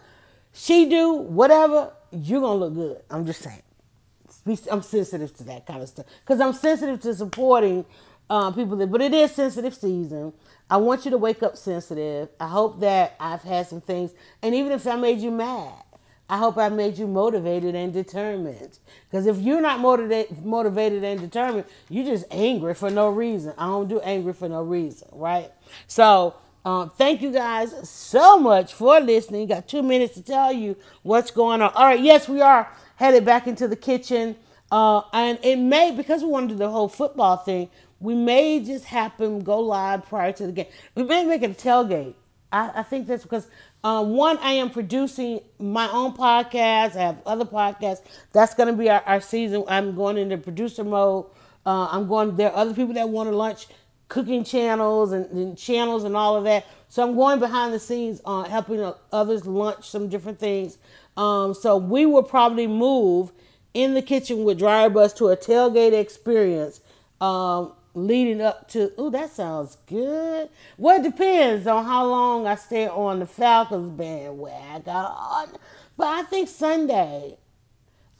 she 0.52 0.88
do, 0.88 1.12
whatever, 1.12 1.92
you're 2.10 2.40
gonna 2.40 2.58
look 2.58 2.74
good. 2.74 3.02
I'm 3.10 3.26
just 3.26 3.42
saying. 3.42 3.62
I'm 4.70 4.82
sensitive 4.82 5.36
to 5.36 5.44
that 5.44 5.66
kind 5.66 5.82
of 5.82 5.88
stuff 5.88 6.06
because 6.20 6.40
I'm 6.40 6.54
sensitive 6.54 7.00
to 7.00 7.14
supporting 7.14 7.84
uh, 8.30 8.50
people 8.50 8.76
that, 8.78 8.90
but 8.90 9.00
it 9.02 9.12
is 9.12 9.32
sensitive 9.34 9.74
season. 9.74 10.32
I 10.70 10.78
want 10.78 11.04
you 11.04 11.10
to 11.10 11.18
wake 11.18 11.42
up 11.42 11.56
sensitive. 11.56 12.28
I 12.40 12.48
hope 12.48 12.80
that 12.80 13.16
I've 13.20 13.42
had 13.42 13.66
some 13.66 13.80
things, 13.80 14.12
and 14.42 14.54
even 14.54 14.72
if 14.72 14.86
I 14.86 14.96
made 14.96 15.18
you 15.18 15.30
mad, 15.30 15.74
I 16.30 16.36
hope 16.36 16.58
I 16.58 16.68
made 16.68 16.98
you 16.98 17.06
motivated 17.06 17.74
and 17.74 17.92
determined. 17.92 18.78
Because 19.10 19.26
if 19.26 19.38
you're 19.38 19.62
not 19.62 19.80
motivated, 19.80 20.44
motivated 20.44 21.02
and 21.02 21.20
determined, 21.20 21.64
you're 21.88 22.04
just 22.04 22.26
angry 22.30 22.74
for 22.74 22.90
no 22.90 23.08
reason. 23.08 23.54
I 23.56 23.66
don't 23.66 23.88
do 23.88 24.00
angry 24.00 24.34
for 24.34 24.48
no 24.48 24.62
reason, 24.62 25.08
right? 25.12 25.50
So, 25.86 26.34
um, 26.64 26.90
thank 26.90 27.22
you 27.22 27.30
guys 27.30 27.88
so 27.88 28.38
much 28.38 28.74
for 28.74 29.00
listening. 29.00 29.46
Got 29.46 29.68
two 29.68 29.82
minutes 29.82 30.14
to 30.14 30.22
tell 30.22 30.52
you 30.52 30.76
what's 31.02 31.30
going 31.30 31.62
on. 31.62 31.72
All 31.74 31.86
right, 31.86 32.00
yes, 32.00 32.28
we 32.28 32.42
are 32.42 32.70
headed 32.96 33.24
back 33.24 33.46
into 33.46 33.66
the 33.66 33.76
kitchen. 33.76 34.36
Uh, 34.70 35.00
and 35.14 35.38
it 35.42 35.56
may, 35.56 35.92
because 35.92 36.22
we 36.22 36.28
want 36.28 36.50
to 36.50 36.54
do 36.54 36.58
the 36.58 36.70
whole 36.70 36.88
football 36.88 37.38
thing, 37.38 37.70
we 38.00 38.14
may 38.14 38.60
just 38.60 38.84
happen 38.84 39.40
go 39.40 39.60
live 39.60 40.04
prior 40.06 40.32
to 40.32 40.46
the 40.46 40.52
game. 40.52 40.66
We 40.94 41.04
may 41.04 41.24
make 41.24 41.42
it 41.42 41.50
a 41.52 41.54
tailgate. 41.54 42.14
I, 42.52 42.70
I 42.76 42.82
think 42.82 43.06
that's 43.06 43.22
because 43.22 43.46
um, 43.88 44.10
one, 44.10 44.36
I 44.42 44.52
am 44.52 44.68
producing 44.68 45.40
my 45.58 45.90
own 45.90 46.12
podcast. 46.12 46.94
I 46.94 47.00
have 47.00 47.22
other 47.24 47.46
podcasts. 47.46 48.02
That's 48.34 48.52
going 48.52 48.66
to 48.66 48.74
be 48.74 48.90
our, 48.90 49.00
our, 49.06 49.22
season. 49.22 49.64
I'm 49.66 49.96
going 49.96 50.18
into 50.18 50.36
producer 50.36 50.84
mode. 50.84 51.24
Uh, 51.64 51.88
I'm 51.90 52.06
going. 52.06 52.36
There 52.36 52.50
are 52.50 52.56
other 52.56 52.74
people 52.74 52.92
that 52.92 53.08
want 53.08 53.30
to 53.30 53.34
launch 53.34 53.66
cooking 54.08 54.44
channels 54.44 55.12
and, 55.12 55.24
and, 55.30 55.56
channels 55.56 56.04
and 56.04 56.14
all 56.14 56.36
of 56.36 56.44
that. 56.44 56.66
So 56.90 57.02
I'm 57.02 57.14
going 57.14 57.40
behind 57.40 57.72
the 57.72 57.78
scenes 57.78 58.20
on 58.26 58.44
uh, 58.44 58.48
helping 58.50 58.92
others 59.10 59.46
launch 59.46 59.88
some 59.88 60.10
different 60.10 60.38
things. 60.38 60.76
Um, 61.16 61.54
so 61.54 61.78
we 61.78 62.04
will 62.04 62.22
probably 62.22 62.66
move 62.66 63.32
in 63.72 63.94
the 63.94 64.02
kitchen 64.02 64.44
with 64.44 64.58
Dryer 64.58 64.90
Buzz 64.90 65.14
to 65.14 65.28
a 65.28 65.36
tailgate 65.36 65.98
experience 65.98 66.82
um, 67.22 67.72
leading 68.06 68.40
up 68.40 68.68
to 68.68 68.92
oh 68.98 69.10
that 69.10 69.30
sounds 69.30 69.76
good. 69.86 70.48
Well 70.76 71.00
it 71.00 71.02
depends 71.02 71.66
on 71.66 71.84
how 71.84 72.06
long 72.06 72.46
i 72.46 72.54
stay 72.54 72.88
on 72.88 73.20
the 73.20 73.26
falcons 73.26 73.90
bandwagon. 73.90 75.58
But 75.96 76.06
i 76.06 76.22
think 76.24 76.48
sunday 76.48 77.36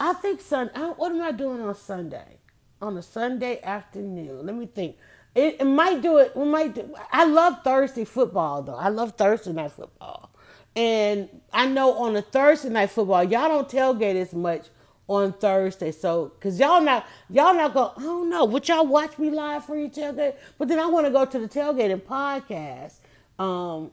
i 0.01 0.13
think 0.15 0.41
sun 0.41 0.69
what 0.97 1.13
am 1.13 1.23
i 1.23 1.33
doing 1.33 1.61
on 1.61 1.75
sunday? 1.75 2.39
On 2.81 2.97
a 2.97 3.03
sunday 3.03 3.61
afternoon. 3.63 4.47
Let 4.47 4.55
me 4.55 4.67
think. 4.67 4.97
It, 5.35 5.57
it 5.61 5.65
might 5.65 6.01
do 6.03 6.19
it 6.19 6.37
we 6.37 6.45
might 6.47 6.75
do 6.75 6.95
i 7.13 7.25
love 7.25 7.63
thursday 7.63 8.05
football 8.05 8.63
though. 8.63 8.75
I 8.75 8.89
love 8.89 9.17
thursday 9.17 9.53
night 9.53 9.73
football. 9.73 10.31
And 10.77 11.29
i 11.53 11.67
know 11.67 11.95
on 11.95 12.17
a 12.17 12.23
thursday 12.23 12.71
night 12.71 12.91
football 12.91 13.25
y'all 13.25 13.49
don't 13.49 13.69
tailgate 13.69 14.17
as 14.17 14.33
much 14.33 14.69
on 15.09 15.33
Thursday. 15.33 15.91
So, 15.91 16.33
cause 16.41 16.61
y'all 16.61 16.81
not 16.81 17.07
y'all 17.31 17.55
not 17.55 17.75
go. 17.75 17.93
I 17.97 18.03
don't 18.03 18.31
know. 18.31 18.45
Would 18.45 18.69
y'all 18.69 18.87
watch 18.87 19.19
me 19.19 19.31
live 19.31 19.65
for 19.65 19.77
your 19.77 19.89
tailgate? 19.89 20.35
But 20.59 20.69
then 20.69 20.79
I 20.79 20.87
want 20.87 21.07
to 21.07 21.13
go 21.13 21.25
to 21.25 21.39
the 21.39 21.49
tailgate 21.49 21.91
and 21.91 22.05
podcast. 22.05 22.95
Um, 23.43 23.91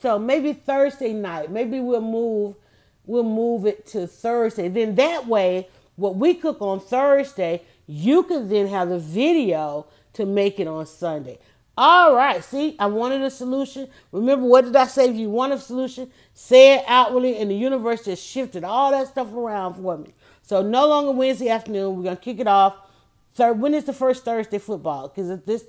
so 0.00 0.18
maybe 0.18 0.52
Thursday 0.52 1.12
night. 1.12 1.50
Maybe 1.50 1.80
we'll 1.80 2.00
move. 2.00 2.56
We'll 3.06 3.22
move 3.22 3.66
it 3.66 3.86
to 3.88 4.06
Thursday. 4.06 4.68
Then 4.68 4.96
that 4.96 5.26
way, 5.26 5.68
what 5.94 6.16
we 6.16 6.34
cook 6.34 6.60
on 6.60 6.80
Thursday, 6.80 7.62
you 7.86 8.24
can 8.24 8.48
then 8.48 8.66
have 8.66 8.88
the 8.88 8.98
video 8.98 9.86
to 10.14 10.26
make 10.26 10.58
it 10.58 10.66
on 10.66 10.86
Sunday. 10.86 11.38
All 11.78 12.14
right, 12.14 12.42
see, 12.42 12.74
I 12.78 12.86
wanted 12.86 13.20
a 13.20 13.30
solution. 13.30 13.88
Remember, 14.10 14.46
what 14.46 14.64
did 14.64 14.74
I 14.74 14.86
say? 14.86 15.10
If 15.10 15.16
you 15.16 15.28
want 15.28 15.52
a 15.52 15.58
solution, 15.58 16.10
say 16.32 16.76
it 16.76 16.84
outwardly, 16.88 17.36
and 17.36 17.50
the 17.50 17.54
universe 17.54 18.06
just 18.06 18.26
shifted 18.26 18.64
all 18.64 18.90
that 18.92 19.08
stuff 19.08 19.30
around 19.32 19.74
for 19.74 19.98
me. 19.98 20.14
So 20.46 20.62
no 20.62 20.86
longer 20.86 21.10
Wednesday 21.10 21.48
afternoon. 21.48 21.96
We're 21.96 22.04
gonna 22.04 22.16
kick 22.16 22.38
it 22.38 22.46
off. 22.46 22.76
Third, 23.34 23.60
when 23.60 23.74
is 23.74 23.84
the 23.84 23.92
first 23.92 24.24
Thursday 24.24 24.58
football? 24.58 25.08
Because 25.08 25.40
this 25.44 25.64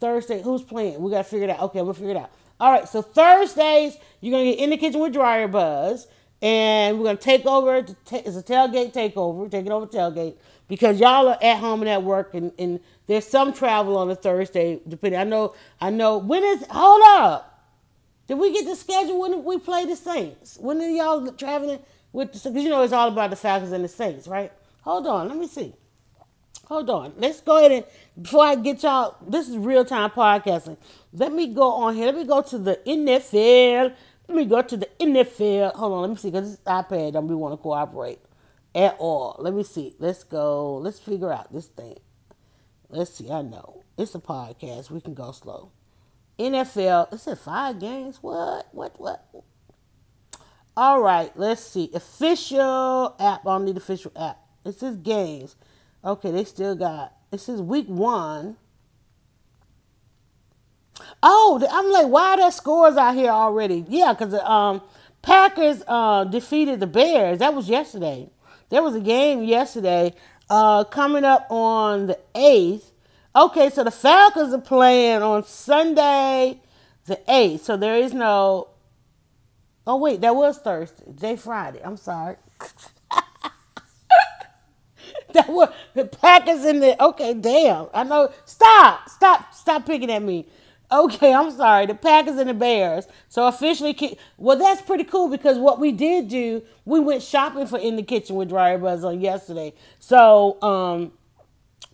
Thursday, 0.00 0.42
who's 0.42 0.62
playing? 0.62 1.00
We 1.00 1.10
gotta 1.10 1.24
figure 1.24 1.48
it 1.48 1.50
out. 1.50 1.60
Okay, 1.60 1.80
we'll 1.82 1.94
figure 1.94 2.10
it 2.10 2.16
out. 2.16 2.30
All 2.58 2.72
right, 2.72 2.88
so 2.88 3.00
Thursdays 3.00 3.96
you're 4.20 4.32
gonna 4.32 4.50
get 4.50 4.58
in 4.58 4.70
the 4.70 4.76
kitchen 4.76 5.00
with 5.00 5.12
Dryer 5.12 5.46
Buzz, 5.46 6.08
and 6.42 6.98
we're 6.98 7.04
gonna 7.04 7.16
take 7.16 7.46
over. 7.46 7.76
It's 7.76 7.90
a 8.10 8.42
tailgate 8.42 8.92
takeover. 8.92 9.48
Take 9.48 9.66
it 9.66 9.72
over 9.72 9.86
tailgate 9.86 10.34
because 10.66 10.98
y'all 10.98 11.28
are 11.28 11.38
at 11.40 11.58
home 11.58 11.82
and 11.82 11.88
at 11.88 12.02
work, 12.02 12.34
and, 12.34 12.50
and 12.58 12.80
there's 13.06 13.24
some 13.26 13.52
travel 13.52 13.96
on 13.96 14.10
a 14.10 14.16
Thursday. 14.16 14.80
Depending, 14.88 15.20
I 15.20 15.24
know, 15.24 15.54
I 15.80 15.90
know. 15.90 16.18
When 16.18 16.42
is? 16.42 16.66
Hold 16.68 17.02
up. 17.06 17.44
Did 18.26 18.40
we 18.40 18.52
get 18.52 18.66
the 18.66 18.74
schedule 18.74 19.20
when 19.20 19.44
we 19.44 19.58
play 19.58 19.86
the 19.86 19.96
Saints? 19.96 20.58
When 20.60 20.82
are 20.82 20.88
y'all 20.88 21.32
traveling 21.32 21.78
with? 22.18 22.32
Because 22.32 22.62
you 22.62 22.68
know 22.68 22.82
it's 22.82 22.92
all 22.92 23.08
about 23.08 23.30
the 23.30 23.36
Falcons 23.36 23.72
and 23.72 23.84
the 23.84 23.88
Saints, 23.88 24.28
right? 24.28 24.52
Hold 24.82 25.06
on, 25.06 25.28
let 25.28 25.38
me 25.38 25.46
see. 25.46 25.72
Hold 26.66 26.90
on. 26.90 27.14
Let's 27.16 27.40
go 27.40 27.56
ahead 27.56 27.72
and 27.72 27.84
before 28.20 28.44
I 28.44 28.54
get 28.54 28.82
y'all, 28.82 29.16
this 29.26 29.48
is 29.48 29.56
real 29.56 29.86
time 29.86 30.10
podcasting. 30.10 30.76
Let 31.14 31.32
me 31.32 31.54
go 31.54 31.72
on 31.72 31.94
here. 31.94 32.06
Let 32.06 32.16
me 32.16 32.24
go 32.24 32.42
to 32.42 32.58
the 32.58 32.78
NFL. 32.86 33.94
Let 34.28 34.36
me 34.36 34.44
go 34.44 34.60
to 34.60 34.76
the 34.76 34.88
NFL. 35.00 35.74
Hold 35.74 35.92
on, 35.94 36.00
let 36.02 36.10
me 36.10 36.16
see 36.16 36.30
because 36.30 36.50
this 36.50 36.60
iPad 36.66 37.14
don't 37.14 37.26
be 37.26 37.32
want 37.32 37.54
to 37.54 37.56
cooperate 37.56 38.18
at 38.74 38.96
all. 38.98 39.36
Let 39.38 39.54
me 39.54 39.62
see. 39.64 39.94
Let's 39.98 40.24
go. 40.24 40.76
Let's 40.76 40.98
figure 40.98 41.32
out 41.32 41.50
this 41.50 41.66
thing. 41.68 41.96
Let's 42.90 43.14
see. 43.14 43.30
I 43.30 43.40
know 43.40 43.84
it's 43.96 44.14
a 44.14 44.18
podcast. 44.18 44.90
We 44.90 45.00
can 45.00 45.14
go 45.14 45.32
slow. 45.32 45.72
NFL. 46.38 47.14
It 47.14 47.20
said 47.20 47.38
five 47.38 47.80
games. 47.80 48.18
What? 48.20 48.68
What? 48.72 49.00
What? 49.00 49.24
All 50.78 51.00
right. 51.00 51.36
Let's 51.36 51.60
see. 51.60 51.90
Official 51.92 53.16
app. 53.18 53.44
I 53.44 53.50
don't 53.50 53.64
need 53.64 53.76
official 53.76 54.12
app. 54.14 54.38
It 54.64 54.78
says 54.78 54.94
games. 54.94 55.56
Okay, 56.04 56.30
they 56.30 56.44
still 56.44 56.76
got. 56.76 57.16
It 57.32 57.40
says 57.40 57.60
week 57.60 57.88
one. 57.88 58.56
Oh, 61.20 61.60
I'm 61.68 61.90
like, 61.90 62.06
why 62.06 62.34
are 62.34 62.36
there 62.36 62.52
scores 62.52 62.96
out 62.96 63.16
here 63.16 63.32
already? 63.32 63.86
Yeah, 63.88 64.12
because 64.12 64.34
um, 64.34 64.80
Packers 65.20 65.82
uh, 65.88 66.22
defeated 66.22 66.78
the 66.78 66.86
Bears. 66.86 67.40
That 67.40 67.54
was 67.54 67.68
yesterday. 67.68 68.30
There 68.70 68.80
was 68.80 68.94
a 68.94 69.00
game 69.00 69.42
yesterday 69.42 70.14
uh, 70.48 70.84
coming 70.84 71.24
up 71.24 71.48
on 71.50 72.06
the 72.06 72.20
8th. 72.36 72.92
Okay, 73.34 73.70
so 73.70 73.82
the 73.82 73.90
Falcons 73.90 74.54
are 74.54 74.60
playing 74.60 75.22
on 75.22 75.42
Sunday 75.42 76.60
the 77.06 77.16
8th. 77.28 77.60
So 77.62 77.76
there 77.76 77.96
is 77.96 78.14
no. 78.14 78.68
Oh, 79.88 79.96
wait, 79.96 80.20
that 80.20 80.36
was 80.36 80.58
Thursday. 80.58 81.04
Day 81.14 81.36
Friday. 81.36 81.80
I'm 81.82 81.96
sorry. 81.96 82.36
that 85.32 85.48
was 85.48 85.72
the 85.94 86.04
Packers 86.04 86.66
in 86.66 86.80
the. 86.80 87.02
Okay, 87.02 87.32
damn. 87.32 87.86
I 87.94 88.04
know. 88.04 88.30
Stop. 88.44 89.08
Stop. 89.08 89.54
Stop 89.54 89.86
picking 89.86 90.10
at 90.10 90.22
me. 90.22 90.46
Okay, 90.92 91.32
I'm 91.32 91.50
sorry. 91.50 91.86
The 91.86 91.94
Packers 91.94 92.36
and 92.36 92.50
the 92.50 92.54
Bears. 92.54 93.06
So 93.30 93.46
officially, 93.46 94.18
well, 94.36 94.58
that's 94.58 94.82
pretty 94.82 95.04
cool 95.04 95.30
because 95.30 95.56
what 95.56 95.80
we 95.80 95.90
did 95.90 96.28
do, 96.28 96.62
we 96.84 97.00
went 97.00 97.22
shopping 97.22 97.66
for 97.66 97.78
In 97.78 97.96
the 97.96 98.02
Kitchen 98.02 98.36
with 98.36 98.50
Dryer 98.50 98.76
Buzz 98.76 99.04
on 99.04 99.22
yesterday. 99.22 99.72
So 100.00 100.60
um, 100.60 101.12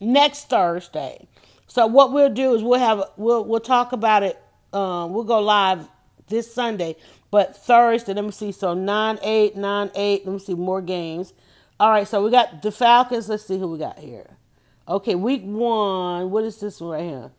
next 0.00 0.48
Thursday. 0.50 1.28
So 1.68 1.86
what 1.86 2.12
we'll 2.12 2.34
do 2.34 2.54
is 2.54 2.62
we'll 2.64 2.80
have 2.80 3.04
we'll 3.16 3.44
we'll 3.44 3.60
talk 3.60 3.92
about 3.92 4.24
it. 4.24 4.36
Um, 4.72 5.12
we'll 5.12 5.22
go 5.22 5.40
live 5.40 5.88
this 6.28 6.52
Sunday, 6.52 6.96
but 7.34 7.56
Thursday. 7.56 8.14
Let 8.14 8.24
me 8.26 8.30
see. 8.30 8.52
So 8.52 8.74
nine 8.74 9.18
eight 9.20 9.56
nine 9.56 9.90
eight. 9.96 10.24
Let 10.24 10.34
me 10.34 10.38
see 10.38 10.54
more 10.54 10.80
games. 10.80 11.32
All 11.80 11.90
right. 11.90 12.06
So 12.06 12.22
we 12.22 12.30
got 12.30 12.62
the 12.62 12.70
Falcons. 12.70 13.28
Let's 13.28 13.44
see 13.44 13.58
who 13.58 13.72
we 13.72 13.78
got 13.78 13.98
here. 13.98 14.36
Okay, 14.86 15.16
week 15.16 15.42
one. 15.42 16.30
What 16.30 16.44
is 16.44 16.60
this 16.60 16.80
one 16.80 16.90
right 16.90 17.02
here? 17.02 17.32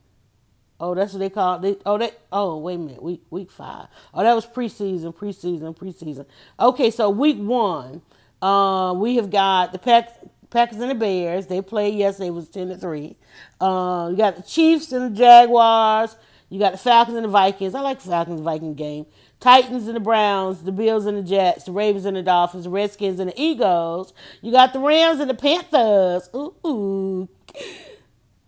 Oh, 0.82 0.96
that's 0.96 1.14
what 1.14 1.20
they 1.20 1.30
call 1.30 1.64
it. 1.64 1.82
oh, 1.86 1.98
they. 1.98 2.12
Oh, 2.30 2.58
wait 2.58 2.76
a 2.76 2.78
minute. 2.78 3.02
Week 3.02 3.22
week 3.30 3.50
five. 3.50 3.88
Oh, 4.14 4.22
that 4.22 4.34
was 4.34 4.46
preseason, 4.46 5.16
preseason, 5.16 5.74
preseason. 5.74 6.26
Okay, 6.60 6.92
so 6.92 7.10
week 7.10 7.38
one, 7.38 8.02
uh, 8.42 8.94
we 8.98 9.16
have 9.16 9.32
got 9.32 9.72
the 9.72 9.80
Pack, 9.80 10.10
Packers 10.50 10.80
and 10.80 10.92
the 10.92 10.96
Bears. 10.96 11.48
They 11.48 11.62
played 11.62 11.96
yesterday. 11.96 12.28
It 12.28 12.32
was 12.32 12.50
ten 12.50 12.68
to 12.68 12.76
three. 12.76 13.16
Uh, 13.62 14.10
you 14.12 14.18
got 14.18 14.36
the 14.36 14.44
Chiefs 14.44 14.92
and 14.92 15.16
the 15.16 15.18
Jaguars. 15.18 16.18
You 16.50 16.60
got 16.60 16.74
the 16.74 16.78
Falcons 16.78 17.16
and 17.16 17.26
the 17.26 17.30
Vikings. 17.30 17.74
I 17.74 17.80
like 17.80 18.02
the 18.02 18.10
Falcons 18.10 18.42
Viking 18.42 18.76
game. 18.76 19.06
Titans 19.46 19.86
and 19.86 19.96
the 19.96 20.00
Browns, 20.00 20.64
the 20.64 20.72
Bills 20.72 21.06
and 21.06 21.20
the 21.20 21.22
Jets, 21.22 21.66
the 21.66 21.72
Ravens 21.72 22.06
and 22.06 22.18
the 22.18 22.24
Dolphins, 22.24 22.64
the 22.64 22.72
Redskins 22.72 23.20
and 23.20 23.30
the 23.30 23.40
Eagles. 23.40 24.12
You 24.42 24.52
got 24.52 24.74
the 24.74 24.80
Rams 24.80 25.20
and 25.20 25.30
the 25.30 25.36
Panthers. 25.36 26.32
Ooh, 26.34 26.56
ooh, 26.66 27.30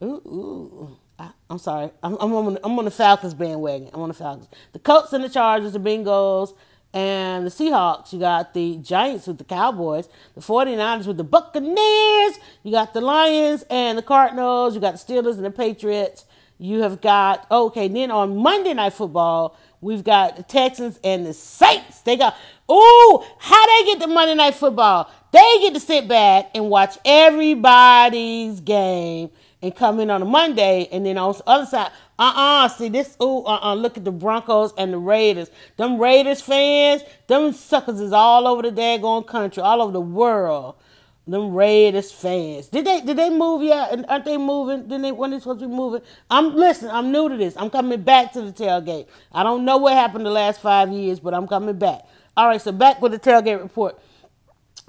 ooh, 0.01 0.07
ooh. 0.07 0.97
I, 1.19 1.29
am 1.51 1.59
sorry. 1.59 1.91
I'm, 2.01 2.17
I'm, 2.19 2.33
on, 2.33 2.57
I'm 2.63 2.79
on 2.79 2.85
the 2.85 2.89
Falcons 2.89 3.35
bandwagon. 3.35 3.91
I'm 3.93 4.01
on 4.01 4.07
the 4.07 4.15
Falcons. 4.15 4.47
The 4.73 4.79
Colts 4.79 5.13
and 5.13 5.23
the 5.23 5.29
Chargers, 5.29 5.73
the 5.73 5.79
Bengals, 5.79 6.55
and 6.91 7.45
the 7.45 7.51
Seahawks. 7.51 8.11
You 8.11 8.17
got 8.17 8.55
the 8.55 8.77
Giants 8.77 9.27
with 9.27 9.37
the 9.37 9.43
Cowboys, 9.43 10.09
the 10.33 10.41
49ers 10.41 11.05
with 11.05 11.17
the 11.17 11.23
Buccaneers. 11.23 12.39
You 12.63 12.71
got 12.71 12.95
the 12.95 13.01
Lions 13.01 13.63
and 13.69 13.99
the 13.99 14.01
Cardinals. 14.03 14.73
You 14.73 14.81
got 14.81 14.93
the 14.93 15.13
Steelers 15.13 15.35
and 15.35 15.45
the 15.45 15.51
Patriots. 15.51 16.25
You 16.57 16.81
have 16.81 17.01
got, 17.01 17.45
okay, 17.51 17.87
then 17.87 18.09
on 18.09 18.37
Monday 18.37 18.73
Night 18.73 18.93
Football, 18.93 19.55
we've 19.81 20.03
got 20.03 20.35
the 20.37 20.43
Texans 20.43 20.99
and 21.03 21.25
the 21.25 21.33
Saints. 21.33 22.01
They 22.01 22.17
got, 22.17 22.35
ooh, 22.71 23.23
how 23.39 23.65
they 23.65 23.85
get 23.85 23.99
the 23.99 24.07
Monday 24.07 24.35
Night 24.35 24.55
Football? 24.55 25.09
They 25.31 25.59
get 25.61 25.73
to 25.73 25.79
sit 25.79 26.07
back 26.07 26.51
and 26.55 26.69
watch 26.69 26.97
everybody's 27.05 28.59
game 28.61 29.29
and 29.61 29.75
come 29.75 29.99
in 29.99 30.09
on 30.11 30.21
a 30.21 30.25
Monday, 30.25 30.87
and 30.91 31.05
then 31.05 31.17
on 31.17 31.33
the 31.33 31.43
other 31.47 31.65
side, 31.65 31.91
uh-uh, 32.19 32.67
see 32.69 32.89
this, 32.89 33.17
ooh, 33.21 33.43
uh-uh, 33.43 33.73
look 33.73 33.97
at 33.97 34.05
the 34.05 34.11
Broncos 34.11 34.71
and 34.77 34.93
the 34.93 34.97
Raiders. 34.97 35.49
Them 35.77 35.99
Raiders 35.99 36.41
fans, 36.41 37.01
them 37.27 37.53
suckers 37.53 37.99
is 37.99 38.13
all 38.13 38.47
over 38.47 38.61
the 38.61 38.71
daggone 38.71 39.25
country, 39.25 39.63
all 39.63 39.81
over 39.81 39.91
the 39.91 40.01
world. 40.01 40.75
Them 41.27 41.53
Raiders 41.53 42.11
fans. 42.11 42.67
Did 42.67 42.85
they 42.85 43.01
did 43.01 43.17
they 43.17 43.29
move 43.29 43.61
yet? 43.61 43.91
And 43.91 44.05
aren't 44.07 44.23
they 44.23 44.37
moving? 44.37 44.87
Then 44.87 45.01
they 45.01 45.11
when 45.11 45.31
they 45.31 45.39
supposed 45.39 45.59
to 45.59 45.67
be 45.67 45.73
moving? 45.73 46.01
I'm 46.29 46.55
listen, 46.55 46.89
I'm 46.89 47.11
new 47.11 47.27
to 47.27 47.35
this. 47.35 47.55
I'm 47.57 47.69
coming 47.69 48.01
back 48.01 48.31
to 48.33 48.41
the 48.41 48.53
tailgate. 48.53 49.07
I 49.33 49.43
don't 49.43 49.65
know 49.65 49.77
what 49.77 49.93
happened 49.93 50.25
the 50.25 50.31
last 50.31 50.61
five 50.61 50.89
years, 50.89 51.19
but 51.19 51.33
I'm 51.33 51.47
coming 51.47 51.77
back. 51.77 52.03
All 52.37 52.47
right, 52.47 52.61
so 52.61 52.71
back 52.71 53.01
with 53.01 53.11
the 53.11 53.19
tailgate 53.19 53.61
report. 53.61 53.99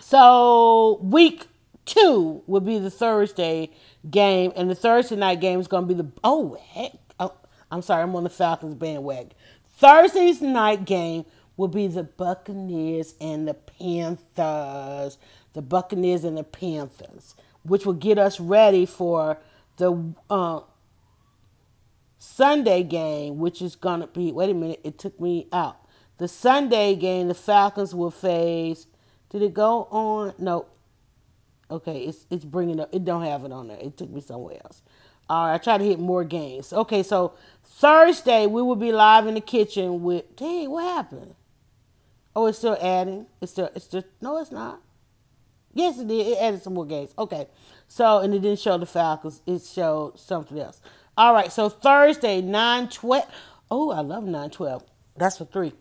So 0.00 1.00
week 1.02 1.46
two 1.84 2.42
will 2.46 2.60
be 2.60 2.78
the 2.78 2.90
Thursday 2.90 3.70
game, 4.08 4.52
and 4.54 4.70
the 4.70 4.76
Thursday 4.76 5.16
night 5.16 5.40
game 5.40 5.58
is 5.58 5.66
going 5.66 5.88
to 5.88 5.94
be 5.94 6.00
the 6.00 6.08
oh 6.22 6.56
heck, 6.72 6.92
oh, 7.18 7.34
I'm 7.72 7.82
sorry, 7.82 8.04
I'm 8.04 8.14
on 8.14 8.22
the 8.22 8.30
Falcons 8.30 8.74
bandwagon. 8.74 9.32
Thursday's 9.78 10.40
night 10.40 10.84
game 10.84 11.24
will 11.56 11.68
be 11.68 11.88
the 11.88 12.04
Buccaneers 12.04 13.14
and 13.20 13.48
the 13.48 13.54
Panthers. 13.54 15.18
The 15.54 15.62
Buccaneers 15.62 16.24
and 16.24 16.36
the 16.36 16.44
Panthers, 16.44 17.34
which 17.62 17.86
will 17.86 17.94
get 17.94 18.18
us 18.18 18.38
ready 18.38 18.86
for 18.86 19.38
the 19.76 20.14
uh, 20.30 20.60
Sunday 22.18 22.82
game, 22.82 23.38
which 23.38 23.62
is 23.62 23.76
going 23.76 24.00
to 24.00 24.06
be. 24.06 24.32
Wait 24.32 24.50
a 24.50 24.54
minute, 24.54 24.80
it 24.84 24.98
took 24.98 25.18
me 25.20 25.48
out. 25.52 25.78
The 26.18 26.28
Sunday 26.28 26.94
game, 26.96 27.28
the 27.28 27.34
Falcons 27.34 27.94
will 27.94 28.10
face. 28.10 28.86
Did 29.30 29.42
it 29.42 29.54
go 29.54 29.84
on? 29.90 30.34
No, 30.38 30.66
Okay, 31.70 32.00
it's 32.00 32.24
it's 32.30 32.44
bringing 32.44 32.80
up. 32.80 32.88
It 32.92 33.04
don't 33.04 33.22
have 33.22 33.44
it 33.44 33.52
on 33.52 33.68
there. 33.68 33.78
It 33.78 33.96
took 33.96 34.10
me 34.10 34.20
somewhere 34.20 34.56
else. 34.64 34.82
All 35.28 35.46
right, 35.46 35.54
I 35.54 35.58
try 35.58 35.76
to 35.76 35.84
hit 35.84 35.98
more 35.98 36.24
games. 36.24 36.72
Okay, 36.72 37.02
so 37.02 37.34
Thursday 37.62 38.46
we 38.46 38.62
will 38.62 38.76
be 38.76 38.92
live 38.92 39.26
in 39.26 39.34
the 39.34 39.40
kitchen 39.40 40.02
with. 40.02 40.34
Dang, 40.36 40.70
what 40.70 40.84
happened? 40.84 41.34
Oh, 42.34 42.46
it's 42.46 42.58
still 42.58 42.78
adding. 42.80 43.26
It's 43.42 43.52
still. 43.52 43.70
It's 43.74 43.86
just. 43.86 44.06
No, 44.22 44.38
it's 44.38 44.50
not. 44.50 44.80
Yes, 45.78 46.00
it 46.00 46.08
did. 46.08 46.26
It 46.26 46.38
added 46.40 46.60
some 46.60 46.74
more 46.74 46.84
games. 46.84 47.14
Okay, 47.16 47.46
so 47.86 48.18
and 48.18 48.34
it 48.34 48.40
didn't 48.40 48.58
show 48.58 48.76
the 48.78 48.84
Falcons. 48.84 49.42
It 49.46 49.62
showed 49.62 50.18
something 50.18 50.58
else. 50.58 50.80
All 51.16 51.32
right, 51.32 51.52
so 51.52 51.68
Thursday 51.68 52.42
nine 52.42 52.88
twelve. 52.88 53.26
Oh, 53.70 53.92
I 53.92 54.00
love 54.00 54.24
nine 54.24 54.50
twelve. 54.50 54.82
That's 55.16 55.38
for 55.38 55.44
three. 55.44 55.72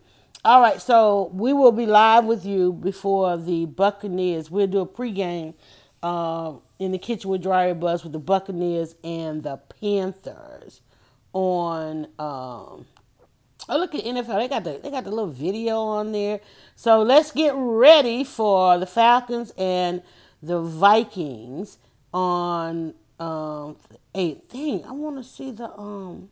All 0.44 0.60
right, 0.60 0.80
so 0.80 1.32
we 1.34 1.52
will 1.52 1.72
be 1.72 1.84
live 1.84 2.26
with 2.26 2.46
you 2.46 2.72
before 2.72 3.36
the 3.36 3.66
Buccaneers. 3.66 4.52
We'll 4.52 4.68
do 4.68 4.82
a 4.82 4.86
pregame 4.86 5.54
um, 6.00 6.62
in 6.78 6.92
the 6.92 6.98
kitchen 6.98 7.28
with 7.30 7.42
Dryer 7.42 7.74
Buzz 7.74 8.04
with 8.04 8.12
the 8.12 8.20
Buccaneers 8.20 8.94
and 9.02 9.42
the 9.42 9.56
Panthers 9.80 10.80
on. 11.32 12.06
Um, 12.20 12.86
oh, 13.68 13.78
look 13.78 13.94
at 13.94 14.04
NFL. 14.04 14.38
They 14.38 14.48
got 14.48 14.64
the 14.64 14.80
they 14.82 14.90
got 14.90 15.04
the 15.04 15.10
little 15.10 15.30
video 15.30 15.80
on 15.80 16.12
there. 16.12 16.40
So 16.76 17.02
let's 17.02 17.32
get 17.32 17.54
ready 17.56 18.24
for 18.24 18.78
the 18.78 18.86
Falcons 18.86 19.52
and 19.58 20.02
the 20.42 20.60
Vikings 20.60 21.78
on 22.12 22.94
um 23.20 23.76
thing. 24.14 24.84
I 24.86 24.92
want 24.92 25.18
to 25.18 25.24
see 25.24 25.50
the 25.50 25.70
um. 25.78 26.30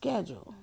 schedule. 0.00 0.54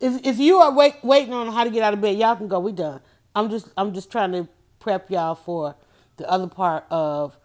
If 0.00 0.26
if 0.26 0.38
you 0.38 0.58
are 0.58 0.72
wait, 0.72 0.96
waiting 1.02 1.34
on 1.34 1.52
how 1.52 1.64
to 1.64 1.70
get 1.70 1.82
out 1.82 1.94
of 1.94 2.00
bed, 2.00 2.18
y'all 2.18 2.36
can 2.36 2.48
go. 2.48 2.60
We 2.60 2.72
done. 2.72 3.00
I'm 3.34 3.50
just 3.50 3.68
I'm 3.76 3.94
just 3.94 4.10
trying 4.10 4.32
to 4.32 4.48
prep 4.80 5.10
y'all 5.10 5.34
for 5.34 5.76
the 6.16 6.28
other 6.30 6.46
part 6.46 6.84
of 6.90 7.36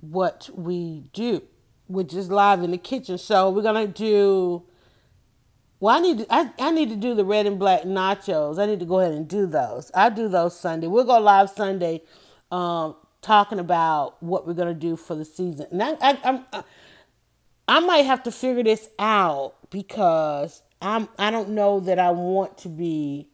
what 0.00 0.50
we 0.54 1.04
do, 1.12 1.42
which 1.88 2.14
is 2.14 2.30
live 2.30 2.62
in 2.62 2.70
the 2.70 2.78
kitchen. 2.78 3.18
So 3.18 3.50
we're 3.50 3.62
gonna 3.62 3.86
do. 3.86 4.64
Well, 5.80 5.96
I 5.96 6.00
need 6.00 6.18
to, 6.18 6.26
I, 6.28 6.50
I 6.58 6.70
need 6.70 6.90
to 6.90 6.96
do 6.96 7.14
the 7.14 7.24
red 7.24 7.46
and 7.46 7.58
black 7.58 7.82
nachos. 7.82 8.58
I 8.58 8.66
need 8.66 8.80
to 8.80 8.86
go 8.86 9.00
ahead 9.00 9.14
and 9.14 9.26
do 9.26 9.46
those. 9.46 9.90
I 9.94 10.10
do 10.10 10.28
those 10.28 10.58
Sunday. 10.58 10.86
We'll 10.86 11.04
go 11.04 11.18
live 11.18 11.48
Sunday, 11.50 12.02
um, 12.52 12.94
talking 13.22 13.58
about 13.58 14.22
what 14.22 14.46
we're 14.46 14.54
gonna 14.54 14.74
do 14.74 14.96
for 14.96 15.14
the 15.14 15.24
season. 15.24 15.66
And 15.70 15.82
I, 15.82 15.92
I, 16.00 16.18
I'm, 16.22 16.44
I, 16.52 16.64
I 17.66 17.80
might 17.80 18.04
have 18.04 18.22
to 18.24 18.32
figure 18.32 18.62
this 18.62 18.88
out 18.98 19.54
because 19.70 20.62
I'm 20.82 21.08
I 21.18 21.30
don't 21.30 21.50
know 21.50 21.80
that 21.80 21.98
I 21.98 22.10
want 22.10 22.58
to 22.58 22.68
be. 22.68 23.28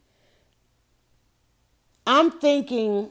I'm 2.07 2.31
thinking 2.31 3.11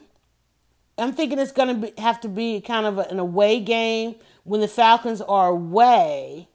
I'm 0.97 1.11
thinking 1.11 1.39
it's 1.39 1.51
to 1.51 1.73
be, 1.73 1.93
have 1.97 2.21
to 2.21 2.29
be 2.29 2.61
kind 2.61 2.85
of 2.85 2.99
an 2.99 3.19
away 3.19 3.59
game 3.59 4.15
when 4.43 4.61
the 4.61 4.67
Falcons 4.67 5.19
are 5.21 5.49
away. 5.49 6.47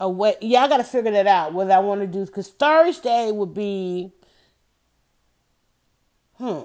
Away, 0.00 0.34
yeah, 0.40 0.64
I 0.64 0.68
got 0.68 0.78
to 0.78 0.84
figure 0.84 1.12
that 1.12 1.26
out. 1.26 1.52
What 1.52 1.70
I 1.70 1.78
want 1.78 2.00
to 2.00 2.06
do 2.06 2.26
because 2.26 2.48
Thursday 2.48 3.30
would 3.30 3.54
be, 3.54 4.12
hmm, 6.36 6.60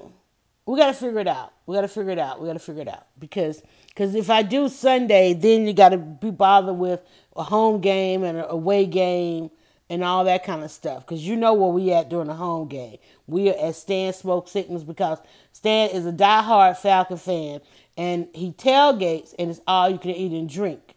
we 0.65 0.77
got 0.77 0.87
to 0.87 0.93
figure 0.93 1.19
it 1.19 1.27
out. 1.27 1.53
We 1.65 1.75
got 1.75 1.81
to 1.81 1.87
figure 1.87 2.11
it 2.11 2.19
out. 2.19 2.41
We 2.41 2.47
got 2.47 2.53
to 2.53 2.59
figure 2.59 2.81
it 2.81 2.87
out 2.87 3.05
because 3.19 3.61
because 3.89 4.15
if 4.15 4.29
I 4.29 4.41
do 4.41 4.69
Sunday, 4.69 5.33
then 5.33 5.67
you 5.67 5.73
got 5.73 5.89
to 5.89 5.97
be 5.97 6.31
bothered 6.31 6.77
with 6.77 7.01
a 7.35 7.43
home 7.43 7.81
game 7.81 8.23
and 8.23 8.37
an 8.37 8.45
away 8.49 8.85
game 8.85 9.51
and 9.89 10.03
all 10.03 10.23
that 10.23 10.43
kind 10.43 10.63
of 10.63 10.71
stuff. 10.71 11.05
Because 11.05 11.25
you 11.27 11.35
know 11.35 11.53
where 11.53 11.69
we 11.69 11.91
at 11.91 12.09
during 12.09 12.27
the 12.27 12.33
home 12.33 12.67
game. 12.67 12.97
We 13.27 13.49
are 13.49 13.67
at 13.67 13.75
Stan 13.75 14.13
Smoke 14.13 14.47
Sickness 14.47 14.83
because 14.83 15.19
Stan 15.51 15.89
is 15.89 16.05
a 16.05 16.11
diehard 16.11 16.77
Falcon 16.77 17.17
fan 17.17 17.61
and 17.97 18.27
he 18.33 18.51
tailgates 18.51 19.33
and 19.37 19.49
it's 19.49 19.59
all 19.67 19.89
you 19.89 19.97
can 19.97 20.11
eat 20.11 20.31
and 20.31 20.49
drink 20.49 20.95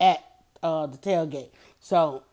at 0.00 0.24
uh, 0.62 0.86
the 0.86 0.98
tailgate. 0.98 1.50
So 1.80 2.24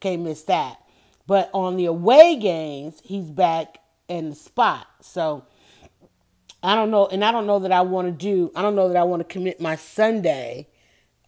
can't 0.00 0.22
miss 0.22 0.42
that. 0.44 0.78
But 1.26 1.50
on 1.52 1.76
the 1.76 1.86
away 1.86 2.36
games, 2.36 3.00
he's 3.04 3.30
back 3.30 3.78
in 4.08 4.30
the 4.30 4.36
spot. 4.36 4.86
So 5.00 5.44
I 6.62 6.74
don't 6.74 6.90
know, 6.90 7.06
and 7.06 7.24
I 7.24 7.32
don't 7.32 7.46
know 7.46 7.60
that 7.60 7.72
I 7.72 7.82
want 7.82 8.08
to 8.08 8.12
do. 8.12 8.50
I 8.54 8.62
don't 8.62 8.74
know 8.74 8.88
that 8.88 8.96
I 8.96 9.04
want 9.04 9.20
to 9.20 9.32
commit 9.32 9.60
my 9.60 9.76
Sunday 9.76 10.66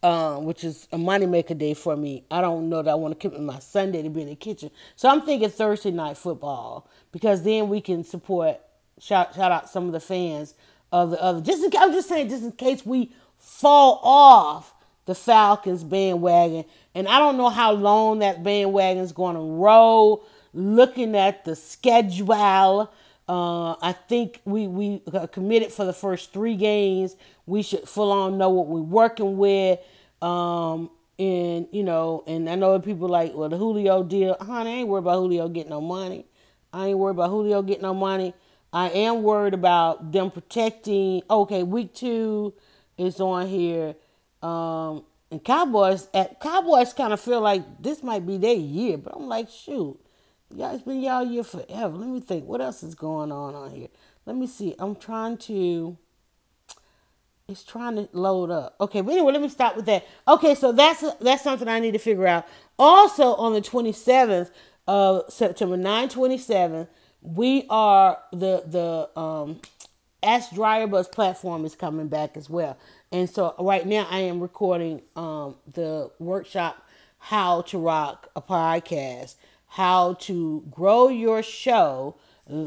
um, 0.03 0.43
which 0.43 0.65
is 0.65 0.87
a 0.91 0.97
moneymaker 0.97 1.57
day 1.57 1.73
for 1.73 1.95
me. 1.95 2.25
I 2.29 2.41
don't 2.41 2.69
know 2.69 2.83
that 2.83 2.91
I 2.91 2.95
want 2.95 3.17
to 3.17 3.29
commit 3.29 3.41
my 3.41 3.59
Sunday 3.59 4.03
to 4.03 4.09
be 4.09 4.21
in 4.21 4.27
the 4.27 4.35
kitchen. 4.35 4.69
So 4.97 5.09
I'm 5.09 5.21
thinking 5.21 5.49
Thursday 5.49 5.91
night 5.91 6.17
football 6.17 6.89
because 7.13 7.43
then 7.43 7.69
we 7.69 7.79
can 7.79 8.03
support, 8.03 8.59
shout, 8.99 9.33
shout 9.33 9.51
out 9.51 9.69
some 9.69 9.85
of 9.85 9.93
the 9.93 10.01
fans 10.01 10.55
of 10.91 11.11
the 11.11 11.23
other. 11.23 11.39
Just 11.39 11.63
in, 11.63 11.71
I'm 11.79 11.93
just 11.93 12.09
saying, 12.09 12.29
just 12.29 12.43
in 12.43 12.51
case 12.51 12.85
we 12.85 13.13
fall 13.37 14.01
off 14.03 14.72
the 15.05 15.15
Falcons 15.15 15.83
bandwagon. 15.83 16.65
And 16.95 17.07
I 17.07 17.19
don't 17.19 17.37
know 17.37 17.49
how 17.49 17.71
long 17.71 18.19
that 18.19 18.43
bandwagon 18.43 19.03
is 19.03 19.11
going 19.11 19.35
to 19.35 19.41
roll. 19.41 20.25
Looking 20.53 21.15
at 21.15 21.45
the 21.45 21.55
schedule, 21.55 22.91
uh, 23.27 23.71
I 23.81 23.95
think 24.07 24.41
we 24.45 24.67
we 24.67 25.01
committed 25.31 25.71
for 25.71 25.83
the 25.85 25.93
first 25.93 26.31
three 26.31 26.55
games. 26.55 27.15
We 27.45 27.63
should 27.63 27.87
full 27.87 28.11
on 28.11 28.37
know 28.37 28.49
what 28.49 28.67
we're 28.67 28.81
working 28.81 29.37
with. 29.37 29.79
Um, 30.21 30.91
and 31.17 31.67
you 31.71 31.83
know, 31.83 32.23
and 32.27 32.49
I 32.49 32.55
know 32.55 32.79
people 32.79 33.07
like, 33.07 33.33
well, 33.33 33.49
the 33.49 33.57
Julio 33.57 34.03
deal, 34.03 34.37
honey, 34.39 34.69
I 34.69 34.73
ain't 34.75 34.89
worried 34.89 35.03
about 35.03 35.17
Julio 35.17 35.49
getting 35.49 35.71
no 35.71 35.81
money. 35.81 36.25
I 36.71 36.87
ain't 36.87 36.97
worried 36.97 37.15
about 37.15 37.29
Julio 37.29 37.61
getting 37.61 37.83
no 37.83 37.93
money. 37.93 38.33
I 38.71 38.89
am 38.89 39.21
worried 39.23 39.53
about 39.53 40.11
them 40.11 40.31
protecting. 40.31 41.21
Okay, 41.29 41.63
week 41.63 41.93
two 41.93 42.53
is 42.97 43.19
on 43.19 43.47
here. 43.47 43.95
Um, 44.43 45.05
and 45.31 45.43
Cowboys 45.43 46.09
at 46.13 46.39
Cowboys 46.41 46.93
kind 46.93 47.13
of 47.13 47.21
feel 47.21 47.41
like 47.41 47.63
this 47.81 48.03
might 48.03 48.27
be 48.27 48.37
their 48.37 48.55
year, 48.55 48.97
but 48.97 49.15
I'm 49.15 49.27
like, 49.27 49.49
shoot, 49.49 49.99
y'all, 50.55 50.75
it's 50.75 50.83
been 50.83 51.01
y'all 51.01 51.25
year 51.25 51.43
forever. 51.43 51.97
Let 51.97 52.09
me 52.09 52.21
think, 52.21 52.45
what 52.45 52.61
else 52.61 52.83
is 52.83 52.95
going 52.95 53.31
on 53.31 53.55
on 53.55 53.71
here? 53.71 53.89
Let 54.25 54.35
me 54.35 54.47
see. 54.47 54.75
I'm 54.79 54.95
trying 54.95 55.37
to 55.39 55.97
it's 57.47 57.63
trying 57.63 57.95
to 57.95 58.09
load 58.13 58.51
up. 58.51 58.75
Okay, 58.81 59.01
but 59.01 59.11
anyway, 59.11 59.33
let 59.33 59.41
me 59.41 59.49
stop 59.49 59.75
with 59.75 59.85
that. 59.85 60.05
Okay, 60.27 60.55
so 60.55 60.71
that's 60.71 61.03
that's 61.19 61.43
something 61.43 61.67
I 61.67 61.79
need 61.79 61.91
to 61.93 61.99
figure 61.99 62.27
out. 62.27 62.47
Also, 62.79 63.35
on 63.35 63.53
the 63.53 63.61
27th 63.61 64.51
of 64.87 65.31
September, 65.31 65.77
927, 65.77 66.87
we 67.21 67.65
are 67.69 68.19
the 68.31 68.63
the 68.67 69.19
um 69.19 69.61
Ask 70.23 70.53
Dryer 70.53 70.87
platform 71.05 71.65
is 71.65 71.75
coming 71.75 72.07
back 72.07 72.37
as 72.37 72.49
well. 72.49 72.77
And 73.13 73.29
so 73.29 73.53
right 73.59 73.85
now 73.85 74.07
I 74.09 74.21
am 74.21 74.41
recording 74.41 75.03
um 75.15 75.55
the 75.71 76.09
workshop 76.17 76.83
How 77.19 77.61
to 77.61 77.77
Rock 77.77 78.27
a 78.35 78.41
Podcast, 78.41 79.35
how 79.67 80.15
to 80.21 80.63
grow 80.71 81.09
your 81.09 81.43
show, 81.43 82.15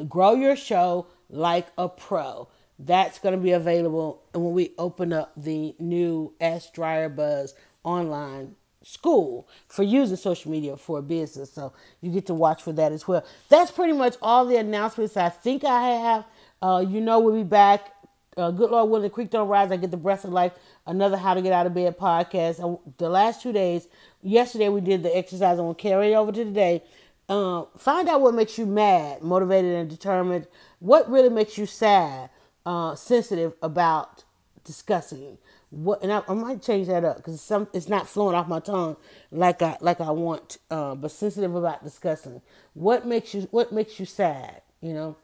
grow 0.08 0.34
your 0.34 0.54
show 0.54 1.08
like 1.28 1.66
a 1.76 1.88
pro. 1.88 2.48
That's 2.78 3.18
going 3.18 3.34
to 3.34 3.40
be 3.40 3.50
available 3.50 4.22
when 4.32 4.52
we 4.52 4.70
open 4.78 5.12
up 5.12 5.32
the 5.36 5.74
new 5.80 6.32
Ask 6.40 6.72
Dryer 6.72 7.08
Buzz 7.08 7.54
online 7.82 8.54
school 8.84 9.48
for 9.66 9.82
using 9.82 10.16
social 10.16 10.52
media 10.52 10.76
for 10.76 11.02
business. 11.02 11.52
So 11.52 11.72
you 12.00 12.12
get 12.12 12.26
to 12.26 12.34
watch 12.34 12.62
for 12.62 12.72
that 12.74 12.92
as 12.92 13.08
well. 13.08 13.24
That's 13.48 13.72
pretty 13.72 13.94
much 13.94 14.14
all 14.22 14.46
the 14.46 14.58
announcements 14.58 15.16
I 15.16 15.28
think 15.28 15.64
I 15.64 15.88
have. 15.88 16.24
Uh, 16.62 16.84
you 16.86 17.00
know, 17.00 17.18
we'll 17.18 17.34
be 17.34 17.42
back. 17.42 17.92
Uh, 18.38 18.50
good 18.50 18.70
Lord 18.70 18.90
willing, 18.90 19.08
creek 19.08 19.30
don't 19.30 19.48
rise. 19.48 19.72
I 19.72 19.78
get 19.78 19.90
the 19.90 19.96
breath 19.96 20.24
of 20.24 20.30
life. 20.30 20.52
Another 20.86 21.16
How 21.16 21.32
to 21.32 21.40
Get 21.40 21.54
Out 21.54 21.64
of 21.64 21.72
Bed 21.72 21.96
podcast. 21.96 22.80
The 22.98 23.08
last 23.08 23.40
two 23.40 23.50
days, 23.50 23.88
yesterday 24.22 24.68
we 24.68 24.82
did 24.82 25.02
the 25.02 25.16
exercise. 25.16 25.58
I'm 25.58 25.74
to 25.74 25.74
carry 25.74 26.12
it 26.12 26.16
over 26.16 26.32
to 26.32 26.44
today. 26.44 26.82
Uh, 27.30 27.64
find 27.78 28.10
out 28.10 28.20
what 28.20 28.34
makes 28.34 28.58
you 28.58 28.66
mad, 28.66 29.22
motivated, 29.22 29.74
and 29.74 29.88
determined. 29.88 30.48
What 30.80 31.10
really 31.10 31.30
makes 31.30 31.56
you 31.56 31.64
sad 31.64 32.28
uh, 32.66 32.94
sensitive 32.94 33.54
about 33.62 34.24
discussing 34.64 35.38
what, 35.70 36.02
and 36.02 36.12
I, 36.12 36.20
I 36.28 36.34
might 36.34 36.60
change 36.60 36.88
that 36.88 37.04
up 37.04 37.16
because 37.16 37.40
some 37.40 37.68
it's 37.72 37.88
not 37.88 38.06
flowing 38.06 38.34
off 38.34 38.48
my 38.48 38.60
tongue 38.60 38.98
like 39.32 39.62
I 39.62 39.78
like 39.80 40.02
I 40.02 40.10
want, 40.10 40.58
uh, 40.70 40.94
but 40.94 41.10
sensitive 41.10 41.54
about 41.54 41.82
discussing 41.82 42.42
what 42.74 43.06
makes 43.06 43.32
you 43.32 43.48
what 43.50 43.72
makes 43.72 43.98
you 43.98 44.04
sad, 44.04 44.60
you 44.82 44.92
know, 44.92 45.16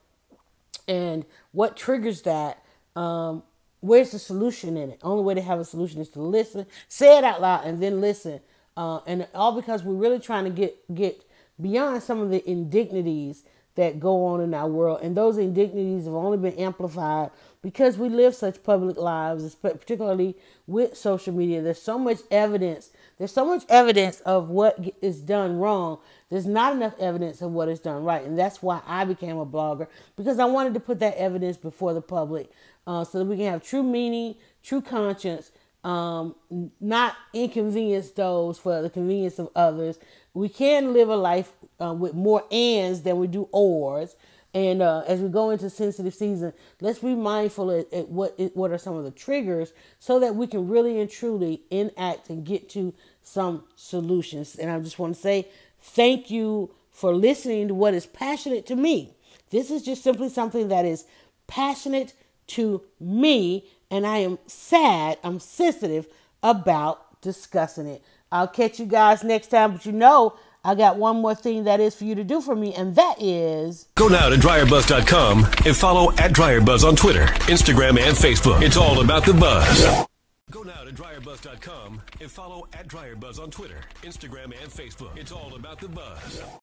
and 0.88 1.26
what 1.52 1.76
triggers 1.76 2.22
that. 2.22 2.61
Um, 2.96 3.42
where's 3.80 4.10
the 4.10 4.18
solution 4.18 4.76
in 4.76 4.90
it? 4.90 5.00
Only 5.02 5.24
way 5.24 5.34
to 5.34 5.42
have 5.42 5.58
a 5.58 5.64
solution 5.64 6.00
is 6.00 6.08
to 6.10 6.20
listen, 6.20 6.66
say 6.88 7.18
it 7.18 7.24
out 7.24 7.40
loud, 7.40 7.64
and 7.64 7.82
then 7.82 8.00
listen. 8.00 8.40
Uh, 8.76 9.00
and 9.06 9.26
all 9.34 9.52
because 9.52 9.82
we're 9.82 9.94
really 9.94 10.18
trying 10.18 10.44
to 10.44 10.50
get 10.50 10.94
get 10.94 11.22
beyond 11.60 12.02
some 12.02 12.20
of 12.20 12.30
the 12.30 12.48
indignities 12.48 13.44
that 13.74 13.98
go 13.98 14.26
on 14.26 14.40
in 14.40 14.52
our 14.52 14.68
world. 14.68 15.00
And 15.02 15.16
those 15.16 15.38
indignities 15.38 16.04
have 16.04 16.14
only 16.14 16.36
been 16.36 16.58
amplified 16.58 17.30
because 17.62 17.96
we 17.96 18.08
live 18.08 18.34
such 18.34 18.62
public 18.62 18.98
lives, 18.98 19.54
particularly 19.54 20.36
with 20.66 20.96
social 20.96 21.32
media. 21.32 21.62
There's 21.62 21.80
so 21.80 21.98
much 21.98 22.18
evidence. 22.30 22.90
There's 23.16 23.32
so 23.32 23.46
much 23.46 23.62
evidence 23.68 24.20
of 24.20 24.50
what 24.50 24.78
is 25.00 25.20
done 25.20 25.58
wrong. 25.58 25.98
There's 26.28 26.46
not 26.46 26.74
enough 26.74 26.94
evidence 26.98 27.40
of 27.40 27.52
what 27.52 27.68
is 27.68 27.80
done 27.80 28.04
right. 28.04 28.24
And 28.24 28.38
that's 28.38 28.62
why 28.62 28.82
I 28.86 29.04
became 29.04 29.38
a 29.38 29.46
blogger 29.46 29.86
because 30.16 30.38
I 30.38 30.44
wanted 30.44 30.74
to 30.74 30.80
put 30.80 30.98
that 31.00 31.16
evidence 31.16 31.56
before 31.56 31.94
the 31.94 32.02
public 32.02 32.50
uh, 32.86 33.04
so 33.04 33.18
that 33.18 33.24
we 33.24 33.36
can 33.36 33.46
have 33.46 33.62
true 33.62 33.82
meaning, 33.82 34.34
true 34.62 34.80
conscience, 34.80 35.50
um, 35.84 36.34
not 36.80 37.16
inconvenience 37.32 38.10
those 38.10 38.58
for 38.58 38.82
the 38.82 38.90
convenience 38.90 39.38
of 39.38 39.48
others. 39.54 39.98
We 40.34 40.48
can 40.48 40.92
live 40.92 41.08
a 41.08 41.16
life 41.16 41.52
uh, 41.80 41.94
with 41.94 42.14
more 42.14 42.44
ands 42.50 43.02
than 43.02 43.18
we 43.18 43.26
do 43.26 43.48
ors. 43.52 44.16
And 44.54 44.82
uh, 44.82 45.02
as 45.06 45.20
we 45.20 45.28
go 45.28 45.50
into 45.50 45.70
sensitive 45.70 46.14
season, 46.14 46.52
let's 46.80 46.98
be 46.98 47.14
mindful 47.14 47.70
at, 47.70 47.90
at 47.92 48.08
what 48.10 48.38
what 48.54 48.70
are 48.70 48.78
some 48.78 48.94
of 48.96 49.04
the 49.04 49.10
triggers 49.10 49.72
so 49.98 50.20
that 50.20 50.34
we 50.34 50.46
can 50.46 50.68
really 50.68 51.00
and 51.00 51.08
truly 51.10 51.62
enact 51.70 52.28
and 52.28 52.44
get 52.44 52.68
to 52.70 52.92
some 53.22 53.64
solutions. 53.76 54.56
And 54.56 54.70
I 54.70 54.78
just 54.80 54.98
want 54.98 55.14
to 55.14 55.20
say 55.20 55.48
thank 55.80 56.30
you 56.30 56.70
for 56.90 57.14
listening 57.14 57.68
to 57.68 57.74
what 57.74 57.94
is 57.94 58.04
passionate 58.04 58.66
to 58.66 58.76
me. 58.76 59.14
This 59.50 59.70
is 59.70 59.82
just 59.82 60.02
simply 60.02 60.28
something 60.28 60.68
that 60.68 60.84
is 60.84 61.06
passionate 61.46 62.12
to 62.52 62.82
me, 63.00 63.66
and 63.90 64.06
I 64.06 64.18
am 64.18 64.38
sad, 64.46 65.18
I'm 65.24 65.40
sensitive 65.40 66.06
about 66.42 67.20
discussing 67.20 67.86
it. 67.86 68.02
I'll 68.30 68.48
catch 68.48 68.80
you 68.80 68.86
guys 68.86 69.22
next 69.22 69.48
time, 69.48 69.72
but 69.72 69.86
you 69.86 69.92
know, 69.92 70.36
I 70.64 70.74
got 70.74 70.96
one 70.96 71.20
more 71.20 71.34
thing 71.34 71.64
that 71.64 71.80
is 71.80 71.94
for 71.94 72.04
you 72.04 72.14
to 72.14 72.24
do 72.24 72.40
for 72.40 72.54
me, 72.54 72.72
and 72.74 72.94
that 72.96 73.16
is 73.20 73.88
go 73.96 74.08
now 74.08 74.28
to 74.28 74.36
dryerbuzz.com 74.36 75.44
and 75.66 75.76
follow 75.76 76.12
at 76.12 76.32
dryerbuzz 76.32 76.84
on 76.86 76.96
Twitter, 76.96 77.26
Instagram, 77.50 77.98
and 78.00 78.16
Facebook. 78.16 78.62
It's 78.62 78.76
all 78.76 79.00
about 79.00 79.24
the 79.24 79.34
buzz. 79.34 80.06
Go 80.50 80.62
now 80.62 80.84
to 80.84 80.92
dryerbuzz.com 80.92 82.02
and 82.20 82.30
follow 82.30 82.68
at 82.74 82.86
dryerbuzz 82.86 83.38
on 83.40 83.50
Twitter, 83.50 83.80
Instagram, 84.02 84.54
and 84.62 84.70
Facebook. 84.70 85.16
It's 85.16 85.32
all 85.32 85.54
about 85.54 85.80
the 85.80 85.88
buzz. 85.88 86.42